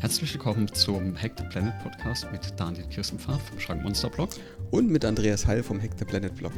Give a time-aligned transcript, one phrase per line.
[0.00, 4.30] Herzlich willkommen zum Hack the Planet Podcast mit Daniel Kirstenpfaff vom Schrankmonster Blog.
[4.70, 6.52] Und mit Andreas Heil vom Hack the Planet Blog.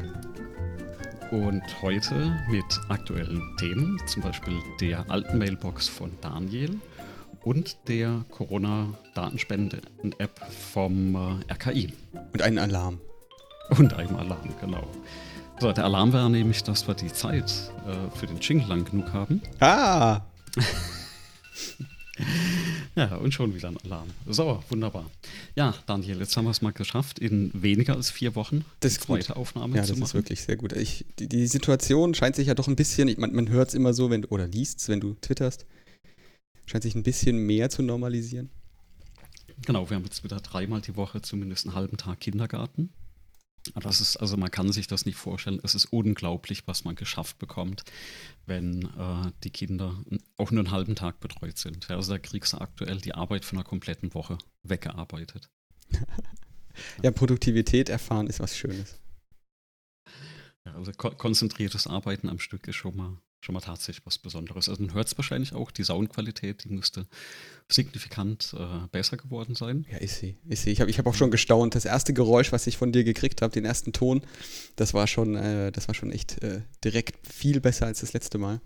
[1.31, 6.79] Und heute mit aktuellen Themen, zum Beispiel der alten Mailbox von Daniel
[7.43, 10.39] und der Corona-Datenspenden-App
[10.73, 11.95] vom äh, RKI.
[12.35, 13.01] Und einen Alarm.
[13.71, 14.87] Und einem Alarm, genau.
[15.61, 17.51] So, der Alarm war nämlich, dass wir die Zeit
[17.87, 19.41] äh, für den Jingle lang genug haben.
[19.61, 20.21] Ah!
[22.97, 24.09] Ja, und schon wieder ein Alarm.
[24.27, 25.09] So, wunderbar.
[25.55, 29.03] Ja, Daniel, jetzt haben wir es mal geschafft, in weniger als vier Wochen das ist
[29.03, 29.99] zweite Aufnahme ja, zu machen.
[29.99, 30.73] Ja, das ist wirklich sehr gut.
[30.73, 33.75] Ich, die, die, Situation scheint sich ja doch ein bisschen, ich, man, man hört es
[33.75, 35.67] immer so, wenn, oder liest es, wenn du twitterst,
[36.67, 38.51] scheint sich ein bisschen mehr zu normalisieren.
[39.67, 42.91] Genau, wir haben jetzt wieder dreimal die Woche zumindest einen halben Tag Kindergarten.
[43.75, 45.61] Das ist, also man kann sich das nicht vorstellen.
[45.63, 47.85] Es ist unglaublich, was man geschafft bekommt,
[48.47, 50.03] wenn äh, die Kinder
[50.37, 51.89] auch nur einen halben Tag betreut sind.
[51.89, 55.51] Ja, also da kriegst du aktuell die Arbeit von einer kompletten Woche weggearbeitet.
[57.03, 58.99] ja, Produktivität erfahren ist was Schönes.
[60.65, 64.69] Ja, also ko konzentriertes Arbeiten am Stück ist schon mal schon mal tatsächlich was Besonderes.
[64.69, 67.07] Also man hört es wahrscheinlich auch, die Soundqualität, die müsste
[67.69, 69.87] signifikant äh, besser geworden sein.
[69.91, 70.37] Ja, ist sie.
[70.49, 70.71] Ist sie.
[70.71, 71.75] Ich habe ich hab auch schon gestaunt.
[71.75, 74.23] Das erste Geräusch, was ich von dir gekriegt habe, den ersten Ton,
[74.77, 78.39] das war schon, äh, das war schon echt äh, direkt viel besser als das letzte
[78.39, 78.61] Mal.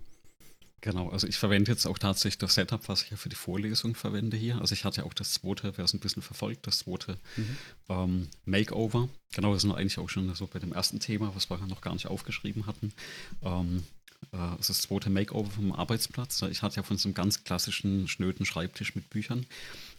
[0.81, 3.95] Genau, also ich verwende jetzt auch tatsächlich das Setup, was ich ja für die Vorlesung
[3.95, 4.59] verwende hier.
[4.59, 7.57] Also ich hatte ja auch das zweite, wer es ein bisschen verfolgt, das zweite mhm.
[7.89, 9.09] ähm, Makeover.
[9.33, 11.81] Genau, das sind wir eigentlich auch schon so bei dem ersten Thema, was wir noch
[11.81, 12.93] gar nicht aufgeschrieben hatten.
[13.41, 13.83] Ähm,
[14.31, 16.41] das ist das zweite Makeover vom Arbeitsplatz.
[16.43, 19.45] Ich hatte ja von so einem ganz klassischen, schnöden Schreibtisch mit Büchern,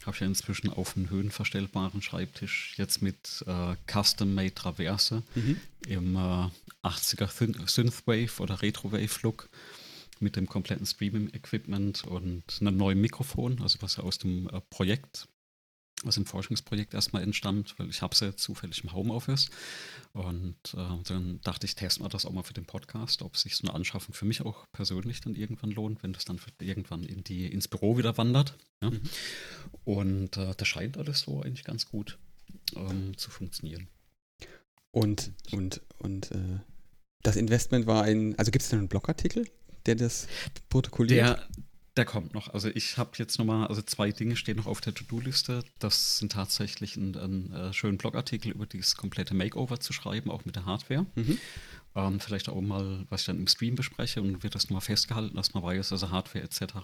[0.05, 5.61] habe ich ja inzwischen auf einen höhenverstellbaren Schreibtisch jetzt mit äh, Custom-Made Traverse mhm.
[5.87, 6.49] im äh,
[6.83, 9.49] 80er Synthwave oder Retrowave-Look
[10.21, 15.29] mit dem kompletten Streaming-Equipment und einem neuen Mikrofon, also was ja aus dem äh, Projekt
[16.03, 19.49] was im Forschungsprojekt erstmal entstand, weil ich habe es ja zufällig im Homeoffice.
[20.13, 23.57] Und äh, dann dachte ich, testen wir das auch mal für den Podcast, ob sich
[23.57, 27.25] so eine Anschaffung für mich auch persönlich dann irgendwann lohnt, wenn das dann irgendwann in
[27.25, 28.57] die, ins Büro wieder wandert.
[28.83, 28.91] Ja?
[28.91, 29.01] Mhm.
[29.85, 32.19] Und äh, das scheint alles so eigentlich ganz gut
[32.75, 33.89] ähm, zu funktionieren.
[34.91, 36.61] Und, und, und äh,
[37.23, 39.49] das Investment war ein, also gibt es da einen Blogartikel,
[39.87, 40.29] der das
[40.69, 41.39] protokolliert?
[41.39, 41.49] Der,
[41.97, 42.53] der kommt noch.
[42.53, 45.65] Also ich habe jetzt nochmal, also zwei Dinge stehen noch auf der To-Do-Liste.
[45.79, 50.31] Das sind tatsächlich ein, ein, ein äh, schönen Blogartikel über dieses komplette Makeover zu schreiben,
[50.31, 51.07] auch mit der Hardware.
[51.15, 51.39] Mhm.
[51.95, 55.37] Ähm, vielleicht auch mal, was ich dann im Stream bespreche und wird das nochmal festgehalten,
[55.37, 56.75] dass man weiß, also Hardware etc.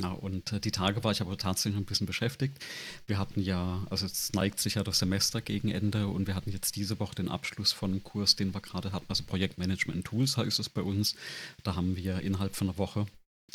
[0.00, 2.64] Ja, und äh, die Tage war ich aber tatsächlich ein bisschen beschäftigt.
[3.08, 6.52] Wir hatten ja, also es neigt sich ja das Semester gegen Ende und wir hatten
[6.52, 10.36] jetzt diese Woche den Abschluss von einem Kurs, den wir gerade hatten, also Projektmanagement Tools
[10.36, 11.16] heißt es bei uns.
[11.64, 13.06] Da haben wir innerhalb von einer Woche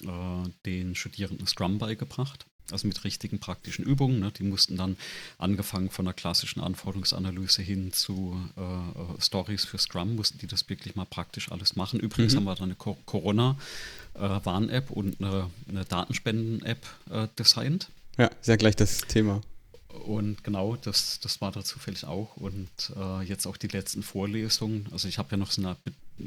[0.03, 2.45] äh, den Studierenden Scrum beigebracht.
[2.71, 4.19] Also mit richtigen praktischen Übungen.
[4.19, 4.31] Ne?
[4.31, 4.97] Die mussten dann
[5.37, 10.67] angefangen von einer klassischen Anforderungsanalyse hin zu äh, äh Stories für Scrum, mussten die das
[10.67, 11.99] wirklich mal praktisch alles machen.
[11.99, 12.37] Übrigens mhm.
[12.37, 17.89] haben wir dann eine Corona-Warn-App und eine, eine Datenspenden-App äh, designt.
[18.17, 19.41] Ja, sehr gleich das Thema.
[20.03, 22.35] Und genau, das, das war da zufällig auch.
[22.37, 24.87] Und äh, jetzt auch die letzten Vorlesungen.
[24.91, 25.77] Also ich habe ja noch so eine,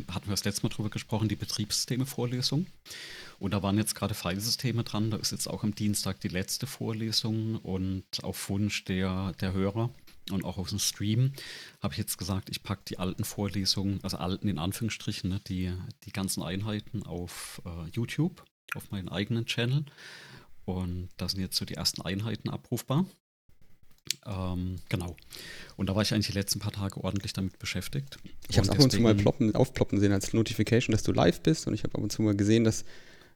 [0.09, 2.67] hatten wir das letzte Mal drüber gesprochen, die Betriebssysteme-Vorlesung.
[3.39, 5.11] Und da waren jetzt gerade Filesysteme dran.
[5.11, 7.57] Da ist jetzt auch am Dienstag die letzte Vorlesung.
[7.57, 9.91] Und auf Wunsch der, der Hörer
[10.31, 11.33] und auch aus dem Stream
[11.83, 15.73] habe ich jetzt gesagt, ich packe die alten Vorlesungen, also alten in Anführungsstrichen, ne, die,
[16.05, 19.85] die ganzen Einheiten auf äh, YouTube, auf meinen eigenen Channel.
[20.65, 23.07] Und da sind jetzt so die ersten Einheiten abrufbar.
[24.27, 25.17] Ähm, genau.
[25.77, 28.19] Und da war ich eigentlich die letzten paar Tage ordentlich damit beschäftigt.
[28.49, 31.41] Ich habe es ab und zu mal ploppen, aufploppen sehen als Notification, dass du live
[31.43, 31.67] bist.
[31.67, 32.85] Und ich habe ab und zu mal gesehen, dass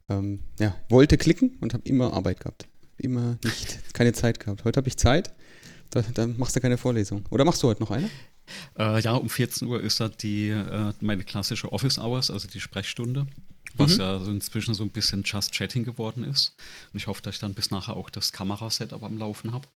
[0.09, 2.67] ähm, ja, wollte klicken und habe immer Arbeit gehabt.
[2.99, 4.65] Immer nicht, keine Zeit gehabt.
[4.65, 5.35] Heute habe ich Zeit.
[5.91, 7.25] Da, dann machst du keine Vorlesung.
[7.31, 8.09] Oder machst du heute noch eine?
[8.79, 12.61] Äh, ja, um 14 Uhr ist da die, äh, meine klassische Office Hours, also die
[12.61, 13.27] Sprechstunde
[13.77, 14.01] was mhm.
[14.01, 16.55] ja inzwischen so ein bisschen Just Chatting geworden ist.
[16.93, 19.67] Und ich hoffe, dass ich dann bis nachher auch das Kamerasetup am Laufen habe.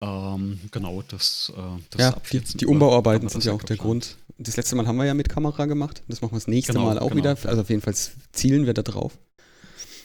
[0.00, 4.16] Ähm, genau, das, äh, das ja, die, die Umbauarbeiten sind ja auch der Grund.
[4.38, 6.02] Das letzte Mal haben wir ja mit Kamera gemacht.
[6.06, 7.16] Das machen wir das nächste genau, Mal auch genau.
[7.16, 7.48] wieder.
[7.48, 7.94] Also auf jeden Fall
[8.32, 9.18] zielen wir da drauf.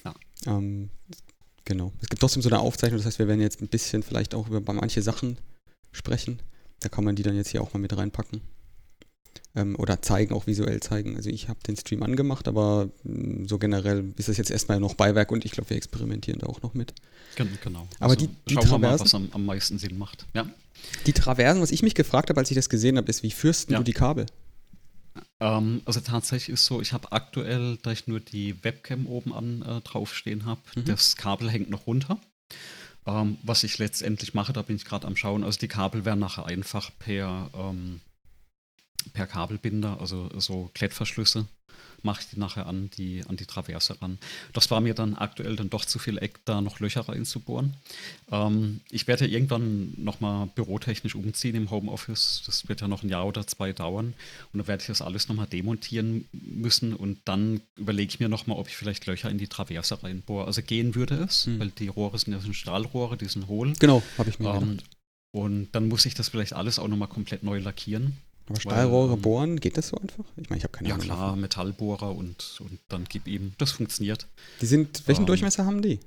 [0.04, 0.14] Ja.
[0.48, 0.90] Ähm,
[1.66, 1.94] genau.
[2.02, 4.48] Es gibt trotzdem so eine Aufzeichnung, das heißt, wir werden jetzt ein bisschen vielleicht auch
[4.48, 5.38] über manche Sachen
[5.92, 6.42] sprechen.
[6.80, 8.42] Da kann man die dann jetzt hier auch mal mit reinpacken
[9.56, 11.16] ähm, oder zeigen, auch visuell zeigen.
[11.16, 14.80] Also ich habe den Stream angemacht, aber mh, mm, so generell ist das jetzt erstmal
[14.80, 16.94] noch Beiwerk und ich glaube, wir experimentieren da auch noch mit.
[17.36, 17.88] Genau.
[18.00, 20.26] Aber also die, die schauen Traversen, wir mal, was am, am meisten Sinn macht.
[20.34, 20.46] Ja.
[21.06, 23.74] Die Traversen, was ich mich gefragt habe, als ich das gesehen habe, ist, wie fürsten
[23.74, 23.80] ja.
[23.80, 24.26] du die Kabel?
[25.40, 29.62] Ähm, also tatsächlich ist so, ich habe aktuell, da ich nur die Webcam oben an
[29.62, 30.86] äh, draufstehen habe, mhm.
[30.86, 32.20] das Kabel hängt noch runter.
[33.06, 35.44] Ähm, was ich letztendlich mache, da bin ich gerade am Schauen.
[35.44, 38.00] Also die Kabel werden nachher einfach per, ähm,
[39.14, 41.46] per Kabelbinder, also so Klettverschlüsse
[42.04, 44.18] mache ich die nachher an die, an die Traverse ran.
[44.52, 47.74] Das war mir dann aktuell dann doch zu viel Eck, da noch Löcher reinzubohren.
[48.32, 52.44] Ähm, ich werde ja irgendwann nochmal bürotechnisch umziehen im Homeoffice.
[52.46, 54.14] Das wird ja noch ein Jahr oder zwei dauern.
[54.52, 58.58] Und dann werde ich das alles nochmal demontieren müssen und dann überlege ich mir nochmal,
[58.58, 60.46] ob ich vielleicht Löcher in die Traverse reinbohre.
[60.46, 61.60] Also gehen würde es, hm.
[61.60, 63.74] weil die Rohre sind ja so Stahlrohre, die sind hohl.
[63.80, 64.80] Genau, habe ich mir ähm,
[65.32, 68.18] Und dann muss ich das vielleicht alles auch nochmal komplett neu lackieren.
[68.48, 70.26] Aber Stahlrohre ähm, bohren, geht das so einfach?
[70.38, 71.08] Ich meine, ich habe keine ja, Ahnung.
[71.08, 71.36] Ja, klar.
[71.36, 73.54] Metallbohrer und, und dann gib ihm.
[73.58, 74.28] Das funktioniert.
[74.62, 76.00] Die sind, welchen ähm, Durchmesser haben die?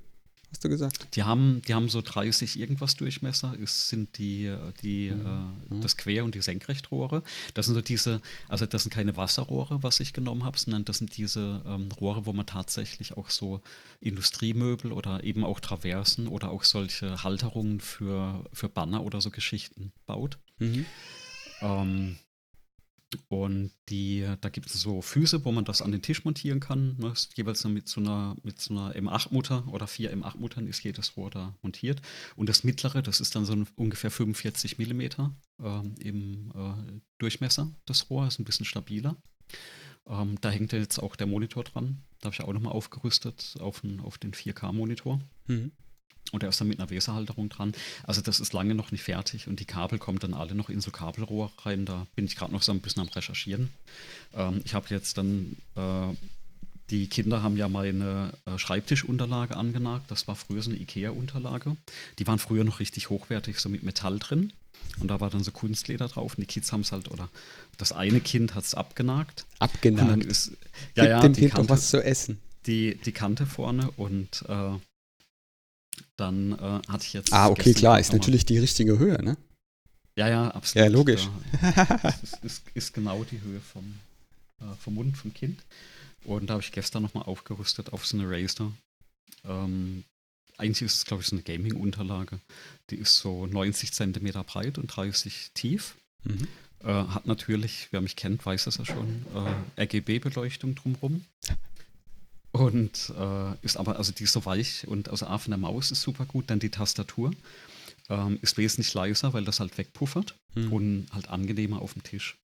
[0.53, 1.17] Hast du gesagt?
[1.17, 3.55] Die haben, die haben so 30 irgendwas Durchmesser.
[3.63, 5.79] Es sind die, die, mhm.
[5.79, 7.23] äh, das Quer- und die Senkrechtrohre.
[7.55, 10.99] Das sind so diese, also das sind keine Wasserrohre, was ich genommen habe, sondern das
[10.99, 13.61] sind diese ähm, Rohre, wo man tatsächlich auch so
[14.01, 19.93] Industriemöbel oder eben auch Traversen oder auch solche Halterungen für, für Banner oder so Geschichten
[20.07, 20.39] baut.
[20.59, 20.87] Mhm.
[21.61, 22.17] Ähm,
[23.29, 26.97] und die, da gibt es so Füße, wo man das an den Tisch montieren kann.
[26.99, 27.13] Ne?
[27.35, 31.55] Jeweils mit so einer, mit so einer M8-Mutter oder vier M8-Muttern ist jedes Rohr da
[31.63, 32.03] montiert.
[32.35, 37.71] Und das mittlere, das ist dann so ein, ungefähr 45 Millimeter ähm, im äh, Durchmesser,
[37.85, 39.17] das Rohr, ist ein bisschen stabiler.
[40.09, 42.03] Ähm, da hängt jetzt auch der Monitor dran.
[42.21, 45.21] Da habe ich auch nochmal aufgerüstet auf, ein, auf den 4K-Monitor.
[45.47, 45.73] Mhm.
[46.33, 47.73] Und er ist dann mit einer Weserhalterung dran.
[48.03, 50.81] Also das ist lange noch nicht fertig und die Kabel kommen dann alle noch in
[50.81, 51.85] so Kabelrohr rein.
[51.87, 53.71] Da bin ich gerade noch so ein bisschen am Recherchieren.
[54.35, 56.15] Ähm, ich habe jetzt dann, äh,
[56.91, 60.11] die Kinder haben ja meine äh, Schreibtischunterlage angenagt.
[60.11, 61.77] Das war früher so eine Ikea-Unterlage.
[62.19, 64.53] Die waren früher noch richtig hochwertig, so mit Metall drin.
[65.01, 67.29] Und da war dann so Kunstleder drauf und die Kids haben es halt, oder
[67.77, 69.47] das eine Kind hat es abgenagt.
[69.59, 70.03] Abgenagt?
[70.03, 70.53] Und dann ist,
[70.95, 72.39] ja, Gib ja, dem Kind doch was zu essen.
[72.67, 74.71] Die, die Kante vorne und äh,
[76.17, 77.33] dann äh, hatte ich jetzt.
[77.33, 79.37] Ah, okay, klar, ist natürlich die richtige Höhe, ne?
[80.17, 80.87] Ja, ja, absolut.
[80.87, 81.29] Ja, logisch.
[82.03, 83.95] das ist, ist, ist, genau die Höhe vom,
[84.61, 85.61] äh, vom Mund vom Kind.
[86.25, 88.73] Und da habe ich gestern nochmal aufgerüstet auf so eine Razer.
[89.45, 90.05] Ähm,
[90.57, 92.41] eigentlich ist es, glaube ich, so eine Gaming-Unterlage.
[92.91, 95.97] Die ist so 90 Zentimeter breit und 30 tief.
[96.25, 96.49] Mhm.
[96.81, 99.27] Äh, hat natürlich, wer mich kennt, weiß es ja schon,
[99.77, 101.25] äh, RGB-Beleuchtung drumherum.
[102.61, 105.91] Und äh, ist aber, also die ist so weich und also A von der Maus
[105.91, 107.33] ist super gut, dann die Tastatur
[108.09, 110.73] ähm, ist wesentlich leiser, weil das halt wegpuffert hm.
[110.73, 112.37] und halt angenehmer auf dem Tisch.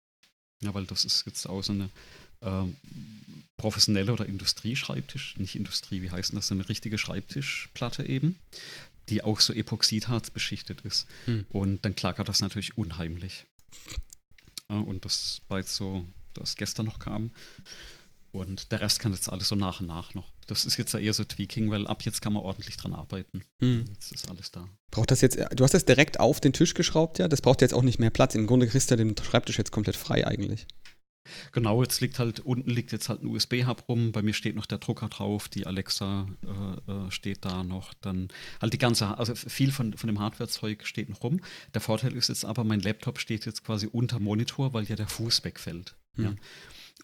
[0.62, 1.90] Ja, weil das ist jetzt auch so eine
[2.40, 2.64] äh,
[3.56, 8.38] professionelle oder Industrieschreibtisch, nicht Industrie, wie heißt das, so eine richtige Schreibtischplatte eben,
[9.08, 11.06] die auch so Epoxidharz beschichtet ist.
[11.26, 11.46] Hm.
[11.50, 13.46] Und dann klackert das natürlich unheimlich.
[14.68, 17.30] Ja, und das war jetzt so, das gestern noch kam.
[18.32, 20.32] Und der Rest kann jetzt alles so nach und nach noch.
[20.46, 23.42] Das ist jetzt ja eher so Tweaking, weil ab jetzt kann man ordentlich dran arbeiten.
[23.60, 23.84] Hm.
[23.94, 24.68] Jetzt ist alles da.
[24.90, 27.28] Braucht das jetzt, du hast das direkt auf den Tisch geschraubt, ja?
[27.28, 28.34] Das braucht jetzt auch nicht mehr Platz.
[28.34, 30.66] Im Grunde kriegst du den Schreibtisch jetzt komplett frei eigentlich.
[31.52, 34.66] Genau, jetzt liegt halt, unten liegt jetzt halt ein USB-Hub rum, bei mir steht noch
[34.66, 38.28] der Drucker drauf, die Alexa äh, äh, steht da noch, dann
[38.60, 41.40] halt die ganze, also viel von, von dem Hardware-Zeug steht noch rum.
[41.74, 45.08] Der Vorteil ist jetzt aber, mein Laptop steht jetzt quasi unter Monitor, weil ja der
[45.08, 45.94] Fuß wegfällt.
[46.16, 46.24] Hm.
[46.24, 46.34] Ja.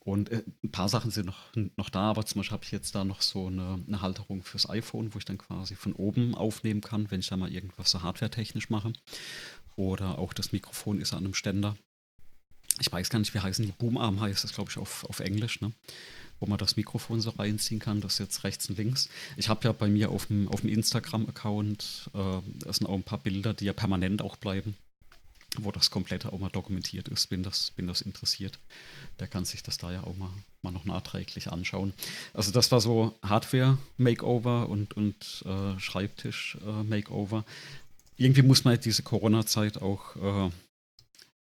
[0.01, 2.95] Und äh, ein paar Sachen sind noch, noch da, aber zum Beispiel habe ich jetzt
[2.95, 6.81] da noch so eine, eine, Halterung fürs iPhone, wo ich dann quasi von oben aufnehmen
[6.81, 8.93] kann, wenn ich da mal irgendwas so hardware-technisch mache.
[9.75, 11.77] Oder auch das Mikrofon ist an einem Ständer.
[12.79, 13.73] Ich weiß gar nicht, wie heißen die.
[13.73, 15.73] Boomarm heißt das, glaube ich, auf, auf Englisch, ne?
[16.39, 18.01] wo man das Mikrofon so reinziehen kann.
[18.01, 19.09] Das ist jetzt rechts und links.
[19.37, 23.03] Ich habe ja bei mir auf dem, auf dem Instagram-Account, äh, das sind auch ein
[23.03, 24.77] paar Bilder, die ja permanent auch bleiben
[25.65, 28.59] wo das komplette auch mal dokumentiert ist, wenn das, wenn das interessiert.
[29.21, 30.31] Der kann sich das da ja auch mal,
[30.63, 31.93] mal noch nachträglich anschauen.
[32.35, 37.45] Also das war so Hardware-Makeover und, und äh, Schreibtisch-Makeover.
[38.17, 40.51] Irgendwie muss man diese Corona-Zeit auch, äh,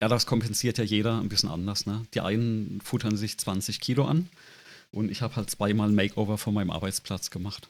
[0.01, 1.87] ja, das kompensiert ja jeder ein bisschen anders.
[1.87, 2.07] Ne?
[2.15, 4.29] Die einen futtern sich 20 Kilo an
[4.91, 7.69] und ich habe halt zweimal Makeover von meinem Arbeitsplatz gemacht.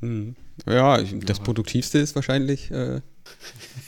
[0.00, 0.34] Hm.
[0.66, 3.00] Ja, das Produktivste ist wahrscheinlich, äh,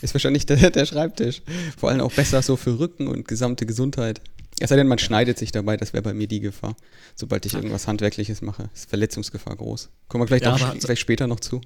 [0.02, 1.42] ist wahrscheinlich der, der, Schreibtisch.
[1.78, 4.20] Vor allem auch besser so für Rücken und gesamte Gesundheit.
[4.60, 6.76] Es sei denn, man schneidet sich dabei, das wäre bei mir die Gefahr.
[7.16, 9.88] Sobald ich irgendwas Handwerkliches mache, ist Verletzungsgefahr groß.
[10.06, 11.60] Kommen wir vielleicht, ja, vielleicht später noch zu.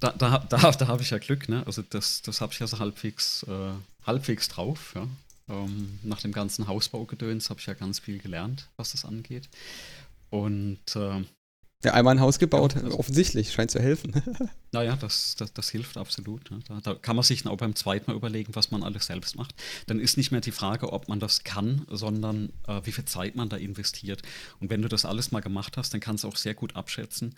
[0.00, 1.62] Da, da, da, da habe ich ja Glück, ne?
[1.66, 3.72] Also das, das habe ich ja so halbwegs, äh,
[4.06, 5.08] halbwegs drauf, ja.
[5.48, 9.48] Ähm, nach dem ganzen Hausbaugedöns habe ich ja ganz viel gelernt, was das angeht.
[10.28, 11.24] Und äh,
[11.82, 14.22] Ja, einmal ein Haus gebaut, ja, also offensichtlich, scheint zu helfen.
[14.72, 16.50] naja, das, das, das hilft absolut.
[16.50, 16.60] Ne?
[16.68, 19.54] Da, da, kann man sich auch beim zweiten Mal überlegen, was man alles selbst macht.
[19.86, 23.34] Dann ist nicht mehr die Frage, ob man das kann, sondern äh, wie viel Zeit
[23.34, 24.20] man da investiert.
[24.60, 27.34] Und wenn du das alles mal gemacht hast, dann kannst du auch sehr gut abschätzen,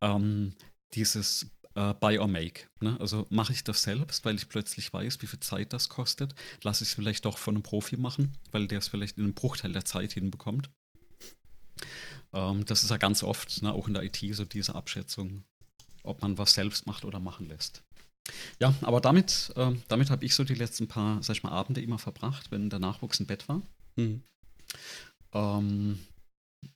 [0.00, 0.54] ähm,
[0.94, 2.68] dieses äh, Buy or Make.
[2.80, 2.96] Ne?
[2.98, 6.34] Also mache ich das selbst, weil ich plötzlich weiß, wie viel Zeit das kostet.
[6.62, 9.34] Lasse ich es vielleicht doch von einem Profi machen, weil der es vielleicht in einem
[9.34, 10.70] Bruchteil der Zeit hinbekommt.
[12.32, 15.44] Ähm, das ist ja ganz oft, ne, auch in der IT, so diese Abschätzung,
[16.02, 17.82] ob man was selbst macht oder machen lässt.
[18.60, 21.80] Ja, aber damit, äh, damit habe ich so die letzten paar, sag ich mal, Abende
[21.80, 23.62] immer verbracht, wenn der Nachwuchs im Bett war.
[23.96, 24.22] Mhm.
[25.32, 25.98] Ähm,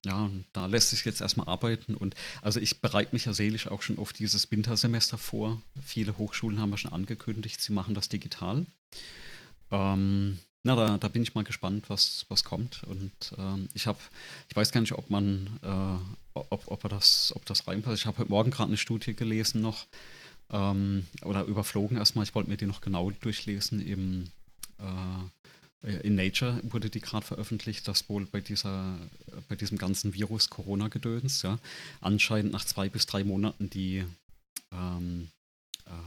[0.05, 3.83] ja, da lässt sich jetzt erstmal arbeiten und also ich bereite mich ja seelisch auch
[3.83, 5.63] schon auf dieses Wintersemester vor.
[5.85, 8.67] Viele Hochschulen haben ja schon angekündigt, sie machen das digital.
[9.71, 12.83] Ähm, na, da, da bin ich mal gespannt, was, was kommt.
[12.85, 13.99] Und ähm, ich habe,
[14.49, 18.01] ich weiß gar nicht, ob man, äh, ob, ob, das, ob das reinpasst.
[18.01, 19.87] Ich habe heute Morgen gerade eine Studie gelesen noch
[20.51, 22.25] ähm, oder überflogen erstmal.
[22.25, 23.81] Ich wollte mir die noch genau durchlesen.
[23.81, 24.31] Im,
[24.81, 28.99] äh, in Nature wurde die gerade veröffentlicht, dass wohl bei dieser,
[29.49, 31.61] bei diesem ganzen Virus Corona-Gedöns, ja,
[32.01, 34.05] anscheinend nach zwei bis drei Monaten die
[34.73, 35.36] ähm, äh,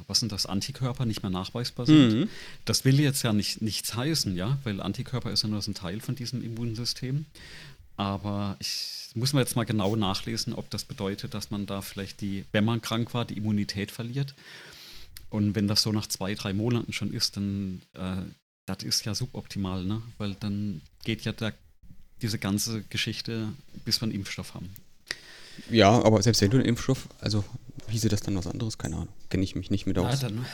[0.07, 2.13] was sind das, Antikörper nicht mehr nachweisbar sind.
[2.13, 2.29] Mhm.
[2.65, 5.75] Das will jetzt ja nicht, nichts heißen, ja, weil Antikörper ist ja nur so ein
[5.75, 7.25] Teil von diesem Immunsystem.
[7.95, 12.21] Aber ich muss mir jetzt mal genau nachlesen, ob das bedeutet, dass man da vielleicht
[12.21, 14.35] die, wenn man krank war, die Immunität verliert.
[15.29, 18.21] Und wenn das so nach zwei, drei Monaten schon ist, dann äh,
[18.69, 20.01] das ist ja suboptimal, ne?
[20.17, 21.53] Weil dann geht ja der,
[22.21, 23.49] diese ganze Geschichte,
[23.83, 24.69] bis wir einen Impfstoff haben.
[25.69, 27.43] Ja, aber selbst wenn du einen Impfstoff, also
[27.89, 28.77] hieße das dann was anderes?
[28.77, 29.09] Keine Ahnung.
[29.29, 30.21] Kenne ich mich nicht mit aus.
[30.21, 30.45] Ja, dann,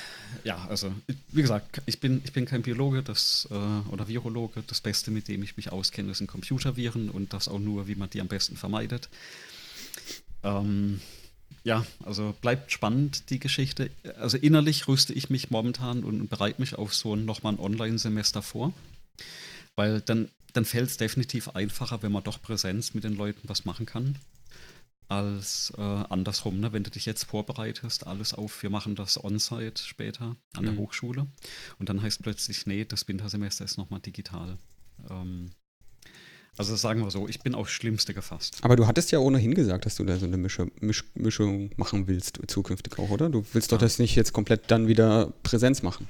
[0.44, 0.92] ja, also
[1.32, 4.64] wie gesagt, ich bin, ich bin kein Biologe das, äh, oder Virologe.
[4.68, 8.10] Das Beste, mit dem ich mich auskenne, sind Computerviren und das auch nur, wie man
[8.10, 9.10] die am besten vermeidet.
[10.44, 11.02] Ähm,
[11.64, 13.90] ja, also bleibt spannend die Geschichte.
[14.20, 18.42] Also innerlich rüste ich mich momentan und bereite mich auf so ein, nochmal ein Online-Semester
[18.42, 18.74] vor.
[19.76, 23.66] Weil dann, dann fällt es definitiv einfacher, wenn man doch Präsenz mit den Leuten was
[23.66, 24.16] machen kann
[25.08, 26.60] als äh, andersrum.
[26.60, 26.74] Ne?
[26.74, 30.80] Wenn du dich jetzt vorbereitest, alles auf, wir machen das On-Site später an der mhm.
[30.80, 31.28] Hochschule
[31.80, 34.58] und dann heißt plötzlich, nee, das Wintersemester ist nochmal digital.
[35.10, 35.52] Ähm,
[36.58, 38.60] also sagen wir so, ich bin aufs Schlimmste gefasst.
[38.62, 42.08] Aber du hattest ja ohnehin gesagt, dass du da so eine Mische, Misch, Mischung machen
[42.08, 43.30] willst, zukünftig auch, oder?
[43.30, 43.78] Du willst ja.
[43.78, 46.08] doch das nicht jetzt komplett dann wieder Präsenz machen.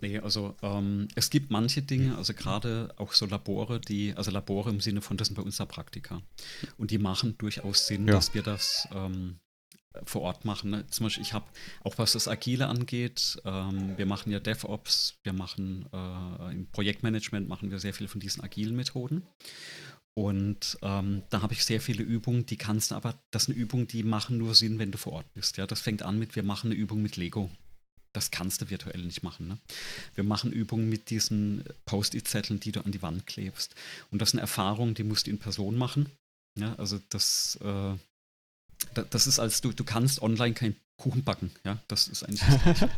[0.00, 4.70] Nee, also ähm, es gibt manche Dinge, also gerade auch so Labore, die, also Labore
[4.70, 6.22] im Sinne von, das sind bei uns da Praktika.
[6.78, 8.14] Und die machen durchaus Sinn, ja.
[8.14, 9.40] dass wir das ähm,
[10.04, 10.70] vor Ort machen.
[10.70, 10.86] Ne?
[10.88, 11.46] Zum Beispiel, ich habe,
[11.82, 17.48] auch was das Agile angeht, ähm, wir machen ja DevOps, wir machen äh, im Projektmanagement
[17.48, 19.22] machen wir sehr viel von diesen agilen Methoden.
[20.16, 23.88] Und ähm, da habe ich sehr viele Übungen, die kannst du aber, das sind Übungen,
[23.88, 25.56] die machen nur Sinn, wenn du vor Ort bist.
[25.56, 27.50] Ja, das fängt an mit, wir machen eine Übung mit Lego.
[28.14, 29.48] Das kannst du virtuell nicht machen.
[29.48, 29.58] Ne?
[30.14, 33.74] Wir machen Übungen mit diesen Post-it-Zetteln, die du an die Wand klebst.
[34.10, 36.08] Und das sind Erfahrungen, die musst du in Person machen.
[36.56, 37.94] Ja, also das, äh,
[39.10, 41.50] das ist als du, du kannst online keinen Kuchen backen.
[41.64, 42.88] Ja, das ist eigentlich das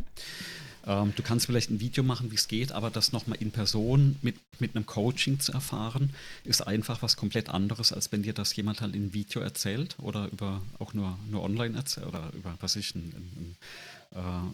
[0.85, 4.17] ähm, Du kannst vielleicht ein Video machen, wie es geht, aber das nochmal in Person
[4.21, 8.55] mit, mit einem Coaching zu erfahren, ist einfach was komplett anderes, als wenn dir das
[8.55, 12.75] jemand halt in Video erzählt oder über auch nur, nur online erzählt oder über, was
[12.75, 13.55] ich, ein, ein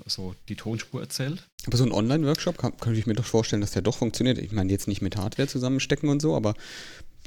[0.06, 1.48] so die Tonspur erzählt.
[1.66, 4.38] Aber so ein Online-Workshop kann, könnte ich mir doch vorstellen, dass der doch funktioniert.
[4.38, 6.56] Ich meine, jetzt nicht mit Hardware zusammenstecken und so, aber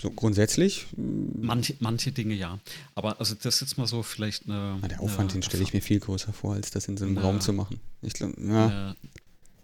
[0.00, 0.87] so grundsätzlich.
[0.97, 1.47] Mm.
[1.47, 2.59] Manche, manche Dinge ja.
[2.95, 4.78] Aber also das ist jetzt mal so vielleicht eine.
[4.80, 7.04] Na, der Aufwand, eine, den stelle ich mir viel größer vor, als das in so
[7.04, 7.80] einem eine, Raum zu machen.
[8.02, 8.66] Ich glaube, ja.
[8.66, 8.97] Eine,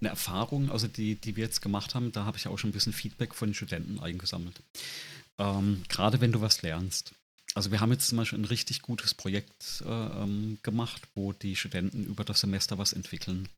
[0.00, 2.72] eine, Erfahrung, also die, die wir jetzt gemacht haben, da habe ich auch schon ein
[2.72, 4.62] bisschen Feedback von den Studenten eingesammelt.
[5.38, 7.12] Ähm, Gerade wenn du was lernst
[7.54, 11.56] also wir haben jetzt zum Beispiel ein richtig gutes Projekt äh, ähm, gemacht, wo die
[11.56, 13.48] Studenten über das Semester was entwickeln.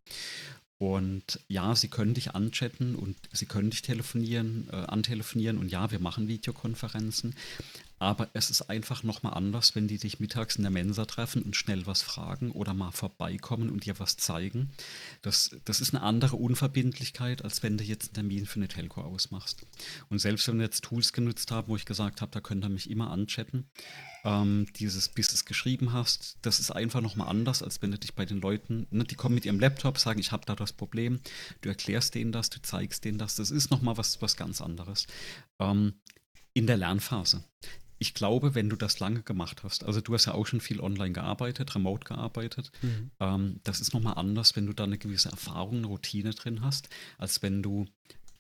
[0.79, 5.91] Und ja, sie können dich anchatten und sie können dich telefonieren, äh, antelefonieren und ja,
[5.93, 7.37] wir machen Videokonferenzen.
[7.99, 11.57] Aber es ist einfach nochmal anders, wenn die dich mittags in der Mensa treffen und
[11.57, 14.73] schnell was fragen oder mal vorbeikommen und dir was zeigen.
[15.23, 19.01] Das, das ist eine andere Unverbindlichkeit, als wenn du jetzt einen Termin für eine Telco
[19.01, 19.67] ausmachst.
[20.11, 22.69] Und selbst wenn wir jetzt Tools genutzt haben, wo ich gesagt habe, da könnt ihr
[22.69, 23.71] mich immer anchatten,
[24.25, 27.99] ähm, dieses, bis du es geschrieben hast, das ist einfach nochmal anders, als wenn du
[27.99, 30.73] dich bei den Leuten, ne, die kommen mit ihrem Laptop, sagen, ich habe da das
[30.73, 31.21] Problem,
[31.61, 35.07] du erklärst denen das, du zeigst denen das, das ist nochmal was, was ganz anderes.
[35.59, 35.95] Ähm,
[36.55, 37.45] in der Lernphase
[38.05, 40.79] ich glaube, wenn du das lange gemacht hast, also du hast ja auch schon viel
[40.79, 43.11] online gearbeitet, remote gearbeitet, mhm.
[43.19, 46.91] ähm, das ist nochmal anders, wenn du da eine gewisse Erfahrung, eine Routine drin hast,
[47.17, 47.87] als wenn du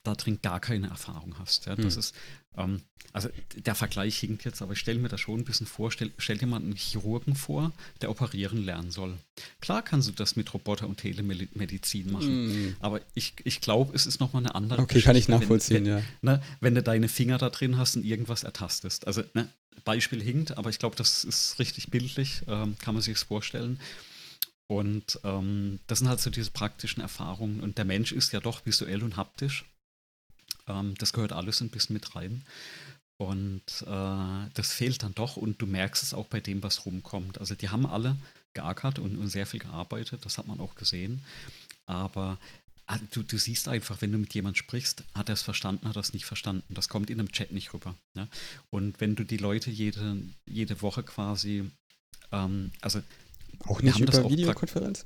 [0.04, 1.66] da drin gar keine Erfahrung hast.
[1.66, 2.00] Ja, das hm.
[2.00, 2.14] ist,
[2.56, 2.82] ähm,
[3.12, 5.90] also der Vergleich hinkt jetzt, aber ich stelle mir das schon ein bisschen vor.
[5.90, 9.16] Stell, stell dir mal einen Chirurgen vor, der operieren lernen soll.
[9.61, 12.76] Klar kannst du das mit Roboter und Telemedizin machen, mm.
[12.80, 15.87] aber ich, ich glaube, es ist nochmal eine andere Okay, Geschichte, kann ich nachvollziehen, wenn,
[15.87, 16.02] ja.
[16.23, 19.06] Ne, wenn du deine Finger da drin hast und irgendwas ertastest.
[19.06, 19.49] Also, ne,
[19.84, 23.78] Beispiel hinkt, aber ich glaube, das ist richtig bildlich, ähm, kann man sich vorstellen.
[24.66, 27.61] Und ähm, das sind halt so diese praktischen Erfahrungen.
[27.61, 29.66] Und der Mensch ist ja doch visuell und haptisch.
[30.66, 32.42] Ähm, das gehört alles ein bisschen mit rein.
[33.16, 37.38] Und äh, das fehlt dann doch und du merkst es auch bei dem, was rumkommt.
[37.38, 38.16] Also die haben alle
[38.54, 41.24] geackert und, und sehr viel gearbeitet, das hat man auch gesehen.
[41.86, 42.38] Aber
[42.86, 45.96] ah, du, du siehst einfach, wenn du mit jemandem sprichst, hat er es verstanden, hat
[45.96, 46.74] er es nicht verstanden.
[46.74, 47.94] Das kommt in einem Chat nicht rüber.
[48.14, 48.28] Ne?
[48.70, 51.70] Und wenn du die Leute jede, jede Woche quasi,
[52.32, 53.00] ähm, also
[53.60, 55.04] auch nicht über Videokonferenz?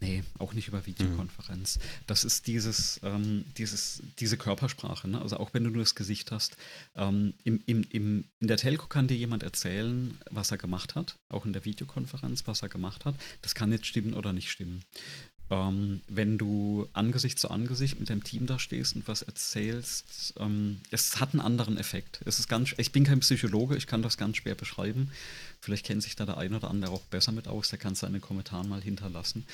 [0.00, 1.78] Nee, auch nicht über Videokonferenz.
[1.78, 1.82] Mhm.
[2.06, 5.08] Das ist dieses, ähm, dieses, diese Körpersprache.
[5.08, 5.20] Ne?
[5.20, 6.56] Also auch wenn du nur das Gesicht hast.
[6.96, 11.18] Ähm, im, im, im, in der Telco kann dir jemand erzählen, was er gemacht hat.
[11.28, 13.14] Auch in der Videokonferenz, was er gemacht hat.
[13.42, 14.82] Das kann jetzt stimmen oder nicht stimmen.
[15.50, 20.80] Ähm, wenn du Angesicht zu Angesicht mit deinem Team da stehst und was erzählst, ähm,
[20.90, 22.20] es hat einen anderen Effekt.
[22.24, 25.10] Es ist ganz, ich bin kein Psychologe, ich kann das ganz schwer beschreiben.
[25.60, 28.02] Vielleicht kennt sich da der eine oder andere auch besser mit aus, der kann es
[28.04, 29.44] in den Kommentaren mal hinterlassen.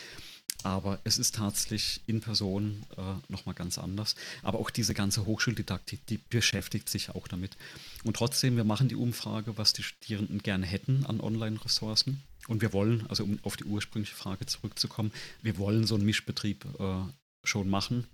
[0.63, 4.17] Aber es ist tatsächlich in Person äh, nochmal ganz anders.
[4.43, 7.57] Aber auch diese ganze Hochschuldidaktik, die beschäftigt sich auch damit.
[8.05, 12.23] Und trotzdem, wir machen die Umfrage, was die Studierenden gerne hätten an Online-Ressourcen.
[12.49, 16.65] Und wir wollen, also um auf die ursprüngliche Frage zurückzukommen, wir wollen so einen Mischbetrieb
[16.79, 17.03] äh,
[17.45, 18.07] schon machen.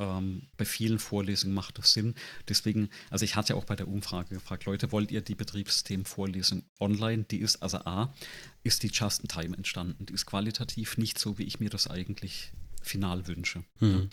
[0.00, 2.14] Ähm, bei vielen Vorlesungen macht das Sinn.
[2.48, 6.64] Deswegen, also ich hatte ja auch bei der Umfrage gefragt, Leute, wollt ihr die Betriebssystem-Vorlesung
[6.80, 7.24] online?
[7.30, 8.12] Die ist, also A,
[8.64, 10.06] ist die Just-in-Time entstanden.
[10.06, 12.50] Die ist qualitativ nicht so, wie ich mir das eigentlich
[12.82, 13.62] final wünsche.
[13.80, 14.08] Mhm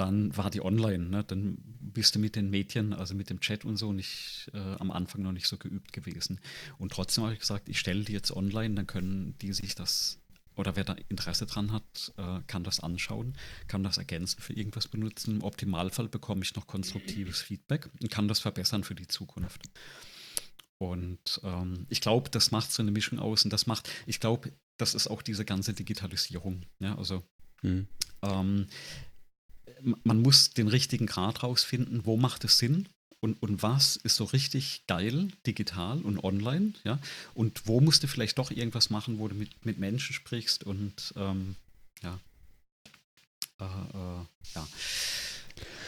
[0.00, 1.10] dann war die online.
[1.10, 1.24] Ne?
[1.24, 4.90] Dann bist du mit den Medien, also mit dem Chat und so, nicht äh, am
[4.90, 6.40] Anfang noch nicht so geübt gewesen.
[6.78, 10.19] Und trotzdem habe ich gesagt, ich stelle die jetzt online, dann können die sich das
[10.60, 13.34] oder wer da Interesse dran hat, äh, kann das anschauen,
[13.66, 15.36] kann das ergänzen für irgendwas benutzen.
[15.36, 19.62] Im Optimalfall bekomme ich noch konstruktives Feedback und kann das verbessern für die Zukunft.
[20.78, 24.52] Und ähm, ich glaube, das macht so eine Mischung aus und das macht, ich glaube,
[24.76, 26.66] das ist auch diese ganze Digitalisierung.
[26.78, 27.22] Ja, also
[27.62, 27.88] mhm.
[28.22, 28.66] ähm,
[30.04, 32.88] man muss den richtigen Grad rausfinden, wo macht es Sinn
[33.20, 36.98] und, und was ist so richtig geil, digital und online, ja,
[37.34, 41.14] und wo musst du vielleicht doch irgendwas machen, wo du mit, mit Menschen sprichst und
[41.16, 41.56] ähm,
[42.02, 42.18] ja,
[43.60, 44.66] äh, äh, ja.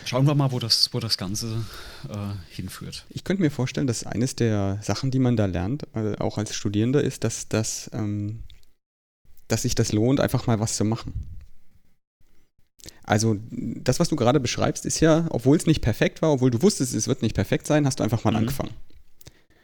[0.05, 1.65] Schauen wir mal, wo das, wo das Ganze
[2.09, 3.07] äh, hinführt.
[3.09, 6.55] Ich könnte mir vorstellen, dass eines der Sachen, die man da lernt, äh, auch als
[6.55, 8.43] Studierender, ist, dass, dass, ähm,
[9.49, 11.13] dass sich das lohnt, einfach mal was zu machen.
[13.05, 16.63] Also das, was du gerade beschreibst, ist ja, obwohl es nicht perfekt war, obwohl du
[16.63, 18.39] wusstest, es wird nicht perfekt sein, hast du einfach mal mhm.
[18.39, 18.73] angefangen.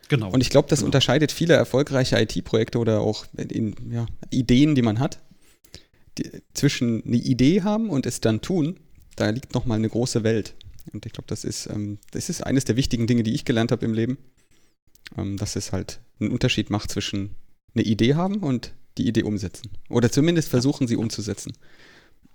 [0.08, 0.30] Genau.
[0.30, 0.86] Und ich glaube, das genau.
[0.86, 5.20] unterscheidet viele erfolgreiche IT-Projekte oder auch in, ja, Ideen, die man hat,
[6.16, 8.80] die, zwischen eine Idee haben und es dann tun.
[9.16, 10.54] Da liegt nochmal eine große Welt.
[10.92, 13.72] Und ich glaube, das ist, ähm, das ist eines der wichtigen Dinge, die ich gelernt
[13.72, 14.16] habe im Leben.
[15.16, 17.34] Ähm, dass es halt einen Unterschied macht zwischen
[17.74, 19.70] eine Idee haben und die Idee umsetzen.
[19.88, 21.52] Oder zumindest versuchen, sie umzusetzen.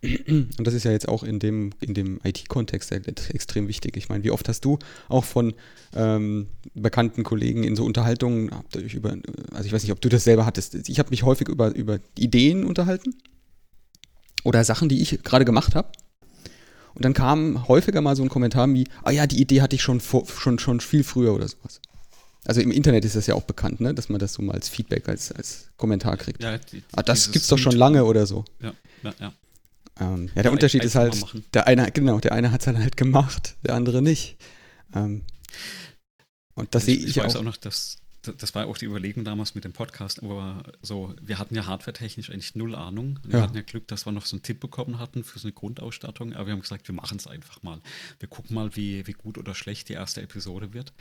[0.03, 3.95] Und das ist ja jetzt auch in dem, in dem IT-Kontext extrem wichtig.
[3.95, 5.53] Ich meine, wie oft hast du auch von
[5.95, 9.15] ähm, bekannten Kollegen in so Unterhaltungen, über,
[9.53, 11.99] also ich weiß nicht, ob du das selber hattest, ich habe mich häufig über, über
[12.17, 13.15] Ideen unterhalten
[14.43, 15.89] oder Sachen, die ich gerade gemacht habe.
[16.95, 19.81] Und dann kam häufiger mal so ein Kommentar wie, ah ja, die Idee hatte ich
[19.81, 21.79] schon, vor, schon, schon viel früher oder sowas.
[22.45, 23.93] Also im Internet ist das ja auch bekannt, ne?
[23.93, 26.43] dass man das so mal als Feedback, als, als Kommentar kriegt.
[26.43, 28.43] Ja, die, ah, das gibt's doch schon lange oder so.
[28.61, 29.33] Ja, ja, ja.
[29.99, 32.79] Ähm, ja, der ja, Unterschied ist halt, der eine, genau, der eine hat es dann
[32.79, 34.37] halt gemacht, der andere nicht.
[34.95, 35.23] Ähm,
[36.55, 37.39] und das sehe ich, ich weiß auch.
[37.41, 41.39] auch noch, dass das war auch die Überlegung damals mit dem Podcast, aber so, wir
[41.39, 43.19] hatten ja hardware-technisch eigentlich null Ahnung.
[43.23, 43.43] Wir ja.
[43.43, 46.33] hatten ja Glück, dass wir noch so einen Tipp bekommen hatten für so eine Grundausstattung,
[46.33, 47.81] aber wir haben gesagt, wir machen es einfach mal.
[48.19, 50.93] Wir gucken mal, wie, wie gut oder schlecht die erste Episode wird.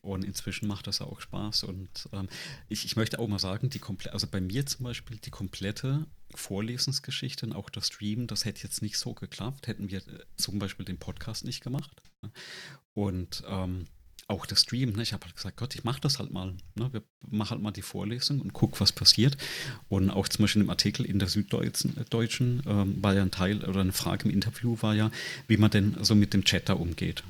[0.00, 1.64] Und inzwischen macht das auch Spaß.
[1.64, 2.28] Und ähm,
[2.68, 6.06] ich, ich möchte auch mal sagen, die komplette, also bei mir zum Beispiel die komplette
[6.34, 10.60] Vorlesensgeschichte und auch das Stream, das hätte jetzt nicht so geklappt, hätten wir äh, zum
[10.60, 12.00] Beispiel den Podcast nicht gemacht.
[12.94, 13.86] Und ähm,
[14.28, 15.02] auch das Stream, ne?
[15.02, 16.52] ich habe halt gesagt, Gott, ich mache das halt mal.
[16.74, 16.92] Ne?
[16.92, 19.38] Wir machen halt mal die Vorlesung und guck, was passiert.
[19.88, 23.30] Und auch zum Beispiel im Artikel in der Süddeutschen äh, Deutschen, ähm, war ja ein
[23.30, 25.10] Teil oder eine Frage im Interview war ja,
[25.46, 27.24] wie man denn so mit dem Chat da umgeht.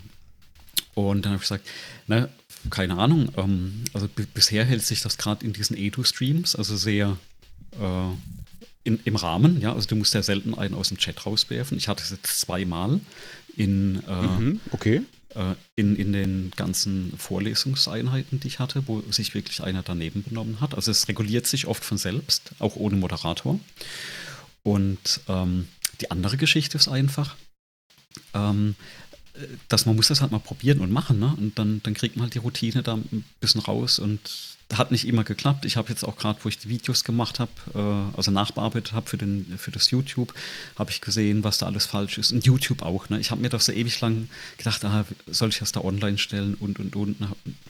[0.95, 1.69] Und dann habe ich gesagt,
[2.09, 2.29] ne,
[2.69, 7.17] keine Ahnung, ähm, also bisher hält sich das gerade in diesen Edu-Streams, also sehr
[7.79, 8.11] äh,
[8.83, 11.79] in, im Rahmen, ja, also du musst ja selten einen aus dem Chat rauswerfen.
[11.79, 13.01] Ich hatte es jetzt zweimal
[13.57, 15.03] in, äh, mhm, okay.
[15.35, 20.61] Äh, in, in den ganzen Vorlesungseinheiten, die ich hatte, wo sich wirklich einer daneben benommen
[20.61, 20.75] hat.
[20.75, 23.61] Also es reguliert sich oft von selbst, auch ohne Moderator.
[24.63, 25.69] Und ähm,
[26.01, 27.37] die andere Geschichte ist einfach,
[28.33, 28.75] ähm,
[29.69, 31.35] dass man muss das halt mal probieren und machen, ne?
[31.37, 34.21] Und dann, dann kriegt man halt die Routine da ein bisschen raus und
[34.75, 35.65] hat nicht immer geklappt.
[35.65, 39.09] Ich habe jetzt auch gerade, wo ich die Videos gemacht habe, äh, also nachbearbeitet habe
[39.09, 39.19] für,
[39.57, 40.35] für das YouTube,
[40.79, 42.33] habe ich gesehen, was da alles falsch ist.
[42.33, 43.09] Und YouTube auch.
[43.09, 43.19] Ne?
[43.19, 44.29] Ich habe mir das so ewig lang
[44.59, 47.17] gedacht, ah, soll ich das da online stellen und und und.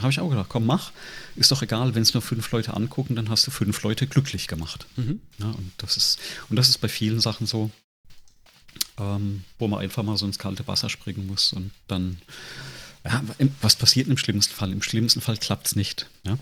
[0.00, 0.90] Habe ich auch gedacht, komm, mach.
[1.36, 4.48] Ist doch egal, wenn es nur fünf Leute angucken, dann hast du fünf Leute glücklich
[4.48, 4.86] gemacht.
[4.96, 5.20] Mhm.
[5.38, 6.18] Ja, und, das ist,
[6.50, 7.70] und das ist bei vielen Sachen so
[8.98, 12.18] ähm, wo man einfach mal so ins kalte Wasser springen muss und dann,
[13.08, 13.22] ja,
[13.62, 14.70] was passiert im schlimmsten Fall?
[14.70, 16.08] Im schlimmsten Fall klappt es nicht.
[16.24, 16.38] Ja?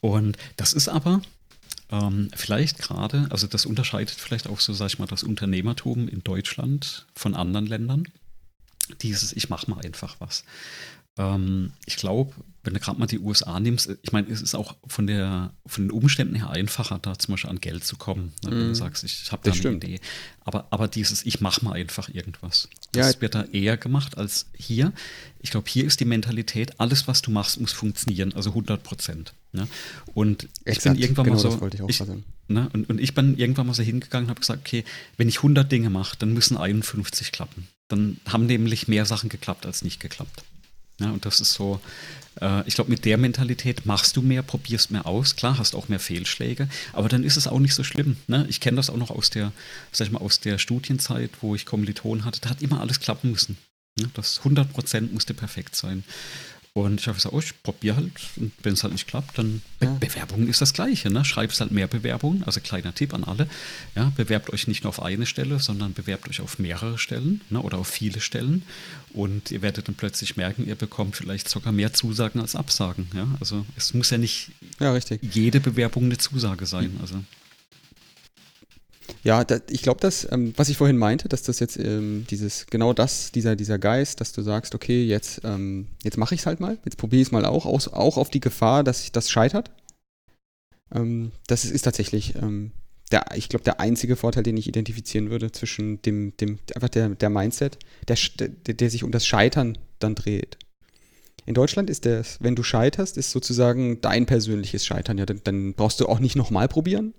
[0.00, 1.22] Und das ist aber
[1.90, 6.24] ähm, vielleicht gerade, also das unterscheidet vielleicht auch so, sag ich mal, das Unternehmertum in
[6.24, 8.08] Deutschland von anderen Ländern.
[9.02, 10.42] Dieses, ich mache mal einfach was.
[11.20, 14.76] Ähm, ich glaube, wenn du gerade mal die USA nimmst, ich meine, es ist auch
[14.86, 18.50] von, der, von den Umständen her einfacher, da zum Beispiel an Geld zu kommen, ne,
[18.50, 18.60] wenn mm.
[18.60, 18.74] du mhm.
[18.74, 19.76] sagst, ich habe da eine.
[19.76, 20.00] Idee.
[20.44, 22.68] Aber, aber dieses, ich mache mal einfach irgendwas.
[22.92, 23.20] Das ja.
[23.20, 24.92] wird da eher gemacht als hier.
[25.40, 29.32] Ich glaube, hier ist die Mentalität, alles, was du machst, muss funktionieren, also 100 Prozent.
[29.52, 29.66] Ne?
[30.12, 31.86] Und ich Exakt, bin irgendwann genau mal so.
[31.88, 32.08] Ich ich,
[32.48, 32.68] ne?
[32.72, 34.84] und, und ich bin irgendwann mal so hingegangen und habe gesagt, okay,
[35.16, 37.68] wenn ich 100 Dinge mache, dann müssen 51 klappen.
[37.88, 40.44] Dann haben nämlich mehr Sachen geklappt als nicht geklappt.
[41.00, 41.80] Ja, und das ist so,
[42.40, 45.34] äh, ich glaube, mit der Mentalität machst du mehr, probierst mehr aus.
[45.34, 48.16] Klar, hast auch mehr Fehlschläge, aber dann ist es auch nicht so schlimm.
[48.26, 48.46] Ne?
[48.48, 49.52] Ich kenne das auch noch aus der,
[49.92, 52.40] sag ich mal, aus der Studienzeit, wo ich Kommilitonen hatte.
[52.40, 53.56] Da hat immer alles klappen müssen.
[53.98, 54.10] Ne?
[54.14, 56.04] Das 100 Prozent musste perfekt sein.
[56.72, 58.12] Und ich habe gesagt, oh, ich probiere halt.
[58.36, 59.92] Und wenn es halt nicht klappt, dann Be ja.
[59.94, 61.10] Bewerbungen ist das Gleiche.
[61.10, 61.24] Ne?
[61.24, 62.44] Schreibst halt mehr Bewerbungen.
[62.44, 63.48] Also kleiner Tipp an alle.
[63.96, 67.60] Ja, bewerbt euch nicht nur auf eine Stelle, sondern bewerbt euch auf mehrere Stellen ne?
[67.60, 68.62] oder auf viele Stellen.
[69.12, 73.08] Und ihr werdet dann plötzlich merken, ihr bekommt vielleicht sogar mehr Zusagen als Absagen.
[73.14, 73.26] Ja?
[73.40, 76.98] Also es muss ja nicht ja, jede Bewerbung eine Zusage sein.
[77.02, 77.16] Also
[79.22, 82.66] ja, da, ich glaube, dass, ähm, was ich vorhin meinte, dass das jetzt ähm, dieses,
[82.66, 86.46] genau das, dieser, dieser Geist, dass du sagst, okay, jetzt, ähm, jetzt mache ich es
[86.46, 89.30] halt mal, jetzt probiere ich es mal auch, aus, auch auf die Gefahr, dass das
[89.30, 89.70] scheitert.
[90.94, 92.72] Ähm, das ist, ist tatsächlich, ähm,
[93.12, 97.10] der, ich glaube, der einzige Vorteil, den ich identifizieren würde zwischen dem, dem einfach der,
[97.10, 97.78] der Mindset,
[98.08, 100.56] der, der, der sich um das Scheitern dann dreht.
[101.44, 105.18] In Deutschland ist das, wenn du scheiterst, ist sozusagen dein persönliches Scheitern.
[105.18, 107.12] Ja, dann, dann brauchst du auch nicht nochmal probieren,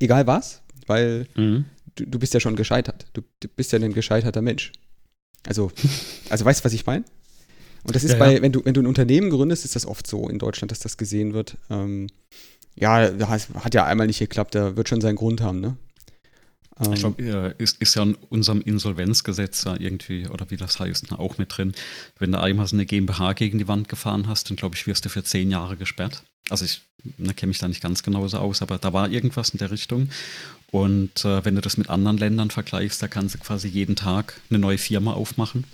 [0.00, 1.64] egal was, weil mhm.
[1.96, 3.06] du, du, bist ja schon gescheitert.
[3.12, 4.72] Du, du, bist ja ein gescheiterter Mensch.
[5.46, 5.70] Also,
[6.30, 7.04] also weißt du, was ich meine?
[7.84, 8.42] Und das ist ja, bei, ja.
[8.42, 10.96] wenn du, wenn du ein Unternehmen gründest, ist das oft so in Deutschland, dass das
[10.96, 11.56] gesehen wird.
[11.70, 12.08] Ähm,
[12.74, 13.10] ja,
[13.54, 15.76] hat ja einmal nicht geklappt, der wird schon seinen Grund haben, ne?
[16.80, 21.12] Ähm, ich glaube, ist, ist ja in unserem Insolvenzgesetz ja irgendwie, oder wie das heißt,
[21.12, 21.72] auch mit drin.
[22.18, 25.04] Wenn du einmal so eine GmbH gegen die Wand gefahren hast, dann glaube ich, wirst
[25.04, 26.22] du für zehn Jahre gesperrt.
[26.50, 26.82] Also ich
[27.16, 30.08] ne, kenne mich da nicht ganz genauso aus, aber da war irgendwas in der Richtung.
[30.70, 34.40] Und äh, wenn du das mit anderen Ländern vergleichst, da kannst du quasi jeden Tag
[34.50, 35.64] eine neue Firma aufmachen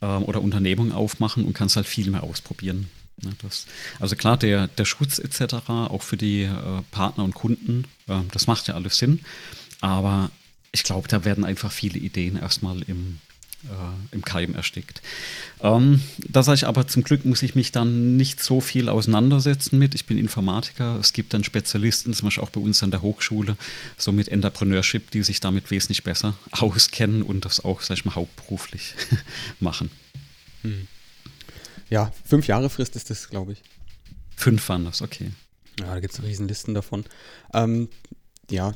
[0.00, 2.88] ähm, oder Unternehmung aufmachen und kannst halt viel mehr ausprobieren.
[3.22, 3.66] Ja, das,
[3.98, 8.46] also klar, der, der Schutz etc., auch für die äh, Partner und Kunden, äh, das
[8.46, 9.20] macht ja alles Sinn.
[9.80, 10.30] Aber
[10.72, 13.18] ich glaube, da werden einfach viele Ideen erstmal im,
[13.64, 15.02] äh, im Keim erstickt.
[15.60, 19.78] Ähm, da sage ich aber, zum Glück muss ich mich dann nicht so viel auseinandersetzen
[19.78, 19.94] mit.
[19.94, 20.98] Ich bin Informatiker.
[21.00, 23.56] Es gibt dann Spezialisten, zum Beispiel auch bei uns an der Hochschule,
[23.96, 28.14] so mit Entrepreneurship, die sich damit wesentlich besser auskennen und das auch, sag ich mal,
[28.14, 28.94] hauptberuflich
[29.60, 29.90] machen.
[30.62, 30.86] Hm.
[31.88, 33.62] Ja, fünf Jahre Frist ist das, glaube ich.
[34.36, 35.30] Fünf waren das, okay.
[35.80, 37.04] Ja, da gibt es Riesenlisten davon.
[37.52, 37.88] Ähm,
[38.50, 38.74] ja,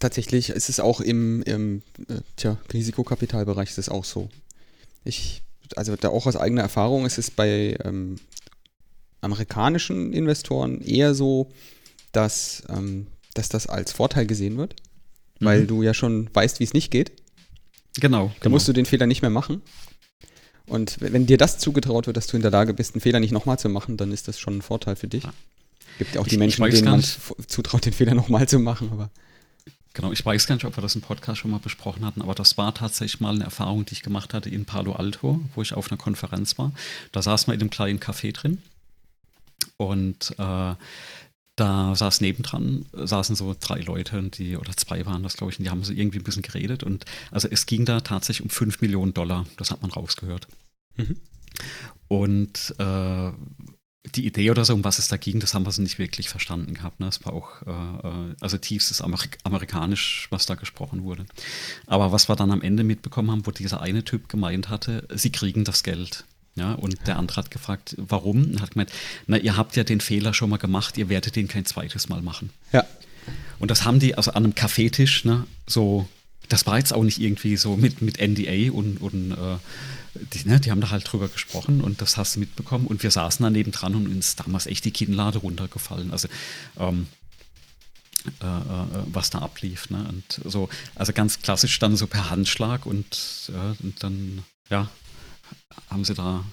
[0.00, 4.28] tatsächlich ist es auch im, im äh, tja, Risikokapitalbereich ist es auch so.
[5.04, 5.42] Ich,
[5.76, 8.16] also da auch aus eigener Erfahrung ist es bei ähm,
[9.20, 11.50] amerikanischen Investoren eher so,
[12.12, 14.76] dass, ähm, dass das als Vorteil gesehen wird,
[15.40, 15.44] mhm.
[15.44, 17.12] weil du ja schon weißt, wie es nicht geht.
[18.00, 18.26] Genau.
[18.26, 18.54] Da genau.
[18.54, 19.62] musst du den Fehler nicht mehr machen.
[20.66, 23.30] Und wenn dir das zugetraut wird, dass du in der Lage bist, einen Fehler nicht
[23.32, 25.22] nochmal zu machen, dann ist das schon ein Vorteil für dich.
[25.98, 27.04] Gibt ja auch ich, die Menschen, denen man
[27.46, 29.10] zutraut, den Fehler nochmal zu machen, aber.
[29.96, 32.34] Genau, ich weiß gar nicht, ob wir das im Podcast schon mal besprochen hatten, aber
[32.34, 35.72] das war tatsächlich mal eine Erfahrung, die ich gemacht hatte in Palo Alto, wo ich
[35.72, 36.72] auf einer Konferenz war.
[37.12, 38.58] Da saß man in einem kleinen Café drin
[39.78, 40.74] und äh,
[41.56, 45.64] da saß nebendran, saßen so drei Leute, die, oder zwei waren das, glaube ich, und
[45.64, 46.82] die haben so irgendwie ein bisschen geredet.
[46.82, 50.46] Und also es ging da tatsächlich um 5 Millionen Dollar, das hat man rausgehört.
[50.96, 51.16] Mhm.
[52.08, 53.32] Und äh,
[54.14, 56.28] die Idee oder so, um was es da ging, das haben wir so nicht wirklich
[56.28, 57.00] verstanden gehabt.
[57.00, 57.08] Ne?
[57.08, 61.26] Es war auch äh, äh, also tiefstes Amerik Amerikanisch, was da gesprochen wurde.
[61.86, 65.30] Aber was wir dann am Ende mitbekommen haben, wo dieser eine Typ gemeint hatte, sie
[65.30, 66.24] kriegen das Geld.
[66.54, 68.44] Ja, und der andere hat gefragt, warum?
[68.44, 68.90] Und hat gemeint,
[69.26, 72.22] na, ihr habt ja den Fehler schon mal gemacht, ihr werdet den kein zweites Mal
[72.22, 72.48] machen.
[72.72, 72.84] Ja.
[73.58, 76.08] Und das haben die also an einem Kaffeetisch, ne, so,
[76.48, 79.58] das war jetzt auch nicht irgendwie so mit, mit NDA und, und äh,
[80.32, 83.10] die, ne, die haben da halt drüber gesprochen und das hast du mitbekommen und wir
[83.10, 86.10] saßen daneben dran und uns damals echt die Kinnlade runtergefallen.
[86.10, 86.28] Also
[86.78, 87.06] ähm,
[88.42, 89.90] äh, äh, was da ablief.
[89.90, 90.04] Ne?
[90.08, 94.90] Und so, also ganz klassisch dann so per Handschlag und, äh, und dann, ja,
[95.88, 96.44] haben sie da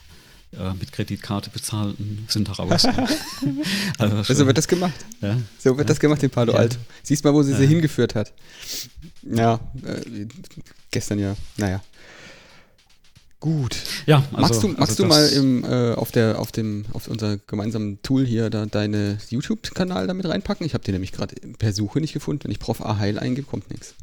[0.51, 2.85] äh, mit Kreditkarte bezahlt und sind da raus.
[3.97, 4.93] also so wird das gemacht.
[5.21, 5.37] Ja.
[5.57, 5.85] So wird ja.
[5.85, 6.77] das gemacht in Palo Alto.
[7.01, 8.31] Siehst mal, wo sie sie hingeführt hat.
[9.23, 10.27] Ja, äh,
[10.91, 11.81] gestern ja, naja.
[13.43, 13.75] Gut.
[14.05, 17.09] Ja, also, magst du, magst also du mal im, äh, auf, der, auf, dem, auf
[17.09, 20.65] unser gemeinsamen Tool hier da deine YouTube-Kanal damit reinpacken?
[20.65, 22.45] Ich habe den nämlich gerade per Suche nicht gefunden.
[22.45, 23.95] Wenn ich Prof A Heil eingebe, kommt nichts.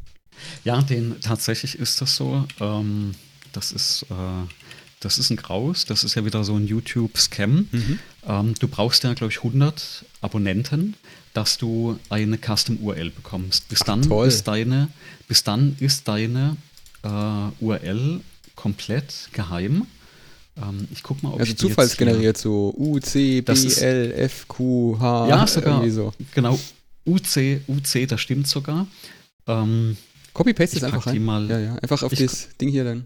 [0.63, 2.45] Ja, den, tatsächlich ist das so.
[2.59, 3.15] Ähm,
[3.51, 4.05] das ist.
[4.11, 4.47] Äh,
[4.99, 7.67] das ist ein Graus, das ist ja wieder so ein YouTube-Scam.
[7.71, 7.99] Mhm.
[8.27, 10.93] Ähm, du brauchst ja, glaube ich, 100 Abonnenten,
[11.33, 13.67] dass du eine Custom-URL bekommst.
[13.69, 14.89] Bis dann, Ach, ist deine,
[15.27, 16.57] bis dann ist deine
[17.01, 17.07] äh,
[17.59, 18.21] URL
[18.61, 19.87] komplett geheim.
[20.55, 24.99] Ähm, ich guck mal, ob also ich zufallsgeneriert so U, C, B, L, F, Q,
[24.99, 25.27] H.
[25.29, 25.89] Ja, sogar.
[25.89, 26.13] So.
[26.35, 26.59] Genau.
[27.03, 28.85] UC, UC, das stimmt sogar.
[29.47, 29.97] Ähm,
[30.33, 31.23] Copy-Paste ist einfach rein.
[31.23, 31.75] Mal, ja, ja.
[31.77, 33.05] Einfach auf das Ding hier dann.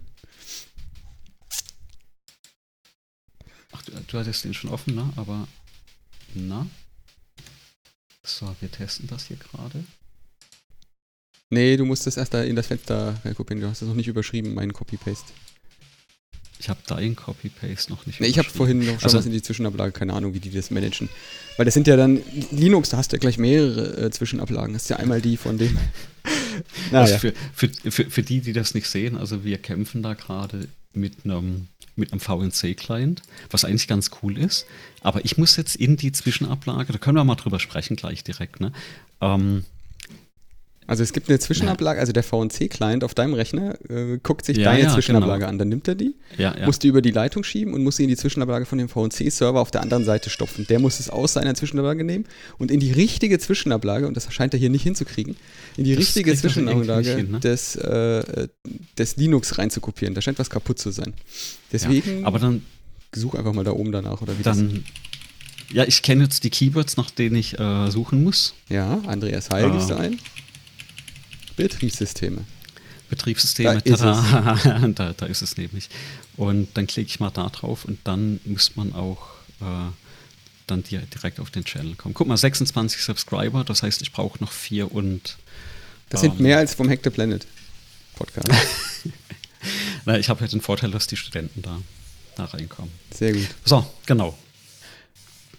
[3.71, 5.09] Ach, du, du hattest den schon offen, ne?
[5.15, 5.47] Aber,
[6.33, 6.67] na?
[8.23, 9.85] So, wir testen das hier gerade.
[11.55, 13.61] Nee, du musst das erst da in das Fenster kopieren.
[13.61, 15.31] Du hast das noch nicht überschrieben, meinen Copy-Paste.
[16.59, 19.31] Ich habe dein Copy-Paste noch nicht nee, Ich habe vorhin noch schon also, was in
[19.31, 21.07] die Zwischenablage, keine Ahnung, wie die das managen.
[21.55, 22.19] Weil das sind ja dann,
[22.51, 24.73] Linux, da hast du ja gleich mehrere äh, Zwischenablagen.
[24.73, 25.77] Das ist ja einmal die von dem.
[26.91, 27.13] naja.
[27.13, 30.67] also für, für, für, für die, die das nicht sehen, also wir kämpfen da gerade
[30.91, 34.65] mit einem mit einem VNC-Client, was eigentlich ganz cool ist.
[34.99, 38.59] Aber ich muss jetzt in die Zwischenablage, da können wir mal drüber sprechen gleich direkt,
[38.59, 38.73] ne?
[39.21, 39.63] Ähm,
[40.87, 44.65] also es gibt eine Zwischenablage, also der VNC-Client auf deinem Rechner äh, guckt sich ja,
[44.65, 45.49] deine ja, Zwischenablage genau.
[45.49, 45.57] an.
[45.57, 48.09] Dann nimmt er die, ja, muss die über die Leitung schieben und muss sie in
[48.09, 50.67] die Zwischenablage von dem VNC-Server auf der anderen Seite stopfen.
[50.67, 52.25] Der muss es aus seiner Zwischenablage nehmen
[52.59, 55.35] und in die richtige Zwischenablage, und das scheint er hier nicht hinzukriegen,
[55.77, 57.39] in die das richtige Zwischenablage hin, ne?
[57.39, 58.47] des, äh,
[58.97, 60.13] des Linux reinzukopieren.
[60.13, 61.13] Da scheint was kaputt zu sein.
[61.71, 62.63] Deswegen aber dann
[63.13, 64.81] such einfach mal da oben danach oder wie dann, das
[65.71, 68.53] ja, ich kenne jetzt die Keywords, nach denen ich äh, suchen muss.
[68.69, 70.19] Ja, Andreas Heil gibst du ein.
[71.55, 72.45] Betriebssysteme.
[73.09, 74.01] Betriebssysteme, da ist,
[74.99, 75.89] da, da, ist es nämlich.
[76.37, 79.27] Und dann klicke ich mal da drauf und dann muss man auch
[79.61, 79.91] äh,
[80.67, 82.13] dann direkt auf den Channel kommen.
[82.13, 85.37] Guck mal, 26 Subscriber, das heißt, ich brauche noch vier und.
[86.09, 87.45] Das ähm, sind mehr als vom Hack the Planet
[88.15, 88.49] Podcast.
[90.05, 91.79] Na, ich habe halt den Vorteil, dass die Studenten da,
[92.35, 92.91] da reinkommen.
[93.11, 93.47] Sehr gut.
[93.63, 94.37] So, genau.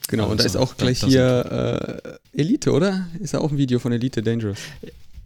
[0.09, 2.01] Genau, also, und da ist auch gleich hier
[2.33, 3.09] äh, Elite, oder?
[3.19, 4.59] Ist da auch ein Video von Elite Dangerous?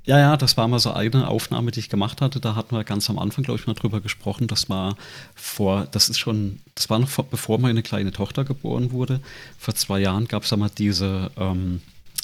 [0.04, 2.40] Ja, ja, das war mal so eine Aufnahme, die ich gemacht hatte.
[2.40, 4.46] Da hatten wir ganz am Anfang, glaube ich, mal drüber gesprochen.
[4.46, 4.96] Das war
[5.34, 9.20] vor, das ist schon, das war noch vor, bevor meine kleine Tochter geboren wurde.
[9.58, 11.82] Vor zwei Jahren gab es einmal diese ähm,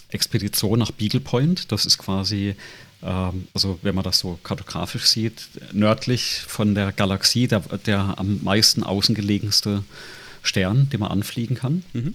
[0.09, 1.71] Expedition nach Beagle Point.
[1.71, 2.57] Das ist quasi,
[3.03, 8.43] ähm, also wenn man das so kartografisch sieht, nördlich von der Galaxie, der, der am
[8.43, 9.85] meisten außengelegenste
[10.43, 11.85] Stern, den man anfliegen kann.
[11.93, 12.15] Mhm.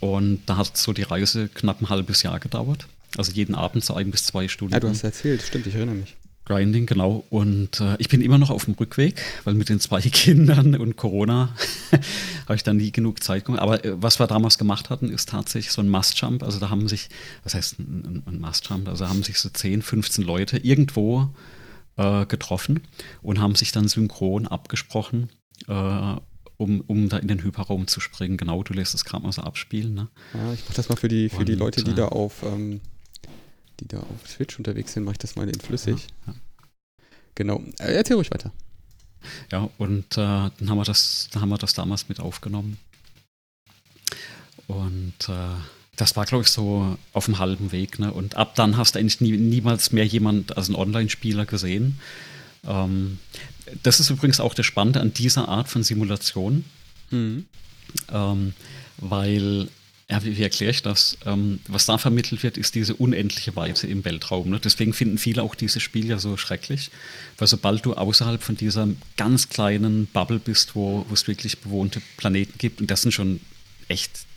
[0.00, 2.86] Und da hat so die Reise knapp ein halbes Jahr gedauert.
[3.16, 4.74] Also jeden Abend so ein bis zwei Stunden.
[4.74, 6.16] Ja, du hast erzählt, stimmt, ich erinnere mich.
[6.48, 7.24] Grinding, genau.
[7.28, 10.96] Und äh, ich bin immer noch auf dem Rückweg, weil mit den zwei Kindern und
[10.96, 11.54] Corona
[12.46, 13.62] habe ich dann nie genug Zeit gemacht.
[13.62, 16.42] Aber äh, was wir damals gemacht hatten, ist tatsächlich so ein Must-Jump.
[16.42, 17.10] Also da haben sich,
[17.44, 18.88] was heißt ein, ein Must-Jump?
[18.88, 21.28] Also haben sich so 10, 15 Leute irgendwo
[21.98, 22.80] äh, getroffen
[23.20, 25.28] und haben sich dann synchron abgesprochen,
[25.66, 26.14] äh,
[26.56, 28.38] um, um da in den Hyperraum zu springen.
[28.38, 29.92] Genau, du lässt es gerade mal so abspielen.
[29.92, 30.08] Ne?
[30.32, 32.42] Ja, ich mache das mal für die, für und, die Leute, die äh, da auf
[32.42, 32.80] ähm
[33.80, 36.06] die da auf Twitch unterwegs sind, mache ich das mal in flüssig.
[36.26, 36.38] Ja, ja.
[37.34, 37.62] Genau.
[37.78, 38.52] Äh, erzähl ruhig weiter.
[39.52, 42.78] Ja, und äh, dann haben wir das, dann haben wir das damals mit aufgenommen.
[44.66, 45.56] Und äh,
[45.96, 47.98] das war, glaube ich, so auf dem halben Weg.
[47.98, 48.12] Ne?
[48.12, 51.98] Und ab dann hast du eigentlich nie, niemals mehr jemand als einen Online-Spieler gesehen.
[52.64, 53.18] Ähm,
[53.82, 56.64] das ist übrigens auch das Spannende an dieser Art von Simulation.
[57.10, 57.46] Mhm.
[58.12, 58.52] Ähm,
[58.98, 59.68] weil
[60.10, 61.18] ja, wie, wie erkläre ich das?
[61.26, 64.48] Ähm, was da vermittelt wird, ist diese unendliche Weite im Weltraum.
[64.48, 64.58] Ne?
[64.58, 66.90] Deswegen finden viele auch dieses Spiel ja so schrecklich,
[67.36, 72.00] weil sobald du außerhalb von dieser ganz kleinen Bubble bist, wo, wo es wirklich bewohnte
[72.16, 73.40] Planeten gibt, und das sind schon
[73.88, 74.27] echt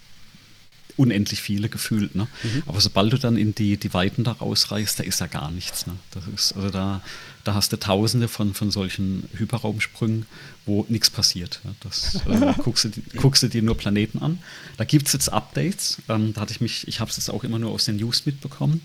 [0.97, 2.15] unendlich viele gefühlt.
[2.15, 2.27] Ne?
[2.43, 2.63] Mhm.
[2.67, 5.87] Aber sobald du dann in die, die Weiten da rausreißt, da ist ja gar nichts.
[5.87, 5.93] Ne?
[6.11, 7.01] Das ist, also da,
[7.43, 10.25] da hast du tausende von, von solchen Hyperraumsprüngen,
[10.65, 11.59] wo nichts passiert.
[11.63, 11.75] Ne?
[11.81, 14.39] Das äh, guckst, du, guckst du dir nur Planeten an.
[14.77, 15.97] Da gibt es jetzt Updates.
[16.09, 18.25] Ähm, da hatte ich mich, ich habe es jetzt auch immer nur aus den News
[18.25, 18.81] mitbekommen.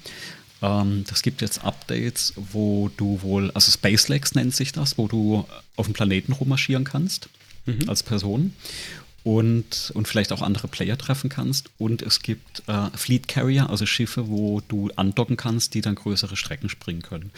[0.63, 5.09] Ähm, das gibt jetzt Updates, wo du wohl, also Space Legs nennt sich das, wo
[5.09, 7.29] du auf dem Planeten rummarschieren kannst
[7.67, 7.89] mhm.
[7.89, 8.53] als Person
[9.27, 11.71] und, und vielleicht auch andere Player treffen kannst.
[11.79, 16.37] Und es gibt äh, Fleet Carrier, also Schiffe, wo du andocken kannst, die dann größere
[16.37, 17.33] Strecken springen können.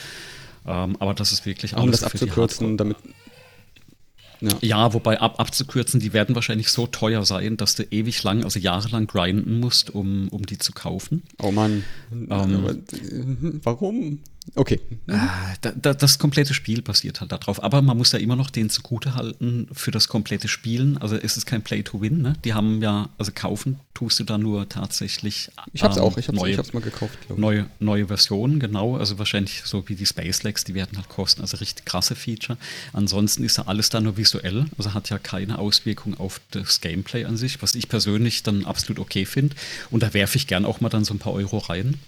[0.67, 1.85] Ähm, aber das ist wirklich alles.
[1.85, 2.99] Um das abzukürzen, damit
[4.41, 4.51] ja.
[4.61, 8.61] ja, wobei ab, abzukürzen, die werden wahrscheinlich so teuer sein, dass du ewig lang, also
[8.61, 11.23] jahrelang grinden musst, um, um die zu kaufen.
[11.43, 11.85] Oh Mann.
[12.13, 12.85] Ähm,
[13.65, 14.21] warum?
[14.55, 14.81] Okay.
[15.07, 15.17] Äh,
[15.61, 17.63] da, das komplette Spiel basiert halt darauf.
[17.63, 20.99] Aber man muss ja immer noch den zugute halten für das komplette Spielen.
[20.99, 22.23] Also es ist kein Play-to-Win.
[22.23, 22.35] Ne?
[22.45, 25.51] Die haben ja, also kaufen tust du da nur tatsächlich.
[25.73, 28.97] Ich hab's ähm, auch, ich hab's, neue, ich hab's mal gekauft, Neue, neue Versionen, genau.
[28.97, 31.41] Also wahrscheinlich so wie die Space Legs, die werden halt kosten.
[31.41, 32.59] Also richtig krasse Feature.
[32.93, 34.67] Ansonsten ist ja alles da nur visuell.
[34.79, 39.01] Also hat ja keine Auswirkung auf das Gameplay an sich, was ich persönlich dann absolut
[39.01, 39.57] okay finde.
[39.91, 41.99] Und da werfe ich gern auch mal dann so ein paar Euro rein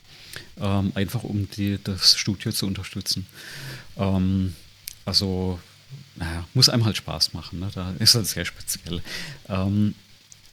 [0.60, 3.26] ähm, einfach um die, das Studio zu unterstützen.
[3.96, 4.54] Ähm,
[5.04, 5.58] also,
[6.16, 7.60] naja, muss einem halt Spaß machen.
[7.60, 7.70] Ne?
[7.74, 9.02] Da ist das sehr speziell.
[9.48, 9.94] Ähm,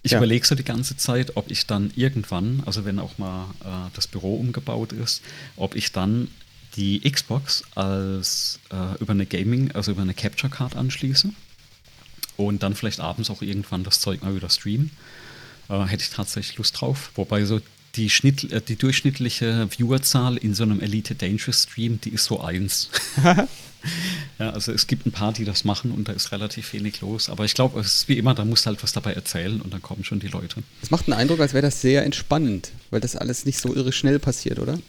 [0.03, 0.19] ich ja.
[0.19, 4.07] überlege so die ganze Zeit, ob ich dann irgendwann, also wenn auch mal äh, das
[4.07, 5.21] Büro umgebaut ist,
[5.57, 6.29] ob ich dann
[6.75, 11.29] die Xbox als äh, über eine Gaming, also über eine Capture Card anschließe
[12.37, 14.91] und dann vielleicht abends auch irgendwann das Zeug mal wieder streamen.
[15.69, 17.11] Äh, hätte ich tatsächlich Lust drauf.
[17.15, 17.59] Wobei so
[17.97, 22.41] die, Schnitt, äh, die durchschnittliche Viewerzahl in so einem Elite Dangerous Stream, die ist so
[22.41, 22.89] eins.
[24.39, 27.29] ja, also es gibt ein paar, die das machen und da ist relativ wenig los.
[27.29, 29.73] Aber ich glaube, es ist wie immer, da musst du halt was dabei erzählen und
[29.73, 30.63] dann kommen schon die Leute.
[30.81, 33.91] Es macht einen Eindruck, als wäre das sehr entspannend, weil das alles nicht so irre
[33.91, 34.79] schnell passiert, oder?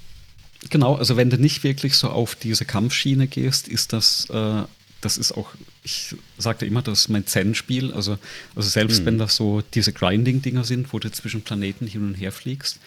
[0.70, 4.64] Genau, also wenn du nicht wirklich so auf diese Kampfschiene gehst, ist das äh,
[5.00, 5.50] das ist auch,
[5.82, 7.92] ich sagte immer, das ist mein Zen-Spiel.
[7.92, 8.18] Also,
[8.54, 9.06] also selbst mhm.
[9.06, 12.78] wenn das so diese Grinding-Dinger sind, wo du zwischen Planeten hin und her fliegst,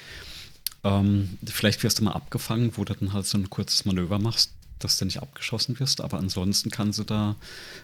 [0.84, 4.52] ähm, vielleicht wirst du mal abgefangen, wo du dann halt so ein kurzes Manöver machst,
[4.80, 7.36] dass du nicht abgeschossen wirst, aber ansonsten kannst du da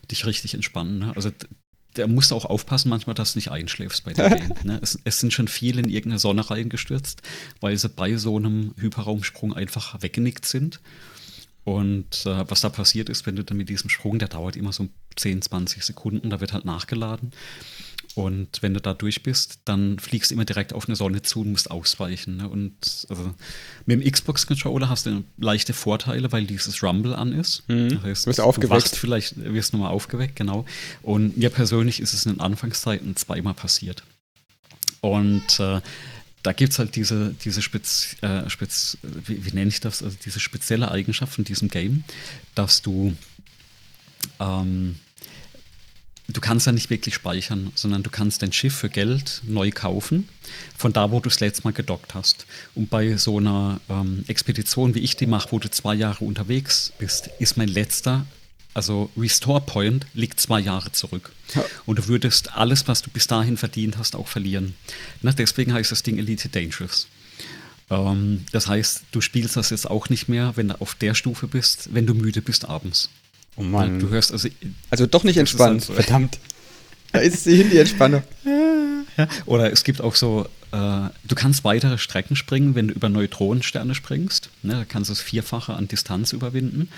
[0.10, 1.00] dich richtig entspannen.
[1.00, 1.13] Ne?
[1.15, 1.32] Also
[1.96, 4.54] der musst auch aufpassen manchmal, dass du nicht einschläfst bei dem Game.
[4.63, 4.80] Ne?
[4.82, 7.22] Es, es, sind schon viele in irgendeine Sonne reingestürzt,
[7.60, 10.80] weil sie bei so einem Hyperraumsprung einfach weggenickt sind.
[11.68, 14.72] Und äh, was da passiert ist, wenn du dann mit diesem Sprung, der dauert immer
[14.72, 17.34] so 10, 20 Sekunden, da wird halt nachgeladen.
[18.16, 21.42] Und wenn du da durch bist, dann fliegst du immer direkt auf eine Sonne zu
[21.42, 22.38] und musst ausweichen.
[22.38, 22.48] Ne?
[22.48, 23.34] Und also,
[23.86, 27.68] mit dem Xbox-Controller hast du leichte Vorteile, weil dieses Rumble an ist.
[27.68, 27.90] Mhm.
[27.90, 28.94] Das heißt, du wirst aufgeweckt.
[28.94, 30.66] Du vielleicht wirst du nochmal aufgeweckt, genau.
[31.02, 34.04] Und mir persönlich ist es in den Anfangszeiten zweimal passiert.
[35.02, 35.82] Und äh,
[36.43, 40.15] da gibt es halt diese, diese Spez, äh, Spez, wie, wie, nenne ich das, also
[40.23, 42.04] diese spezielle Eigenschaft von diesem Game,
[42.56, 43.15] dass du
[44.39, 44.95] ähm,
[46.28, 50.28] du kannst ja nicht wirklich speichern, sondern du kannst dein Schiff für Geld neu kaufen,
[50.78, 52.45] von da, wo du es letztes Mal gedockt hast.
[52.76, 56.93] Und bei so einer ähm, Expedition, wie ich die mache, wo du zwei Jahre unterwegs
[56.97, 58.26] bist, ist mein letzter
[58.74, 61.32] also Restore Point liegt zwei Jahre zurück.
[61.56, 61.64] Ja.
[61.86, 64.76] Und du würdest alles, was du bis dahin verdient hast, auch verlieren.
[65.22, 67.08] Na, deswegen heißt das Ding Elite Dangerous.
[67.90, 71.48] Ähm, das heißt, du spielst das jetzt auch nicht mehr, wenn du auf der Stufe
[71.48, 73.10] bist, wenn du müde bist abends.
[73.56, 74.00] Oh Mann.
[74.00, 74.50] Du hörst also.
[74.90, 75.94] Also doch nicht entspannt, halt so.
[75.94, 76.40] verdammt.
[77.12, 78.24] Da ist sie hin, die Entspannung.
[79.18, 79.28] Ja.
[79.46, 83.96] Oder es gibt auch so, äh, du kannst weitere Strecken springen, wenn du über Neutronensterne
[83.96, 84.50] springst.
[84.62, 86.90] Ne, da kannst du das Vierfache an Distanz überwinden.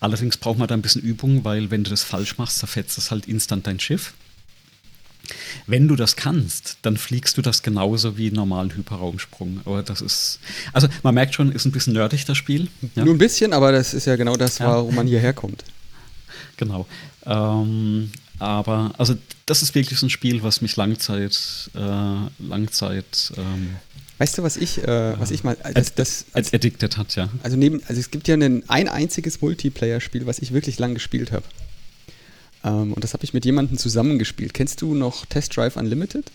[0.00, 3.10] Allerdings braucht man da ein bisschen Übung, weil wenn du das falsch machst, zerfetzt das
[3.10, 4.14] halt instant dein Schiff.
[5.66, 9.60] Wenn du das kannst, dann fliegst du das genauso wie normalen Hyperraumsprung.
[9.64, 10.40] Aber das ist,
[10.72, 12.68] also man merkt schon, ist ein bisschen nerdig das Spiel.
[12.94, 13.04] Ja?
[13.04, 14.66] Nur ein bisschen, aber das ist ja genau das, ja.
[14.66, 15.64] warum man hierher kommt.
[16.56, 16.86] Genau.
[17.24, 19.14] Ähm, aber also
[19.46, 23.76] das ist wirklich so ein Spiel, was mich Langzeit, äh, Langzeit ähm,
[24.20, 27.30] Weißt du, was ich, äh, was ich mal als, das, als, als addicted hat, ja.
[27.42, 31.32] Also neben, also es gibt ja ein, ein einziges Multiplayer-Spiel, was ich wirklich lang gespielt
[31.32, 31.46] habe.
[32.62, 34.52] Ähm, und das habe ich mit jemandem zusammengespielt.
[34.52, 36.30] Kennst du noch Test Drive Unlimited?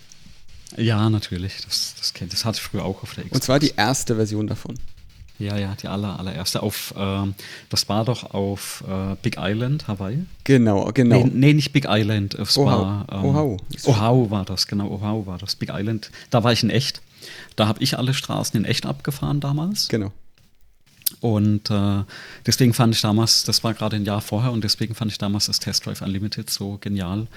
[0.77, 1.57] Ja, natürlich.
[1.63, 3.35] Das, das, kennt, das hatte ich früher auch auf der Xbox.
[3.35, 4.79] Und zwar die erste Version davon.
[5.37, 6.63] Ja, ja, die aller, allererste.
[6.63, 7.35] Auf, ähm,
[7.69, 10.25] das war doch auf äh, Big Island, Hawaii.
[10.43, 11.23] Genau, genau.
[11.23, 12.35] Nee, nee nicht Big Island.
[12.35, 12.67] Es Oahu.
[12.67, 13.07] war.
[13.11, 13.57] Ähm, Oahu.
[13.85, 14.87] Oahu war das, genau.
[14.89, 15.55] Oahu war das.
[15.55, 16.11] Big Island.
[16.29, 17.01] Da war ich in echt.
[17.55, 19.87] Da habe ich alle Straßen in echt abgefahren damals.
[19.87, 20.11] Genau.
[21.21, 22.03] Und äh,
[22.45, 25.47] deswegen fand ich damals, das war gerade ein Jahr vorher, und deswegen fand ich damals
[25.47, 27.27] das Test Drive Unlimited so genial,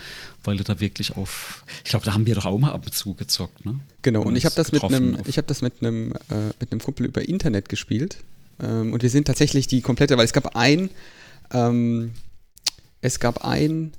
[0.45, 2.95] weil du da wirklich auf, ich glaube, da haben wir doch auch mal ab und
[2.95, 3.81] zu gezockt, ne?
[4.03, 6.73] Genau, und, und ich habe das mit einem, ich habe das mit einem, äh, mit
[6.73, 8.19] einem Kumpel über Internet gespielt.
[8.61, 10.91] Ähm, und wir sind tatsächlich die komplette, weil es gab ein,
[11.53, 12.13] ähm,
[13.01, 13.93] es gab ein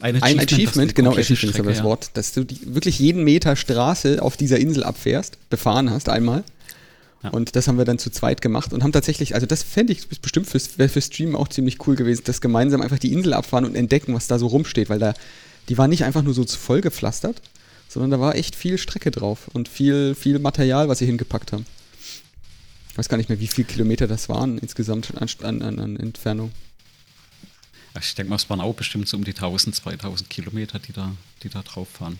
[0.00, 1.82] ein Achievement, ein Achievement genau, Achievement ist aber das.
[1.84, 6.44] Wort, dass du die, wirklich jeden Meter Straße auf dieser Insel abfährst, befahren hast einmal.
[7.24, 7.30] Ja.
[7.30, 10.06] Und das haben wir dann zu zweit gemacht und haben tatsächlich, also das fände ich
[10.20, 13.74] bestimmt fürs, für Stream auch ziemlich cool gewesen, das gemeinsam einfach die Insel abfahren und
[13.74, 15.14] entdecken, was da so rumsteht, weil da,
[15.70, 17.40] die war nicht einfach nur so voll gepflastert,
[17.88, 21.64] sondern da war echt viel Strecke drauf und viel, viel Material, was sie hingepackt haben.
[22.90, 26.52] Ich weiß gar nicht mehr, wie viele Kilometer das waren insgesamt an, an, an Entfernung.
[27.98, 31.12] Ich denke mal, es waren auch bestimmt so um die 1000, 2000 Kilometer, die da,
[31.42, 32.18] die da drauf fahren.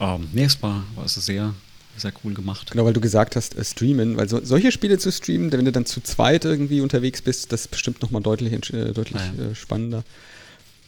[0.00, 1.54] Ähm, nee, es war, war also sehr,
[1.98, 2.70] sehr cool gemacht.
[2.70, 5.72] Genau, weil du gesagt hast, äh, streamen, weil so, solche Spiele zu streamen, wenn du
[5.72, 9.50] dann zu zweit irgendwie unterwegs bist, das ist bestimmt nochmal deutlich, äh, deutlich ja.
[9.50, 10.04] äh, spannender.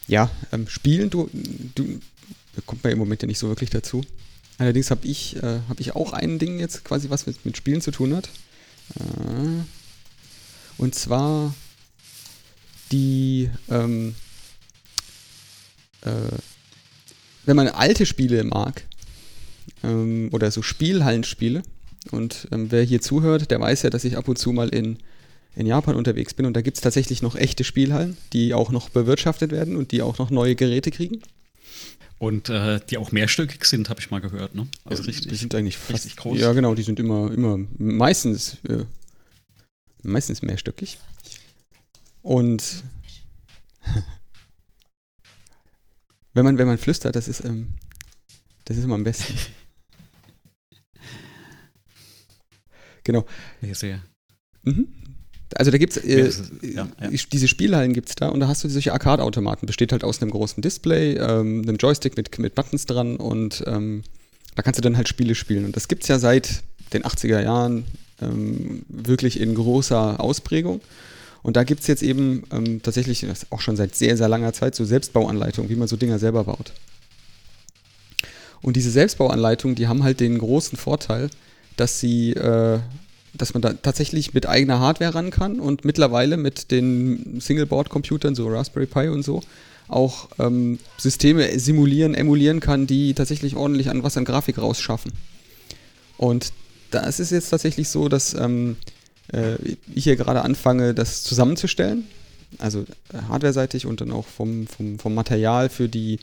[0.07, 1.29] Ja, ähm, spielen, du,
[1.75, 1.99] du,
[2.55, 4.03] da kommt man im Moment ja nicht so wirklich dazu.
[4.57, 7.81] Allerdings habe ich, äh, hab ich auch ein Ding jetzt quasi, was mit, mit Spielen
[7.81, 8.29] zu tun hat.
[8.99, 9.63] Äh,
[10.77, 11.53] und zwar
[12.91, 14.15] die, ähm,
[16.01, 16.09] äh,
[17.45, 18.83] wenn man alte Spiele mag,
[19.83, 21.63] ähm, oder so Spielhallenspiele,
[22.09, 24.97] und ähm, wer hier zuhört, der weiß ja, dass ich ab und zu mal in,
[25.55, 28.89] in Japan unterwegs bin und da gibt es tatsächlich noch echte Spielhallen, die auch noch
[28.89, 31.21] bewirtschaftet werden und die auch noch neue Geräte kriegen.
[32.17, 34.67] Und äh, die auch mehrstöckig sind, habe ich mal gehört, ne?
[34.85, 35.31] Also richtig.
[35.31, 36.39] Die sind eigentlich fast, richtig groß.
[36.39, 38.85] Ja, genau, die sind immer, immer meistens, äh,
[40.03, 40.99] meistens mehrstöckig.
[42.21, 42.83] Und
[46.33, 47.69] wenn man, wenn man flüstert, das ist, ähm,
[48.65, 49.33] das ist immer am besten.
[53.03, 53.25] genau.
[53.61, 54.01] Ich sehe.
[54.63, 54.87] Mhm.
[55.55, 57.09] Also da gibt äh, es, ja, ja.
[57.09, 59.65] diese Spielhallen gibt es da und da hast du solche Arcade-Automaten.
[59.65, 64.03] Besteht halt aus einem großen Display, ähm, einem Joystick mit, mit Buttons dran und ähm,
[64.55, 65.65] da kannst du dann halt Spiele spielen.
[65.65, 67.85] Und das gibt es ja seit den 80er Jahren
[68.21, 70.81] ähm, wirklich in großer Ausprägung.
[71.43, 74.75] Und da gibt es jetzt eben ähm, tatsächlich, auch schon seit sehr, sehr langer Zeit,
[74.75, 76.71] so Selbstbauanleitungen, wie man so Dinger selber baut.
[78.61, 81.29] Und diese Selbstbauanleitungen, die haben halt den großen Vorteil,
[81.77, 82.79] dass sie, äh,
[83.33, 88.47] dass man da tatsächlich mit eigener Hardware ran kann und mittlerweile mit den Singleboard-Computern, so
[88.47, 89.41] Raspberry Pi und so,
[89.87, 95.11] auch ähm, Systeme simulieren, emulieren kann, die tatsächlich ordentlich an was an Grafik rausschaffen.
[96.17, 96.53] Und
[96.91, 98.77] da ist jetzt tatsächlich so, dass ähm,
[99.33, 99.55] äh,
[99.93, 102.05] ich hier gerade anfange, das zusammenzustellen.
[102.57, 102.81] Also
[103.13, 106.19] äh, hardware-seitig und dann auch vom, vom, vom Material für die,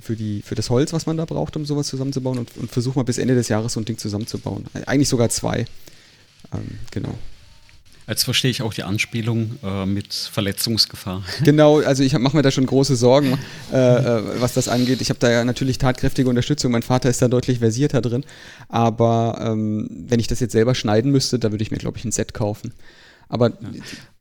[0.00, 2.98] für, die, für das Holz, was man da braucht, um sowas zusammenzubauen und, und versuche
[2.98, 4.64] mal bis Ende des Jahres so ein Ding zusammenzubauen.
[4.86, 5.66] Eigentlich sogar zwei.
[6.52, 7.14] Ähm, genau.
[8.10, 11.22] Jetzt verstehe ich auch die Anspielung äh, mit Verletzungsgefahr.
[11.44, 13.38] Genau, also ich mache mir da schon große Sorgen,
[13.72, 15.00] äh, äh, was das angeht.
[15.00, 16.72] Ich habe da ja natürlich tatkräftige Unterstützung.
[16.72, 18.24] Mein Vater ist da deutlich versierter drin.
[18.68, 22.04] Aber ähm, wenn ich das jetzt selber schneiden müsste, da würde ich mir, glaube ich,
[22.04, 22.74] ein Set kaufen.
[23.28, 23.56] Aber ja.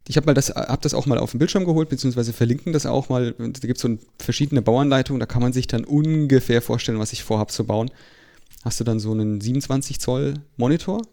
[0.10, 3.10] Ich habe das, hab das auch mal auf den Bildschirm geholt, beziehungsweise verlinken das auch
[3.10, 3.36] mal.
[3.38, 7.24] Da gibt es so verschiedene Bauanleitungen, da kann man sich dann ungefähr vorstellen, was ich
[7.24, 7.92] vorhabe zu bauen.
[8.66, 11.04] Hast du dann so einen 27 Zoll Monitor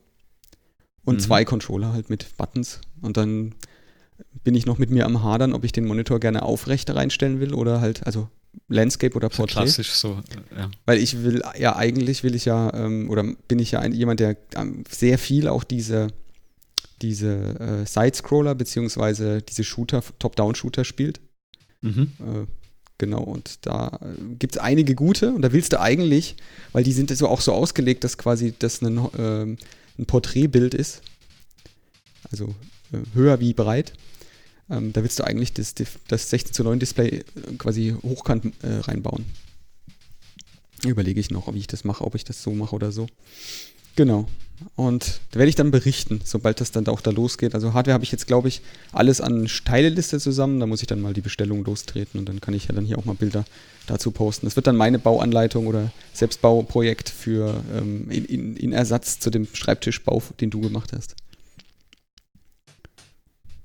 [1.05, 1.21] und mhm.
[1.21, 2.81] zwei Controller halt mit Buttons.
[3.03, 3.55] Und dann
[4.43, 7.53] bin ich noch mit mir am Hadern, ob ich den Monitor gerne aufrecht reinstellen will
[7.53, 8.31] oder halt, also
[8.69, 9.65] Landscape oder Portrait.
[9.65, 10.23] Klassisch so,
[10.57, 10.71] ja.
[10.87, 14.21] Weil ich will, ja, eigentlich will ich ja, ähm, oder bin ich ja ein, jemand,
[14.21, 16.09] der ähm, sehr viel auch diese,
[17.03, 21.21] diese äh, Side-Scroller beziehungsweise diese Shooter, Top-Down-Shooter spielt.
[21.83, 22.13] Mhm.
[22.21, 22.47] Äh,
[22.99, 26.37] genau, und da äh, gibt es einige gute und da willst du eigentlich,
[26.73, 29.57] weil die sind so auch so ausgelegt, dass quasi das ein, äh,
[29.99, 31.03] ein Porträtbild ist,
[32.31, 32.55] also
[32.93, 33.93] äh, höher wie breit,
[34.71, 35.75] ähm, da willst du eigentlich das,
[36.09, 37.23] das 16 zu 9 Display äh,
[37.59, 39.27] quasi hochkant reinbauen.
[40.85, 43.07] Überlege ich noch, ob ich das mache, ob ich das so mache oder so.
[43.97, 44.29] Genau.
[44.75, 47.55] Und da werde ich dann berichten, sobald das dann auch da losgeht.
[47.55, 50.61] Also Hardware habe ich jetzt, glaube ich, alles an Teileliste zusammen.
[50.61, 52.99] Da muss ich dann mal die Bestellung lostreten und dann kann ich ja dann hier
[52.99, 53.45] auch mal Bilder
[53.87, 54.47] dazu posten.
[54.47, 59.47] Das wird dann meine Bauanleitung oder Selbstbauprojekt für ähm, in, in, in, Ersatz zu dem
[59.53, 61.17] Schreibtischbau, den du gemacht hast.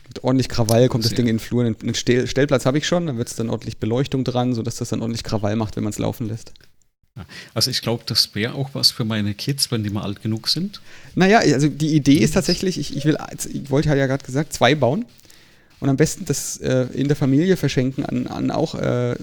[0.07, 1.63] Mit ordentlich Krawall kommt das Ding in den Flur.
[1.63, 5.01] Einen Stellplatz habe ich schon, da wird es dann ordentlich Beleuchtung dran, sodass das dann
[5.01, 6.51] ordentlich Krawall macht, wenn man es laufen lässt.
[7.53, 10.47] Also ich glaube, das wäre auch was für meine Kids, wenn die mal alt genug
[10.47, 10.81] sind.
[11.15, 13.17] Naja, also die Idee ist tatsächlich, ich, ich will,
[13.53, 15.05] ich wollte ja gerade gesagt, zwei bauen
[15.81, 19.15] und am besten das äh, in der Familie verschenken an, an auch äh,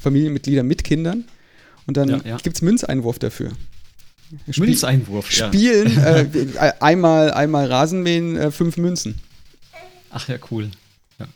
[0.00, 1.24] Familienmitglieder mit Kindern
[1.86, 2.36] und dann ja, ja.
[2.36, 3.50] gibt es Münzeinwurf dafür.
[4.50, 5.48] Spiel Münzeinwurf, ja.
[5.48, 9.20] Spielen, äh, einmal, einmal Rasenmähen, äh, fünf Münzen.
[10.10, 10.70] Ach ja, cool.
[11.18, 11.26] Ja.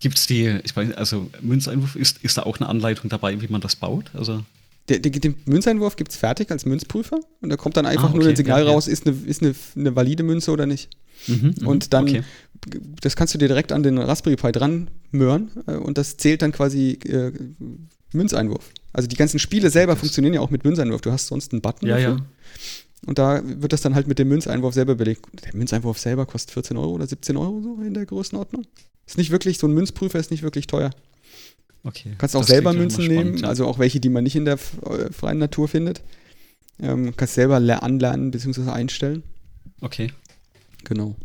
[0.00, 3.48] Gibt es die, ich weiß, also Münzeinwurf, ist, ist da auch eine Anleitung dabei, wie
[3.48, 4.10] man das baut?
[4.14, 4.44] Also
[4.88, 8.10] der, der, den Münzeinwurf gibt es fertig als Münzprüfer und da kommt dann einfach ah,
[8.10, 8.18] okay.
[8.18, 8.92] nur ein Signal ja, raus, ja.
[8.92, 10.90] ist, eine, ist eine, eine valide Münze oder nicht.
[11.26, 12.22] Mhm, mhm, und dann, okay.
[13.00, 16.42] das kannst du dir direkt an den Raspberry Pi dran möhren äh, und das zählt
[16.42, 17.32] dann quasi äh,
[18.12, 18.70] Münzeinwurf.
[18.92, 21.00] Also die ganzen Spiele selber das funktionieren ja auch mit Münzeinwurf.
[21.00, 22.16] Du hast sonst einen Button ja, dafür.
[22.16, 22.26] Ja.
[23.06, 25.26] Und da wird das dann halt mit dem Münzeinwurf selber belegt.
[25.44, 28.66] Der Münzeinwurf selber kostet 14 Euro oder 17 Euro so in der Größenordnung.
[29.06, 30.90] Ist nicht wirklich, so ein Münzprüfer ist nicht wirklich teuer.
[31.84, 32.14] Okay.
[32.18, 33.48] Kannst auch selber Münzen nehmen, ja.
[33.48, 36.02] also auch welche, die man nicht in der äh, freien Natur findet.
[36.80, 38.70] Ähm, kannst selber anlernen bzw.
[38.70, 39.22] einstellen.
[39.80, 40.12] Okay.
[40.84, 41.16] Genau.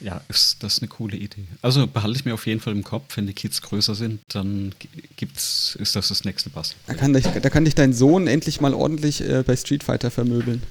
[0.00, 1.46] Ja, ist das eine coole Idee.
[1.62, 4.74] Also behalte ich mir auf jeden Fall im Kopf, wenn die Kids größer sind, dann
[5.16, 6.74] gibt's, ist das das nächste Pass.
[6.86, 10.10] Da kann, dich, da kann dich dein Sohn endlich mal ordentlich äh, bei Street Fighter
[10.10, 10.62] vermöbeln.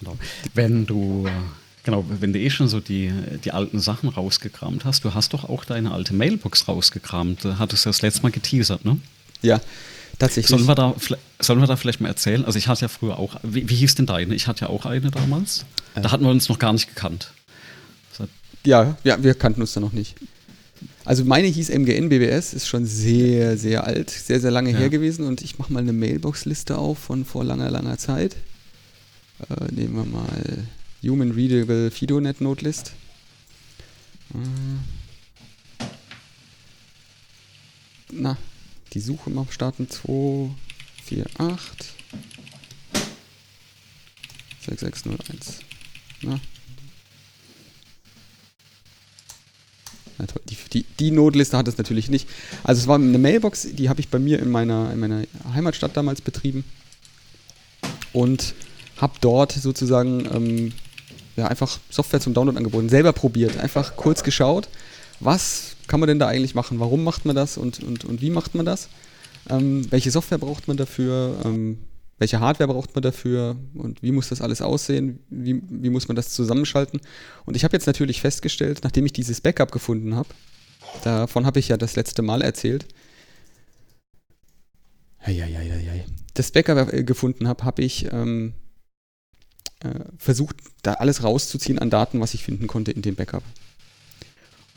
[0.00, 0.18] Genau.
[0.54, 1.28] Wenn du
[1.84, 3.12] Genau, wenn du eh schon so die,
[3.44, 7.44] die alten Sachen rausgekramt hast, du hast doch auch deine alte Mailbox rausgekramt.
[7.44, 8.98] Da hattest du das letzte Mal geteasert, ne?
[9.42, 9.60] Ja,
[10.18, 10.48] tatsächlich.
[10.48, 10.94] Sollen wir da,
[11.38, 12.44] sollen wir da vielleicht mal erzählen?
[12.46, 14.34] Also ich hatte ja früher auch, wie, wie hieß denn deine?
[14.34, 15.66] Ich hatte ja auch eine damals.
[15.94, 16.00] Äh.
[16.00, 17.32] Da hatten wir uns noch gar nicht gekannt.
[18.66, 20.14] Ja, ja, wir kannten uns da noch nicht.
[21.04, 24.78] Also meine hieß MGN BBS, ist schon sehr, sehr alt, sehr, sehr lange ja.
[24.78, 28.36] her gewesen und ich mache mal eine Mailbox-Liste auf von vor langer, langer Zeit.
[29.50, 30.64] Äh, nehmen wir mal
[31.04, 32.92] Human Readable FidoNet Nodelist.
[34.34, 34.38] Äh.
[38.12, 38.38] Na,
[38.92, 40.50] die Suche mal starten 2,
[41.04, 41.94] 4, 8
[44.64, 45.60] 6601.
[46.22, 46.40] Na.
[50.16, 52.28] Na toll, die, die, die Notliste hat es natürlich nicht.
[52.62, 55.96] Also es war eine Mailbox, die habe ich bei mir in meiner, in meiner Heimatstadt
[55.96, 56.64] damals betrieben.
[58.12, 58.54] Und
[58.96, 60.72] habe dort sozusagen ähm,
[61.36, 64.68] ja, einfach Software zum Download angeboten, selber probiert, einfach kurz geschaut,
[65.20, 68.30] was kann man denn da eigentlich machen, warum macht man das und, und, und wie
[68.30, 68.88] macht man das,
[69.48, 71.78] ähm, welche Software braucht man dafür, ähm,
[72.18, 73.56] welche Hardware braucht man dafür?
[73.74, 77.00] Und wie muss das alles aussehen, wie, wie muss man das zusammenschalten.
[77.44, 80.28] Und ich habe jetzt natürlich festgestellt, nachdem ich dieses Backup gefunden habe,
[81.02, 82.86] davon habe ich ja das letzte Mal erzählt,
[86.34, 88.63] das Backup äh, gefunden habe, habe ich ähm, äh,
[90.18, 93.42] versucht, da alles rauszuziehen an Daten, was ich finden konnte in dem Backup.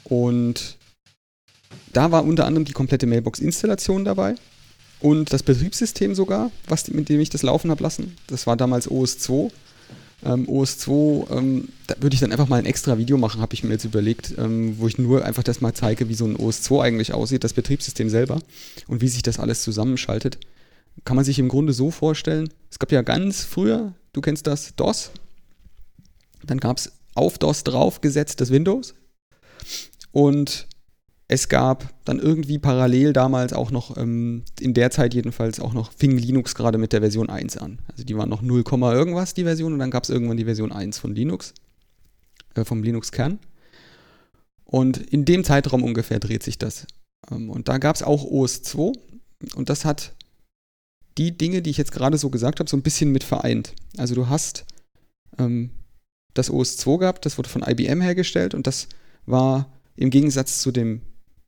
[0.04, 0.78] Und
[1.94, 4.36] da war unter anderem die komplette Mailbox-Installation dabei
[5.00, 8.16] und das Betriebssystem sogar, was, mit dem ich das laufen habe lassen.
[8.28, 9.52] Das war damals OS2.
[10.26, 13.64] Ähm, OS2, ähm, da würde ich dann einfach mal ein extra Video machen, habe ich
[13.64, 16.82] mir jetzt überlegt, ähm, wo ich nur einfach das mal zeige, wie so ein OS2
[16.82, 18.42] eigentlich aussieht, das Betriebssystem selber
[18.88, 20.40] und wie sich das alles zusammenschaltet.
[21.06, 24.76] Kann man sich im Grunde so vorstellen, es gab ja ganz früher du kennst das,
[24.76, 25.12] DOS.
[26.44, 28.96] Dann gab es auf DOS draufgesetzt das Windows.
[30.12, 30.68] Und
[31.28, 35.92] es gab dann irgendwie parallel damals auch noch, ähm, in der Zeit jedenfalls auch noch,
[35.92, 37.80] fing Linux gerade mit der Version 1 an.
[37.92, 38.64] Also die waren noch 0,
[38.94, 41.54] irgendwas, die Version, und dann gab es irgendwann die Version 1 von Linux,
[42.56, 43.38] äh, vom Linux-Kern.
[44.64, 46.88] Und in dem Zeitraum ungefähr dreht sich das.
[47.30, 48.94] Ähm, und da gab es auch OS 2
[49.54, 50.16] und das hat
[51.18, 53.74] die Dinge, die ich jetzt gerade so gesagt habe, so ein bisschen mit vereint.
[53.98, 54.66] Also du hast
[55.38, 55.72] ähm,
[56.34, 58.88] das OS2 gehabt, das wurde von IBM hergestellt und das
[59.26, 61.02] war im Gegensatz zu den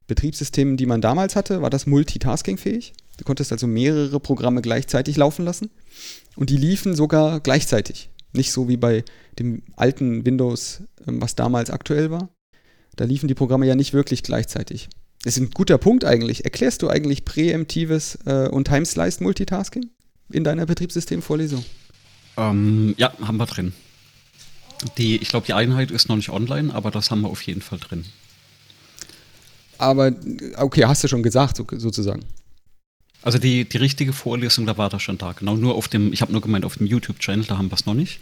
[0.07, 2.93] Betriebssystemen, die man damals hatte, war das multitaskingfähig.
[3.17, 5.69] Du konntest also mehrere Programme gleichzeitig laufen lassen
[6.35, 8.09] und die liefen sogar gleichzeitig.
[8.33, 9.03] Nicht so wie bei
[9.37, 12.29] dem alten Windows, ähm, was damals aktuell war.
[12.95, 14.89] Da liefen die Programme ja nicht wirklich gleichzeitig.
[15.23, 16.45] Das ist ein guter Punkt eigentlich.
[16.45, 19.89] Erklärst du eigentlich präemptives äh, und Timesliced Multitasking
[20.31, 21.65] in deiner Betriebssystemvorlesung?
[22.37, 23.73] Ähm, ja, haben wir drin.
[24.97, 27.61] Die, ich glaube, die Einheit ist noch nicht online, aber das haben wir auf jeden
[27.61, 28.05] Fall drin.
[29.77, 30.13] Aber,
[30.57, 32.23] okay, hast du schon gesagt, so, sozusagen.
[33.21, 35.33] Also die, die richtige Vorlesung, da war das schon da.
[35.33, 37.85] Genau, nur auf dem, ich habe nur gemeint, auf dem YouTube-Channel, da haben wir es
[37.85, 38.19] noch nicht.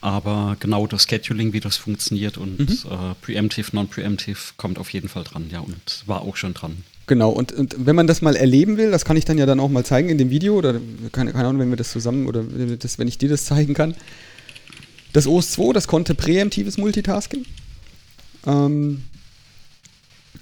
[0.00, 2.90] Aber genau das Scheduling, wie das funktioniert und mhm.
[2.90, 6.84] äh, Preemptive, Non-Preemptive kommt auf jeden Fall dran, ja, und war auch schon dran.
[7.08, 9.60] Genau, und, und, wenn man das mal erleben will, das kann ich dann ja dann
[9.60, 10.74] auch mal zeigen in dem Video oder
[11.10, 13.94] keine, keine Ahnung, wenn wir das zusammen oder das, wenn ich dir das zeigen kann.
[15.12, 17.44] Das OS 2, das konnte präemptives Multitasking.
[18.46, 19.02] Ähm,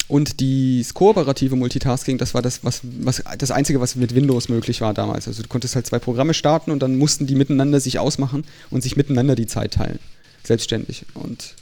[0.09, 4.81] und das kooperative Multitasking, das war das, was, was, das Einzige, was mit Windows möglich
[4.81, 5.27] war damals.
[5.27, 8.83] Also du konntest halt zwei Programme starten und dann mussten die miteinander sich ausmachen und
[8.83, 9.99] sich miteinander die Zeit teilen.
[10.45, 11.07] Selbstständig.
[11.15, 11.55] Und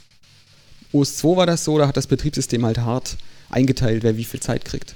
[0.91, 3.17] OS 2 war das so, da hat das Betriebssystem halt hart
[3.49, 4.93] eingeteilt, wer wie viel Zeit kriegt.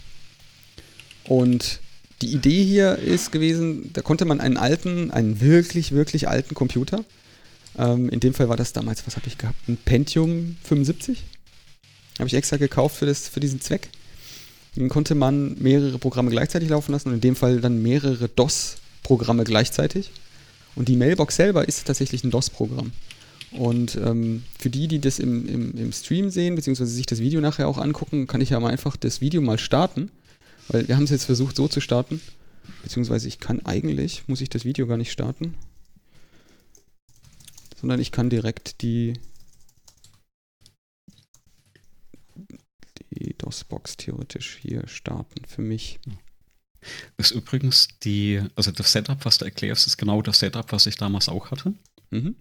[1.24, 1.80] Und
[2.22, 7.04] die Idee hier ist gewesen, da konnte man einen alten, einen wirklich, wirklich alten Computer
[7.78, 9.70] Ähm, in dem Fall war das damals, was habe ich gehabt?
[9.70, 11.24] Ein Pentium 75?
[12.20, 13.90] Habe ich extra gekauft für, das, für diesen Zweck.
[14.76, 19.44] Dann konnte man mehrere Programme gleichzeitig laufen lassen und in dem Fall dann mehrere DOS-Programme
[19.44, 20.12] gleichzeitig.
[20.76, 22.92] Und die Mailbox selber ist tatsächlich ein DOS-Programm.
[23.52, 27.42] Und ähm, für die, die das im, im, im Stream sehen, beziehungsweise sich das Video
[27.42, 30.12] nachher auch angucken, kann ich ja mal einfach das Video mal starten.
[30.68, 32.22] Weil wir haben es jetzt versucht so zu starten.
[32.84, 35.56] Beziehungsweise ich kann eigentlich, muss ich das Video gar nicht starten.
[37.80, 39.14] Sondern ich kann direkt die,
[43.12, 46.00] die DOS-Box theoretisch hier starten für mich.
[47.18, 50.86] Das ist übrigens die, also das Setup, was du erklärst, ist genau das Setup, was
[50.86, 51.74] ich damals auch hatte.
[52.12, 52.36] Mhm.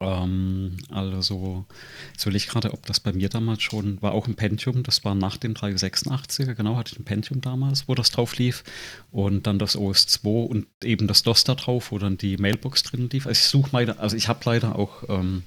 [0.00, 1.66] Ähm, also,
[2.12, 5.04] jetzt will ich gerade, ob das bei mir damals schon war, auch ein Pentium, das
[5.04, 8.64] war nach dem 386er, genau, hatte ich ein Pentium damals, wo das drauf lief.
[9.10, 13.08] Und dann das OS2 und eben das DOS da drauf, wo dann die Mailbox drin
[13.10, 13.26] lief.
[13.26, 15.42] Also ich suche meine, also ich habe leider auch, ähm,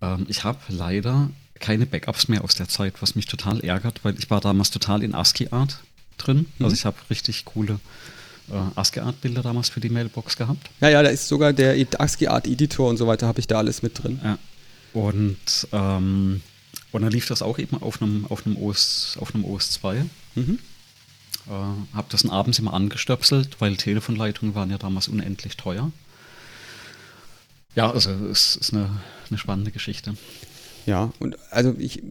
[0.00, 1.30] ähm, ich habe leider
[1.62, 5.02] keine Backups mehr aus der Zeit, was mich total ärgert, weil ich war damals total
[5.02, 5.78] in ASCII-Art
[6.18, 6.46] drin.
[6.58, 6.64] Mhm.
[6.64, 7.80] Also ich habe richtig coole
[8.50, 10.68] äh, ASCII-Art-Bilder damals für die Mailbox gehabt.
[10.80, 14.02] Ja, ja, da ist sogar der ASCII-Art-Editor und so weiter, habe ich da alles mit
[14.02, 14.20] drin.
[14.22, 14.38] Ja.
[14.92, 16.42] Und, ähm,
[16.90, 20.04] und dann lief das auch eben auf einem, auf einem, OS, auf einem OS 2.
[20.34, 20.58] Mhm.
[21.46, 25.90] Äh, habe das abends immer angestöpselt, weil Telefonleitungen waren ja damals unendlich teuer.
[27.74, 28.90] Ja, also es ist eine,
[29.30, 30.14] eine spannende Geschichte.
[30.86, 32.02] Ja, und also ich,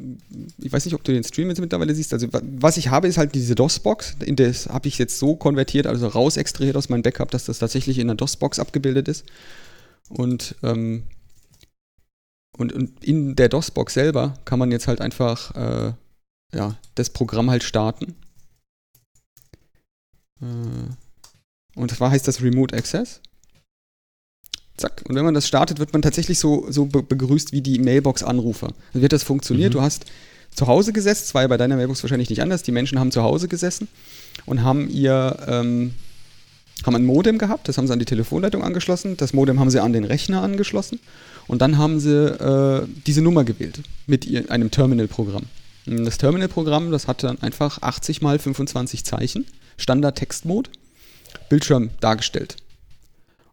[0.57, 2.13] ich weiß nicht, ob du den Stream jetzt mittlerweile siehst.
[2.13, 4.17] Also was ich habe, ist halt diese DOS-Box.
[4.19, 7.99] Das habe ich jetzt so konvertiert, also raus extrahiert aus meinem Backup, dass das tatsächlich
[7.99, 9.25] in einer DOS-Box abgebildet ist.
[10.09, 11.03] Und, ähm,
[12.57, 15.93] und, und in der DOS-Box selber kann man jetzt halt einfach äh,
[16.53, 18.15] ja, das Programm halt starten.
[20.41, 23.21] Äh, und zwar heißt das Remote Access.
[24.81, 25.03] Zack.
[25.07, 28.69] Und wenn man das startet, wird man tatsächlich so, so begrüßt wie die Mailbox-Anrufer.
[28.93, 29.73] Dann wird das funktioniert.
[29.73, 29.77] Mhm.
[29.77, 30.05] Du hast
[30.53, 32.63] zu Hause gesessen, das war ja bei deiner Mailbox wahrscheinlich nicht anders.
[32.63, 33.87] Die Menschen haben zu Hause gesessen
[34.45, 35.93] und haben ihr ähm,
[36.85, 39.81] haben ein Modem gehabt, das haben sie an die Telefonleitung angeschlossen, das Modem haben sie
[39.81, 40.99] an den Rechner angeschlossen
[41.47, 45.43] und dann haben sie äh, diese Nummer gewählt mit ihr, einem Terminal-Programm.
[45.85, 49.45] Das Terminal-Programm, das hat dann einfach 80 mal 25 Zeichen,
[49.77, 50.69] Standard-Textmode,
[51.49, 52.57] Bildschirm dargestellt.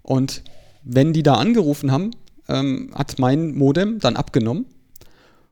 [0.02, 0.42] Und
[0.88, 2.12] wenn die da angerufen haben,
[2.48, 4.64] ähm, hat mein Modem dann abgenommen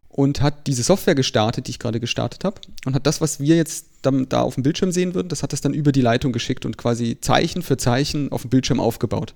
[0.09, 3.55] und hat diese Software gestartet, die ich gerade gestartet habe, und hat das, was wir
[3.55, 6.32] jetzt dann, da auf dem Bildschirm sehen würden, das hat es dann über die Leitung
[6.32, 9.34] geschickt und quasi Zeichen für Zeichen auf dem Bildschirm aufgebaut.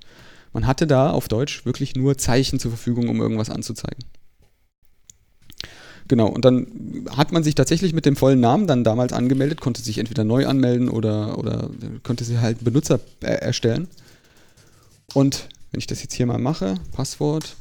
[0.54, 4.04] Man hatte da auf Deutsch wirklich nur Zeichen zur Verfügung, um irgendwas anzuzeigen.
[6.08, 9.82] Genau, und dann hat man sich tatsächlich mit dem vollen Namen dann damals angemeldet, konnte
[9.82, 11.70] sich entweder neu anmelden oder, oder
[12.02, 13.86] konnte sich halt Benutzer erstellen.
[15.12, 17.56] Und wenn ich das jetzt hier mal mache, Passwort,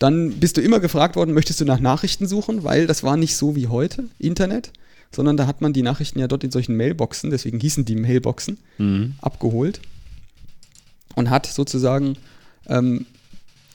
[0.00, 3.36] dann bist du immer gefragt worden, möchtest du nach Nachrichten suchen, weil das war nicht
[3.36, 4.72] so wie heute, Internet,
[5.14, 8.58] sondern da hat man die Nachrichten ja dort in solchen Mailboxen, deswegen hießen die Mailboxen,
[8.78, 9.14] mhm.
[9.20, 9.80] abgeholt.
[11.16, 12.16] Und hat sozusagen,
[12.66, 13.04] ähm,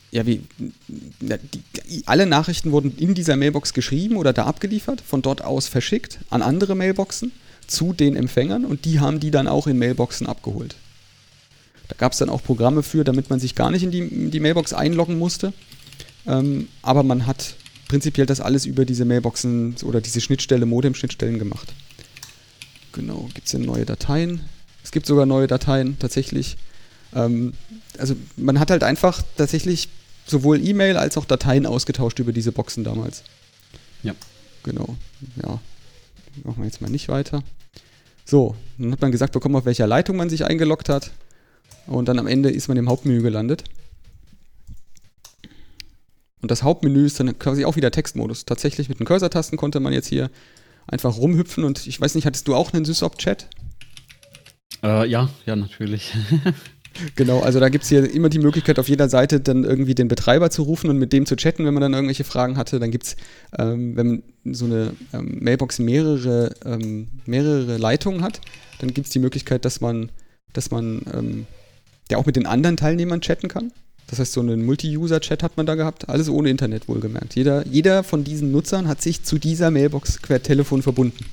[0.10, 0.42] ja, wie,
[0.88, 6.20] die, alle Nachrichten wurden in dieser Mailbox geschrieben oder da abgeliefert, von dort aus verschickt
[6.30, 7.34] an andere Mailboxen
[7.68, 8.64] zu den Empfängern.
[8.66, 10.76] Und die haben die dann auch in Mailboxen abgeholt.
[11.88, 14.32] Da gab es dann auch Programme für, damit man sich gar nicht in die, in
[14.32, 15.54] die Mailbox einloggen musste.
[16.26, 17.56] Ähm, aber man hat
[17.88, 21.74] prinzipiell das alles über diese Mailboxen oder diese Schnittstelle, Modem-Schnittstellen gemacht.
[22.92, 24.42] Genau, gibt es denn neue Dateien?
[24.84, 26.58] Es gibt sogar neue Dateien tatsächlich.
[27.14, 27.54] Ähm,
[27.98, 29.90] also man hat halt einfach tatsächlich
[30.26, 33.24] sowohl E-Mail als auch Dateien ausgetauscht über diese Boxen damals.
[34.02, 34.14] Ja.
[34.64, 34.96] Genau,
[35.44, 35.60] ja.
[36.44, 37.44] Machen wir jetzt mal nicht weiter.
[38.26, 41.12] So, dann hat man gesagt bekommen, auf welcher Leitung man sich eingeloggt hat.
[41.88, 43.64] Und dann am Ende ist man im Hauptmenü gelandet.
[46.42, 48.46] Und das Hauptmenü ist dann quasi auch wieder Textmodus.
[48.46, 50.30] Tatsächlich mit den Cursor-Tasten konnte man jetzt hier
[50.88, 53.48] einfach rumhüpfen und ich weiß nicht, hattest du auch einen Sysop-Chat?
[54.84, 56.14] Äh, ja, ja, natürlich.
[57.16, 60.08] genau, also da gibt es hier immer die Möglichkeit, auf jeder Seite dann irgendwie den
[60.08, 62.80] Betreiber zu rufen und mit dem zu chatten, wenn man dann irgendwelche Fragen hatte.
[62.80, 63.16] Dann gibt es,
[63.58, 64.08] ähm, wenn
[64.44, 68.42] man so eine ähm, Mailbox mehrere, ähm, mehrere Leitungen hat,
[68.80, 70.12] dann gibt es die Möglichkeit, dass man,
[70.54, 71.48] dass man ähm,
[72.10, 73.72] der auch mit den anderen Teilnehmern chatten kann.
[74.08, 77.36] Das heißt, so einen Multi-User-Chat hat man da gehabt, alles ohne Internet wohlgemerkt.
[77.36, 81.26] Jeder, jeder von diesen Nutzern hat sich zu dieser Mailbox per Telefon verbunden.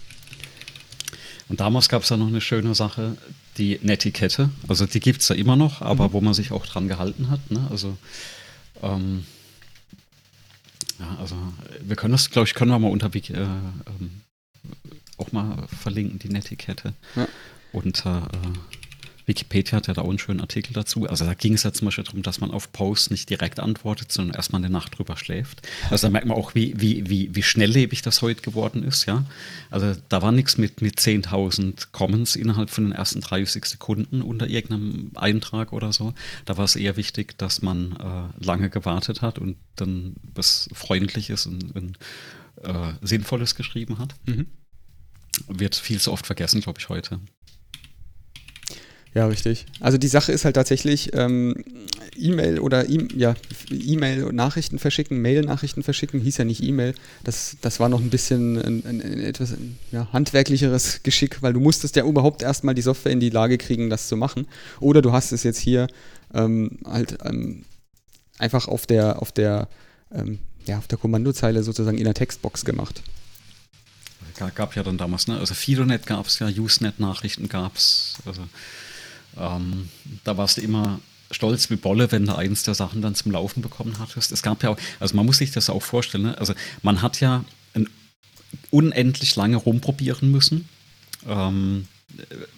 [1.49, 3.17] Und damals gab es ja noch eine schöne Sache,
[3.59, 4.49] die Netiquette.
[4.69, 6.13] Also die gibt es ja immer noch, aber mhm.
[6.15, 7.51] wo man sich auch dran gehalten hat.
[7.51, 7.67] Ne?
[7.71, 7.99] Also,
[8.83, 9.27] ähm,
[10.99, 11.37] ja, also
[11.83, 14.23] wir können das, glaube ich, können wir mal unter äh, ähm,
[15.19, 16.95] auch mal verlinken, die Netiquette.
[17.17, 17.29] Ja.
[17.73, 18.59] Unter äh,
[19.27, 21.07] Wikipedia hat ja da auch einen schönen Artikel dazu.
[21.07, 24.13] Also da ging es ja zum Beispiel darum, dass man auf Posts nicht direkt antwortet,
[24.13, 25.67] sondern erstmal eine Nacht drüber schläft.
[25.91, 29.25] Also da merkt man auch, wie, wie, wie, wie schnelllebig das heute geworden ist, ja.
[29.71, 34.49] Also da war nichts mit, mit 10.000 Comments innerhalb von den ersten 30 Sekunden unter
[34.49, 36.15] irgendeinem Eintrag oder so.
[36.45, 41.47] Da war es eher wichtig, dass man äh, lange gewartet hat und dann was Freundliches
[41.47, 41.99] und, und
[42.63, 44.15] äh, Sinnvolles geschrieben hat.
[44.27, 44.47] Mhm.
[45.49, 47.21] Wird viel zu oft vergessen, glaube ich, heute.
[49.15, 49.67] Ja, richtig.
[49.81, 51.65] Also die Sache ist halt tatsächlich ähm,
[52.17, 53.35] E-Mail oder e ja,
[53.71, 56.95] E-Mail Nachrichten verschicken, Mail-Nachrichten verschicken, hieß ja nicht E-Mail.
[57.23, 59.55] Das, das war noch ein bisschen ein, ein, ein etwas
[59.91, 63.91] ja, handwerklicheres Geschick, weil du musstest ja überhaupt erstmal die Software in die Lage kriegen,
[63.91, 64.47] das zu machen.
[64.81, 65.89] Oder du hast es jetzt hier
[66.33, 67.67] ähm, halt ähm,
[68.39, 69.69] einfach auf der, auf der,
[70.11, 73.03] ähm, ja, auf der Kommandozeile sozusagen in der Textbox gemacht.
[74.55, 75.39] Gab ja dann damals, ne?
[75.39, 78.15] Also Fidonet gab es ja, Usenet-Nachrichten gab es.
[78.25, 78.43] Also
[79.39, 79.89] ähm,
[80.25, 83.63] da warst du immer stolz wie Bolle, wenn du eins der Sachen dann zum Laufen
[83.63, 84.33] bekommen hattest.
[84.33, 86.39] Es gab ja auch, also man muss sich das auch vorstellen, ne?
[86.39, 87.45] also man hat ja
[88.71, 90.69] unendlich lange rumprobieren müssen.
[91.27, 91.87] Ähm,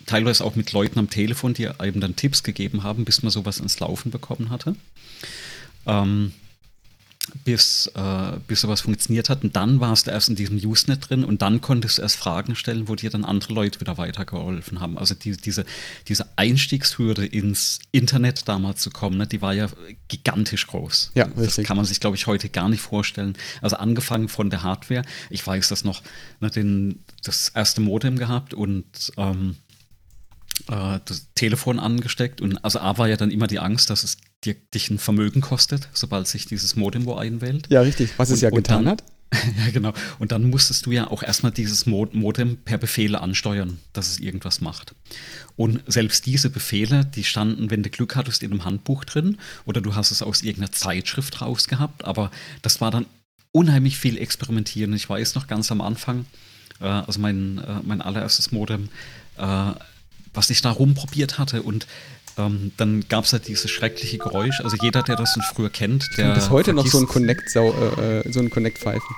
[0.06, 3.58] teilweise auch mit Leuten am Telefon, die einem dann Tipps gegeben haben, bis man sowas
[3.58, 4.74] ins Laufen bekommen hatte.
[5.86, 6.32] Ähm,
[7.44, 9.42] bis, äh, bis sowas funktioniert hat.
[9.42, 12.54] Und dann warst du erst in diesem Usenet drin und dann konntest du erst Fragen
[12.54, 14.98] stellen, wo dir dann andere Leute wieder weitergeholfen haben.
[14.98, 15.64] Also die, diese,
[16.06, 19.68] diese Einstiegshürde ins Internet damals zu kommen, ne, die war ja
[20.08, 21.12] gigantisch groß.
[21.14, 23.36] Ja, das kann man sich, glaube ich, heute gar nicht vorstellen.
[23.62, 25.02] Also angefangen von der Hardware.
[25.30, 26.02] Ich weiß das noch,
[26.40, 29.56] ne, den, das erste Modem gehabt und ähm,
[30.68, 32.40] äh, das Telefon angesteckt.
[32.40, 35.40] Und also A war ja dann immer die Angst, dass es dir, dich ein Vermögen
[35.40, 37.66] kostet, sobald sich dieses Modem wo einwählt.
[37.70, 39.05] Ja, richtig, was es und, ja getan dann, hat.
[39.64, 39.92] Ja, genau.
[40.18, 44.61] Und dann musstest du ja auch erstmal dieses Modem per Befehle ansteuern, dass es irgendwas
[44.61, 44.95] macht.
[45.57, 49.80] Und selbst diese Befehle, die standen, wenn du Glück hattest, in einem Handbuch drin oder
[49.80, 52.30] du hast es aus irgendeiner Zeitschrift rausgehabt, aber
[52.62, 53.07] das war dann
[53.53, 54.92] unheimlich viel Experimentieren.
[54.95, 56.26] Ich weiß noch ganz am Anfang,
[56.80, 58.88] äh, also mein, äh, mein allererstes Modem,
[59.38, 59.72] äh,
[60.32, 61.86] was ich da rumprobiert hatte und
[62.37, 64.61] ähm, dann gab es halt dieses schreckliche Geräusch.
[64.61, 66.35] Also jeder, der das früher kennt, der.
[66.35, 69.16] Bis heute noch so ein Connect, äh, äh, so ein Connect-Pfeifen.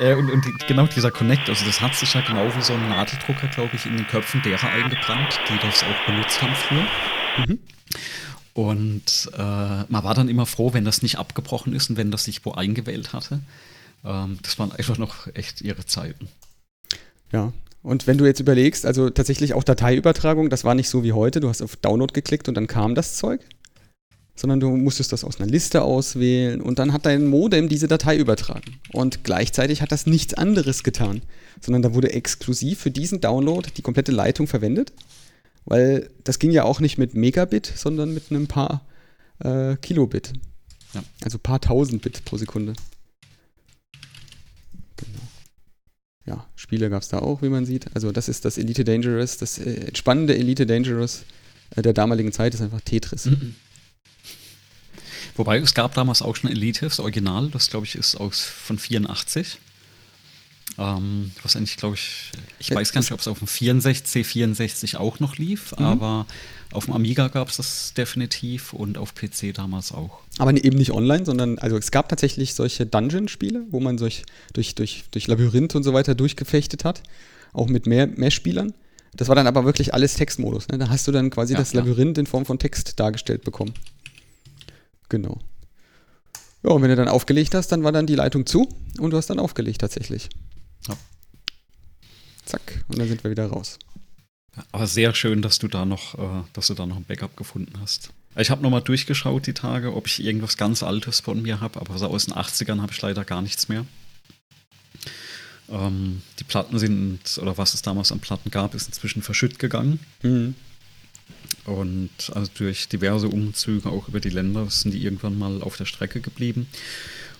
[0.00, 2.88] Äh, und, und, genau dieser Connect, also das hat sich ja genau wie so ein
[2.88, 6.86] Nadeldrucker, glaube ich, in den Köpfen derer eingebrannt, die das auch benutzt haben früher.
[7.46, 7.58] Mhm.
[8.54, 12.24] Und äh, man war dann immer froh, wenn das nicht abgebrochen ist und wenn das
[12.24, 13.40] sich wo eingewählt hatte.
[14.04, 16.28] Ähm, das waren einfach noch echt ihre Zeiten.
[17.32, 17.52] Ja,
[17.82, 21.40] und wenn du jetzt überlegst, also tatsächlich auch Dateiübertragung, das war nicht so wie heute,
[21.40, 23.40] du hast auf Download geklickt und dann kam das Zeug,
[24.36, 28.16] sondern du musstest das aus einer Liste auswählen und dann hat dein Modem diese Datei
[28.16, 28.78] übertragen.
[28.92, 31.22] Und gleichzeitig hat das nichts anderes getan,
[31.60, 34.92] sondern da wurde exklusiv für diesen Download die komplette Leitung verwendet,
[35.64, 38.86] weil das ging ja auch nicht mit Megabit, sondern mit einem paar
[39.40, 40.32] äh, Kilobit.
[40.94, 41.02] Ja.
[41.24, 42.74] Also paar tausend Bit pro Sekunde.
[46.26, 47.94] Ja, Spiele gab es da auch, wie man sieht.
[47.94, 51.24] Also das ist das Elite Dangerous, das äh, spannende Elite Dangerous
[51.76, 53.26] äh, der damaligen Zeit ist einfach Tetris.
[53.26, 53.56] Mhm.
[55.34, 58.78] Wobei es gab damals auch schon Elite, das Original, das glaube ich ist aus von
[58.78, 59.58] 84.
[60.78, 64.24] Ähm, was eigentlich, glaube ich, ich ja, weiß gar nicht, ob es auf dem 64,
[64.24, 65.84] C64 auch noch lief, mhm.
[65.84, 66.26] aber
[66.72, 70.20] auf dem Amiga gab es das definitiv und auf PC damals auch.
[70.38, 74.74] Aber eben nicht online, sondern also es gab tatsächlich solche Dungeon-Spiele, wo man durch, durch,
[74.74, 77.02] durch, durch Labyrinth und so weiter durchgefechtet hat,
[77.52, 78.74] auch mit mehr, mehr Spielern.
[79.14, 80.68] Das war dann aber wirklich alles Textmodus.
[80.68, 80.78] Ne?
[80.78, 83.74] Da hast du dann quasi ja, das Labyrinth in Form von Text dargestellt bekommen.
[85.08, 85.38] Genau.
[86.62, 88.68] Ja, und wenn du dann aufgelegt hast, dann war dann die Leitung zu
[88.98, 90.30] und du hast dann aufgelegt tatsächlich.
[90.88, 90.94] Ja.
[92.44, 93.78] Zack, und dann sind wir wieder raus.
[94.70, 97.80] Aber sehr schön, dass du da noch, äh, dass du da noch ein Backup gefunden
[97.80, 98.10] hast.
[98.36, 101.98] Ich habe nochmal durchgeschaut die Tage, ob ich irgendwas ganz Altes von mir habe, aber
[101.98, 103.84] so aus den 80ern habe ich leider gar nichts mehr.
[105.70, 110.00] Ähm, die Platten sind, oder was es damals an Platten gab, ist inzwischen verschütt gegangen.
[110.22, 110.54] Mhm.
[111.64, 115.84] Und also durch diverse Umzüge auch über die Länder sind die irgendwann mal auf der
[115.84, 116.66] Strecke geblieben.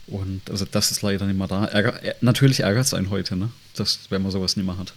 [0.07, 1.65] Und also das ist leider nicht mehr da.
[1.65, 3.51] Ärger, natürlich ärgert es einen heute, ne?
[3.75, 4.95] dass, wenn man sowas nicht mehr hat.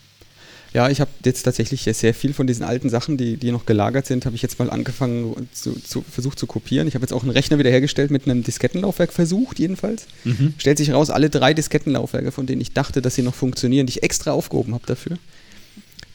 [0.76, 4.06] Ja, ich habe jetzt tatsächlich sehr viel von diesen alten Sachen, die, die noch gelagert
[4.08, 6.86] sind, habe ich jetzt mal angefangen, zu, zu, versucht zu kopieren.
[6.86, 10.06] Ich habe jetzt auch einen Rechner wiederhergestellt mit einem Diskettenlaufwerk versucht, jedenfalls.
[10.26, 10.54] Mhm.
[10.58, 13.92] Stellt sich raus, alle drei Diskettenlaufwerke, von denen ich dachte, dass sie noch funktionieren, die
[13.92, 15.18] ich extra aufgehoben habe dafür,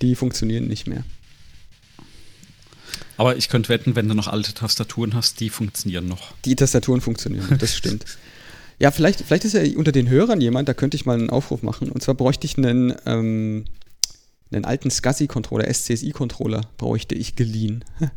[0.02, 1.04] die funktionieren nicht mehr.
[3.16, 6.34] Aber ich könnte wetten, wenn du noch alte Tastaturen hast, die funktionieren noch.
[6.44, 8.04] Die Tastaturen funktionieren, das stimmt.
[8.78, 11.62] Ja, vielleicht, vielleicht ist ja unter den Hörern jemand, da könnte ich mal einen Aufruf
[11.62, 11.90] machen.
[11.90, 13.64] Und zwar bräuchte ich einen, ähm,
[14.53, 17.84] einen alten SCSI-Controller, SCSI-Controller bräuchte ich geliehen.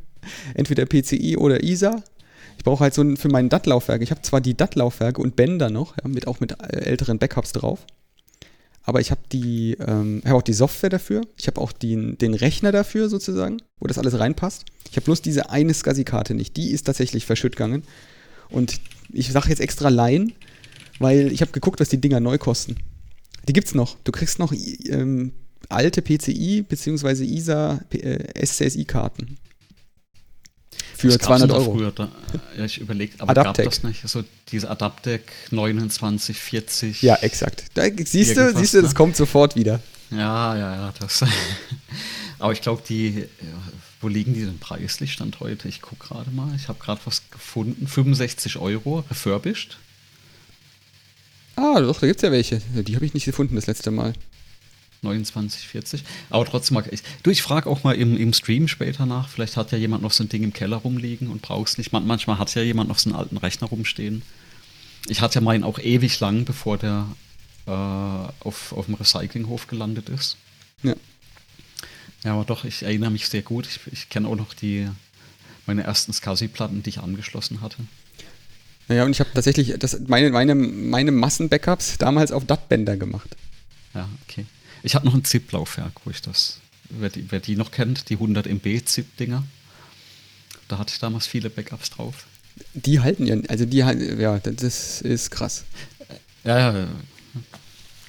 [0.54, 2.04] Entweder PCI oder ISA.
[2.58, 4.02] Ich brauche halt so ein, für mein DAT-Laufwerk.
[4.02, 7.52] Ich habe zwar die DAT-Laufwerke und Bänder noch, ja, mit, auch mit äh, älteren Backups
[7.52, 7.86] drauf.
[8.86, 11.22] Aber ich habe die, ähm, habe auch die Software dafür.
[11.38, 14.66] Ich habe auch den, den Rechner dafür sozusagen, wo das alles reinpasst.
[14.90, 16.58] Ich habe bloß diese eine SCSI-Karte nicht.
[16.58, 17.84] Die ist tatsächlich verschütt gegangen.
[18.50, 18.82] Und
[19.12, 20.34] ich sage jetzt extra Laien,
[21.00, 22.76] weil ich habe geguckt, was die Dinger neu kosten.
[23.48, 23.98] Die gibt's noch.
[24.04, 25.32] Du kriegst noch ähm,
[25.74, 27.24] alte PCI bzw.
[27.24, 29.38] ISA äh, SCSI-Karten.
[30.96, 31.76] Für das 200 Euro.
[31.76, 32.10] Früher, da,
[32.58, 33.66] ja, ich überlege, aber Adaptec.
[33.66, 34.08] gab das nicht?
[34.08, 37.02] So diese Adaptec 2940.
[37.02, 37.66] Ja, exakt.
[37.74, 38.96] Da, siehst du, siehst du, das ne?
[38.96, 39.82] kommt sofort wieder.
[40.12, 40.94] Ja, ja, ja.
[41.00, 41.26] Das,
[42.40, 43.26] aber ich glaube, die,
[44.02, 45.68] wo liegen die denn preislich Stand heute?
[45.68, 46.56] Ich gucke gerade mal.
[46.56, 47.88] Ich habe gerade was gefunden.
[47.88, 49.78] 65 Euro, refurbished.
[51.56, 52.62] Ah, doch, da gibt es ja welche.
[52.74, 54.14] Die habe ich nicht gefunden das letzte Mal.
[55.04, 56.04] 29, 40.
[56.30, 57.02] Aber trotzdem mag ich.
[57.24, 59.30] Du, ich frage auch mal im, im Stream später nach.
[59.30, 61.92] Vielleicht hat ja jemand noch so ein Ding im Keller rumliegen und brauchst nicht.
[61.92, 64.22] Man, manchmal hat ja jemand noch so einen alten Rechner rumstehen.
[65.08, 67.06] Ich hatte ja meinen auch ewig lang, bevor der
[67.68, 70.38] äh, auf, auf dem Recyclinghof gelandet ist.
[70.82, 70.96] Ja.
[72.24, 73.68] Ja, aber doch, ich erinnere mich sehr gut.
[73.68, 74.88] Ich, ich kenne auch noch die
[75.66, 77.78] meine ersten SCSI-Platten, die ich angeschlossen hatte.
[78.88, 83.36] Naja, und ich habe tatsächlich das, meine, meine, meine Massenbackups damals auf DAT-Bänder gemacht.
[83.94, 84.46] Ja, okay.
[84.84, 86.60] Ich habe noch ein ZIP-Laufwerk, wo ich das,
[86.90, 89.44] wer die, wer die noch kennt, die 100 MB ZIP-Dinger.
[90.68, 92.26] Da hatte ich damals viele Backups drauf.
[92.74, 95.64] Die halten ja, also die ja, das ist krass.
[96.44, 96.88] Ja, ja,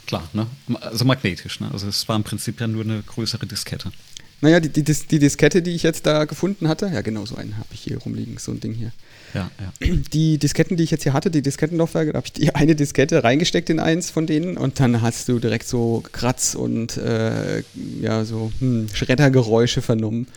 [0.06, 0.46] klar, ne?
[0.80, 1.70] Also magnetisch, ne?
[1.72, 3.92] Also es war im Prinzip ja nur eine größere Diskette.
[4.40, 7.56] Naja, die, die, die Diskette, die ich jetzt da gefunden hatte, ja genau so einen
[7.56, 8.92] habe ich hier rumliegen, so ein Ding hier.
[9.34, 9.94] Ja, ja.
[10.12, 13.24] Die Disketten, die ich jetzt hier hatte, die Diskettenlaufwerke, da habe ich die eine Diskette
[13.24, 17.62] reingesteckt in eins von denen und dann hast du direkt so Kratz und äh,
[18.00, 20.28] ja, so hm, Schreddergeräusche vernommen.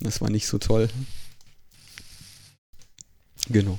[0.00, 0.88] Das war nicht so toll.
[3.48, 3.78] Genau.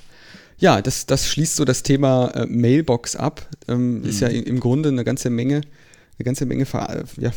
[0.57, 3.47] Ja, das, das schließt so das Thema äh, Mailbox ab.
[3.67, 4.05] Ähm, mhm.
[4.05, 5.61] Ist ja im Grunde eine ganze Menge,
[6.17, 7.31] eine ganze Menge ja,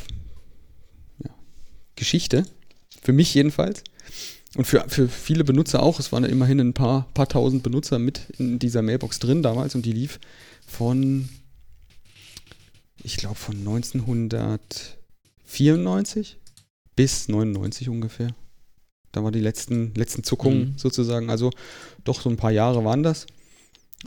[1.19, 1.31] ja,
[1.97, 2.45] Geschichte.
[3.03, 3.83] Für mich jedenfalls.
[4.55, 6.01] Und für, für viele Benutzer auch.
[6.01, 9.75] Es waren ja immerhin ein paar, paar tausend Benutzer mit in dieser Mailbox drin damals
[9.75, 10.19] und die lief
[10.67, 11.29] von,
[13.03, 16.39] ich glaube, von 1994
[16.95, 18.35] bis 99 ungefähr.
[19.13, 20.79] Da waren die letzten, letzten Zuckungen mhm.
[20.79, 21.31] sozusagen.
[21.31, 21.51] Also
[22.05, 23.27] doch so ein paar Jahre waren das.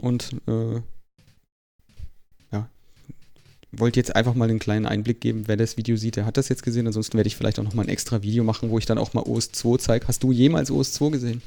[0.02, 0.82] Und äh,
[3.72, 6.50] wollte jetzt einfach mal einen kleinen Einblick geben, wer das Video sieht, der hat das
[6.50, 6.88] jetzt gesehen.
[6.88, 9.14] Ansonsten werde ich vielleicht auch noch mal ein extra Video machen, wo ich dann auch
[9.14, 10.08] mal OS 2 zeige.
[10.08, 11.42] Hast du jemals OS 2 gesehen?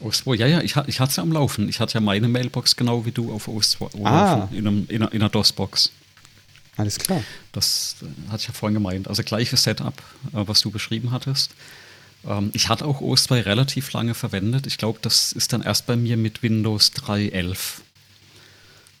[0.00, 1.68] OS 2, ja, ja, ich, ich hatte es ja am Laufen.
[1.68, 4.48] Ich hatte ja meine Mailbox genau wie du auf OS 2 ah.
[4.52, 5.90] in, einem, in, einer, in einer DOS-Box.
[6.76, 7.22] Alles klar.
[7.50, 9.08] Das äh, hatte ich ja vorhin gemeint.
[9.08, 9.94] Also gleiches Setup,
[10.32, 11.50] äh, was du beschrieben hattest.
[12.24, 14.68] Ähm, ich hatte auch OS 2 relativ lange verwendet.
[14.68, 17.80] Ich glaube, das ist dann erst bei mir mit Windows 3.11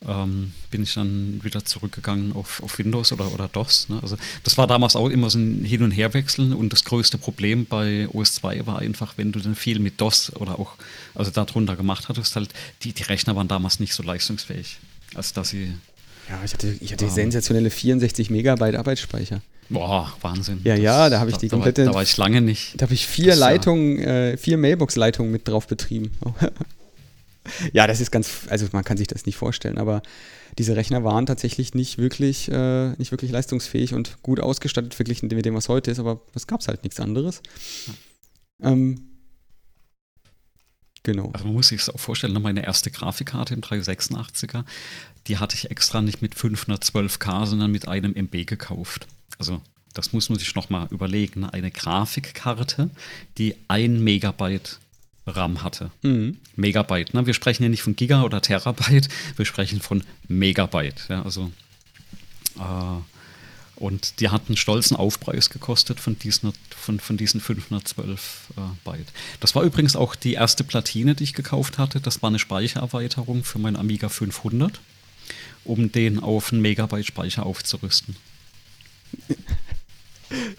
[0.06, 3.88] ähm, bin ich dann wieder zurückgegangen auf, auf Windows oder, oder DOS.
[3.88, 3.98] Ne?
[4.02, 7.66] Also das war damals auch immer so ein Hin- und Herwechseln und das größte Problem
[7.66, 10.74] bei OS 2 war einfach, wenn du dann viel mit DOS oder auch,
[11.14, 12.50] also darunter gemacht hattest, halt,
[12.82, 14.78] die, die Rechner waren damals nicht so leistungsfähig,
[15.14, 15.72] als dass sie.
[16.28, 19.40] Ja, ich hatte, ich hatte ähm, sensationelle 64 Megabyte Arbeitsspeicher.
[19.70, 20.60] Boah, Wahnsinn.
[20.64, 21.82] Ja, das, ja, da habe ich die komplette.
[21.82, 22.80] Da war, da war, ich lange nicht.
[22.80, 26.12] Da habe ich vier das, Leitungen, äh, vier Mailbox-Leitungen mit drauf betrieben.
[27.72, 30.02] ja, das ist ganz, also man kann sich das nicht vorstellen, aber
[30.58, 35.44] diese Rechner waren tatsächlich nicht wirklich, äh, nicht wirklich leistungsfähig und gut ausgestattet verglichen mit
[35.44, 37.42] dem, was heute ist, aber es gab halt nichts anderes.
[38.60, 39.00] Ähm,
[41.02, 41.30] genau.
[41.32, 44.64] Also man muss sich das auch vorstellen, ne, meine erste Grafikkarte im 386er,
[45.26, 49.06] die hatte ich extra nicht mit 512K, sondern mit einem MB gekauft.
[49.38, 49.60] Also
[49.94, 51.40] das muss man sich nochmal überlegen.
[51.40, 51.52] Ne?
[51.52, 52.90] Eine Grafikkarte,
[53.36, 54.78] die ein Megabyte
[55.28, 55.90] RAM hatte.
[56.02, 56.38] Mhm.
[56.56, 57.14] Megabyte.
[57.14, 57.26] Ne?
[57.26, 61.06] Wir sprechen ja nicht von Giga oder Terabyte, wir sprechen von Megabyte.
[61.08, 61.22] Ja?
[61.22, 61.50] Also,
[62.58, 63.00] äh,
[63.76, 69.06] und die hat einen stolzen Aufpreis gekostet von diesen, von, von diesen 512 äh, Byte.
[69.38, 72.00] Das war übrigens auch die erste Platine, die ich gekauft hatte.
[72.00, 74.80] Das war eine Speichererweiterung für meinen Amiga 500,
[75.64, 78.16] um den auf einen Megabyte Speicher aufzurüsten.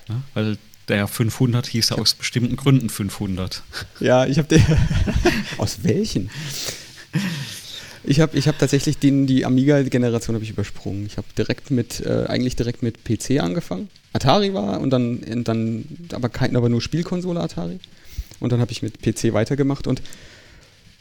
[0.07, 0.57] Ja, weil
[0.89, 3.63] der 500 hieß ja aus bestimmten Gründen 500.
[3.99, 4.63] Ja, ich habe den.
[5.57, 6.29] aus welchen?
[8.03, 11.05] Ich habe ich hab tatsächlich den, die Amiga-Generation habe ich übersprungen.
[11.05, 13.89] Ich habe direkt mit, äh, eigentlich direkt mit PC angefangen.
[14.13, 17.79] Atari war und dann, und dann aber, kein, aber nur Spielkonsole Atari.
[18.39, 20.01] Und dann habe ich mit PC weitergemacht und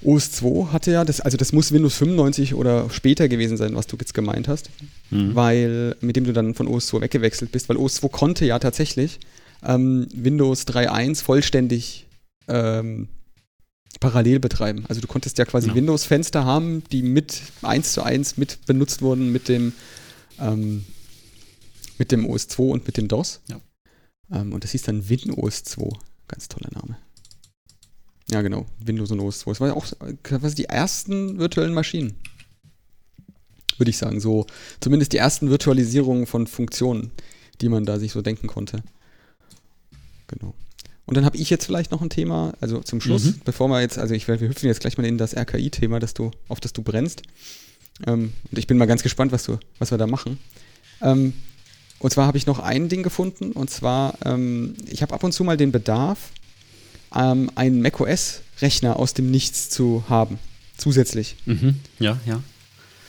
[0.02, 3.86] OS 2 hatte ja, das, also das muss Windows 95 oder später gewesen sein, was
[3.86, 4.70] du jetzt gemeint hast,
[5.10, 5.34] mhm.
[5.34, 8.58] weil mit dem du dann von OS 2 weggewechselt bist, weil OS 2 konnte ja
[8.58, 9.18] tatsächlich
[9.62, 12.06] ähm, Windows 3.1 vollständig
[12.48, 13.08] ähm,
[14.00, 14.84] parallel betreiben.
[14.88, 15.74] Also du konntest ja quasi ja.
[15.74, 19.72] Windows-Fenster haben, die mit 1 zu 1 mit benutzt wurden mit dem,
[20.38, 20.84] ähm,
[21.98, 23.40] mit dem OS 2 und mit dem DOS.
[23.48, 23.60] Ja.
[24.30, 25.88] Ähm, und das hieß dann WinOS 2.
[26.28, 26.96] Ganz toller Name.
[28.30, 28.66] Ja, genau.
[28.84, 29.50] Windows und OS 2.
[29.52, 29.86] Das waren ja auch
[30.22, 32.14] quasi die ersten virtuellen Maschinen.
[33.78, 34.20] Würde ich sagen.
[34.20, 34.46] So,
[34.80, 37.12] zumindest die ersten Virtualisierungen von Funktionen,
[37.60, 38.82] die man da sich so denken konnte.
[40.28, 40.54] Genau.
[41.06, 43.40] Und dann habe ich jetzt vielleicht noch ein Thema, also zum Schluss, mhm.
[43.44, 46.00] bevor wir jetzt, also ich, wir hüpfen jetzt gleich mal in das RKI-Thema,
[46.48, 47.22] auf das du brennst.
[48.06, 50.38] Ähm, und ich bin mal ganz gespannt, was, du, was wir da machen.
[51.00, 51.32] Ähm,
[51.98, 55.32] und zwar habe ich noch ein Ding gefunden, und zwar, ähm, ich habe ab und
[55.32, 56.30] zu mal den Bedarf,
[57.14, 60.38] ähm, einen macOS-Rechner aus dem Nichts zu haben,
[60.76, 61.36] zusätzlich.
[61.46, 61.80] Mhm.
[61.98, 62.42] Ja, ja.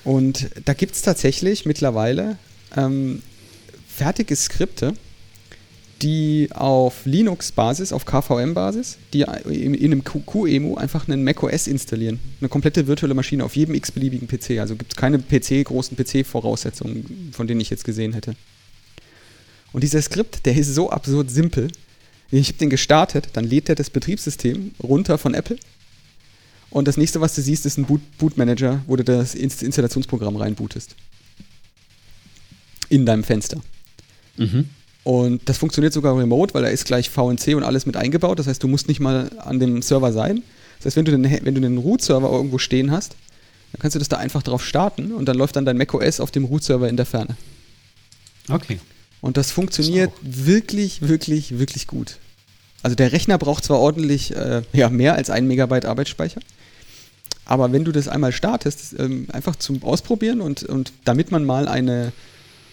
[0.04, 2.38] Und da gibt es tatsächlich mittlerweile
[2.76, 3.22] ähm,
[3.88, 4.94] fertige Skripte,
[6.02, 12.20] die auf Linux-Basis, auf KVM-Basis, die in, in einem QEMU einfach einen macOS installieren.
[12.40, 14.60] Eine komplette virtuelle Maschine auf jedem x-beliebigen PC.
[14.60, 18.36] Also gibt es keine PC, großen PC-Voraussetzungen, von denen ich jetzt gesehen hätte.
[19.74, 21.70] Und dieser Skript, der ist so absurd simpel.
[22.32, 25.58] Ich habe den gestartet, dann lädt er das Betriebssystem runter von Apple.
[26.70, 30.36] Und das nächste, was du siehst, ist ein Boot, Boot Manager, wo du das Installationsprogramm
[30.36, 30.96] reinbootest.
[32.90, 33.60] In deinem Fenster.
[34.38, 34.70] Mhm.
[35.04, 38.38] Und das funktioniert sogar remote, weil da ist gleich VNC und alles mit eingebaut.
[38.40, 40.44] Das heißt, du musst nicht mal an dem Server sein.
[40.78, 43.16] Das heißt, wenn du den, wenn du den Root-Server irgendwo stehen hast,
[43.72, 46.32] dann kannst du das da einfach drauf starten und dann läuft dann dein macOS auf
[46.32, 47.36] dem Root-Server in der Ferne.
[48.50, 48.80] Okay.
[49.22, 52.18] Und das funktioniert das wirklich, wirklich, wirklich gut.
[52.82, 56.40] Also der Rechner braucht zwar ordentlich äh, ja, mehr als ein Megabyte Arbeitsspeicher,
[57.50, 61.68] aber wenn du das einmal startest, ähm, einfach zum Ausprobieren und, und damit man mal
[61.68, 62.14] eine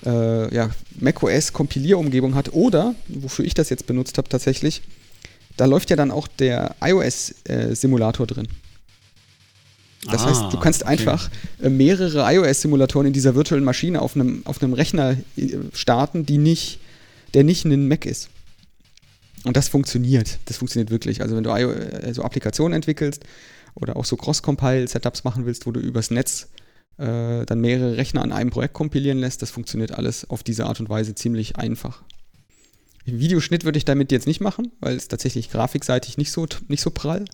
[0.04, 4.82] äh, ja, macOS Kompilierumgebung hat oder, wofür ich das jetzt benutzt habe tatsächlich,
[5.56, 8.48] da läuft ja dann auch der iOS-Simulator äh, drin.
[10.10, 10.92] Das ah, heißt, du kannst okay.
[10.92, 11.30] einfach
[11.60, 16.38] äh, mehrere iOS-Simulatoren in dieser virtuellen Maschine auf einem, auf einem Rechner äh, starten, die
[16.38, 16.78] nicht,
[17.34, 18.28] der nicht ein Mac ist.
[19.44, 20.38] Und das funktioniert.
[20.46, 21.22] Das funktioniert wirklich.
[21.22, 23.22] Also wenn du äh, so Applikationen entwickelst
[23.74, 26.48] oder auch so Cross-Compile-Setups machen willst, wo du übers Netz
[26.98, 30.80] äh, dann mehrere Rechner an einem Projekt kompilieren lässt, das funktioniert alles auf diese Art
[30.80, 32.02] und Weise ziemlich einfach.
[33.04, 36.90] Videoschnitt würde ich damit jetzt nicht machen, weil es tatsächlich grafikseitig nicht so, nicht so
[36.90, 37.24] prall.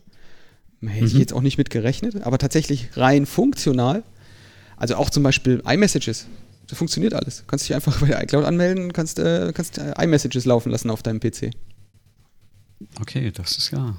[0.81, 1.07] Hätte mhm.
[1.07, 4.03] ich jetzt auch nicht mit gerechnet, aber tatsächlich rein funktional.
[4.77, 6.27] Also auch zum Beispiel iMessages.
[6.67, 7.37] Das funktioniert alles.
[7.37, 11.01] Du kannst dich einfach bei iCloud anmelden, kannst, äh, kannst äh, iMessages laufen lassen auf
[11.01, 11.51] deinem PC.
[12.99, 13.95] Okay, das ist ja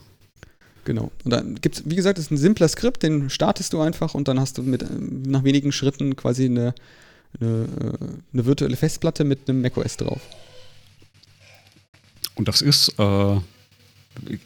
[0.84, 1.10] Genau.
[1.24, 4.14] Und dann gibt es, wie gesagt, das ist ein simpler Skript, den startest du einfach
[4.14, 4.86] und dann hast du mit, äh,
[5.26, 6.74] nach wenigen Schritten quasi eine,
[7.40, 10.20] eine, äh, eine virtuelle Festplatte mit einem macOS drauf.
[12.34, 13.36] Und das ist, äh,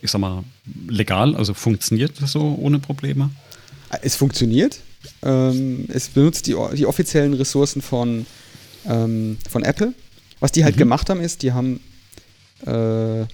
[0.02, 0.44] ich sag mal,
[0.88, 3.30] legal, also funktioniert das so ohne Probleme?
[4.02, 4.80] Es funktioniert.
[5.22, 8.26] Ähm, es benutzt die, die offiziellen Ressourcen von,
[8.86, 9.94] ähm, von Apple.
[10.40, 10.80] Was die halt mhm.
[10.80, 11.80] gemacht haben, ist, die haben
[12.66, 13.24] äh,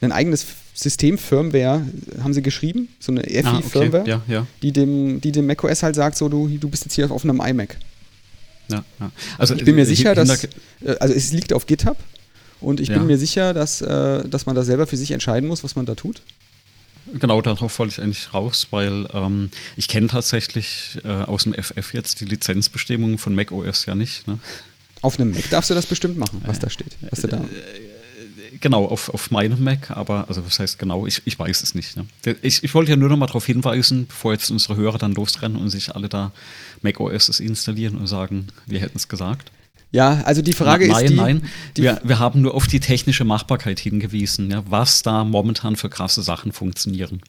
[0.00, 1.86] ein eigenes System Firmware
[2.22, 4.10] haben sie geschrieben, so eine EFI-Firmware, ah, okay.
[4.10, 4.46] ja, ja.
[4.62, 7.40] die, dem, die dem macOS halt sagt, so du, du bist jetzt hier auf einem
[7.40, 7.78] iMac.
[8.68, 9.10] Ja, ja.
[9.38, 10.48] Also ich bin mir äh, sicher, dass äh,
[11.00, 11.96] also es liegt auf GitHub
[12.60, 15.64] und ich bin mir sicher, dass, äh, dass man da selber für sich entscheiden muss,
[15.64, 16.20] was man da tut.
[17.14, 21.94] Genau, darauf wollte ich eigentlich raus, weil ähm, ich kenne tatsächlich äh, aus dem FF
[21.94, 24.26] jetzt die Lizenzbestimmungen von macOS ja nicht.
[24.26, 24.40] Ne?
[25.00, 26.96] Auf einem Mac darfst du das bestimmt machen, was da steht.
[27.10, 27.44] Was du da
[28.60, 31.96] genau, auf, auf meinem Mac, aber, also was heißt genau, ich, ich weiß es nicht.
[31.96, 32.06] Ne?
[32.42, 35.56] Ich, ich wollte ja nur noch mal darauf hinweisen, bevor jetzt unsere Hörer dann losrennen
[35.56, 36.32] und sich alle da
[36.82, 39.50] Mac OS installieren und sagen, wir hätten es gesagt.
[39.92, 41.14] Ja, also die Frage Na, ist.
[41.14, 45.76] Nein, nein, wir, wir haben nur auf die technische Machbarkeit hingewiesen, ja, was da momentan
[45.76, 47.22] für krasse Sachen funktionieren.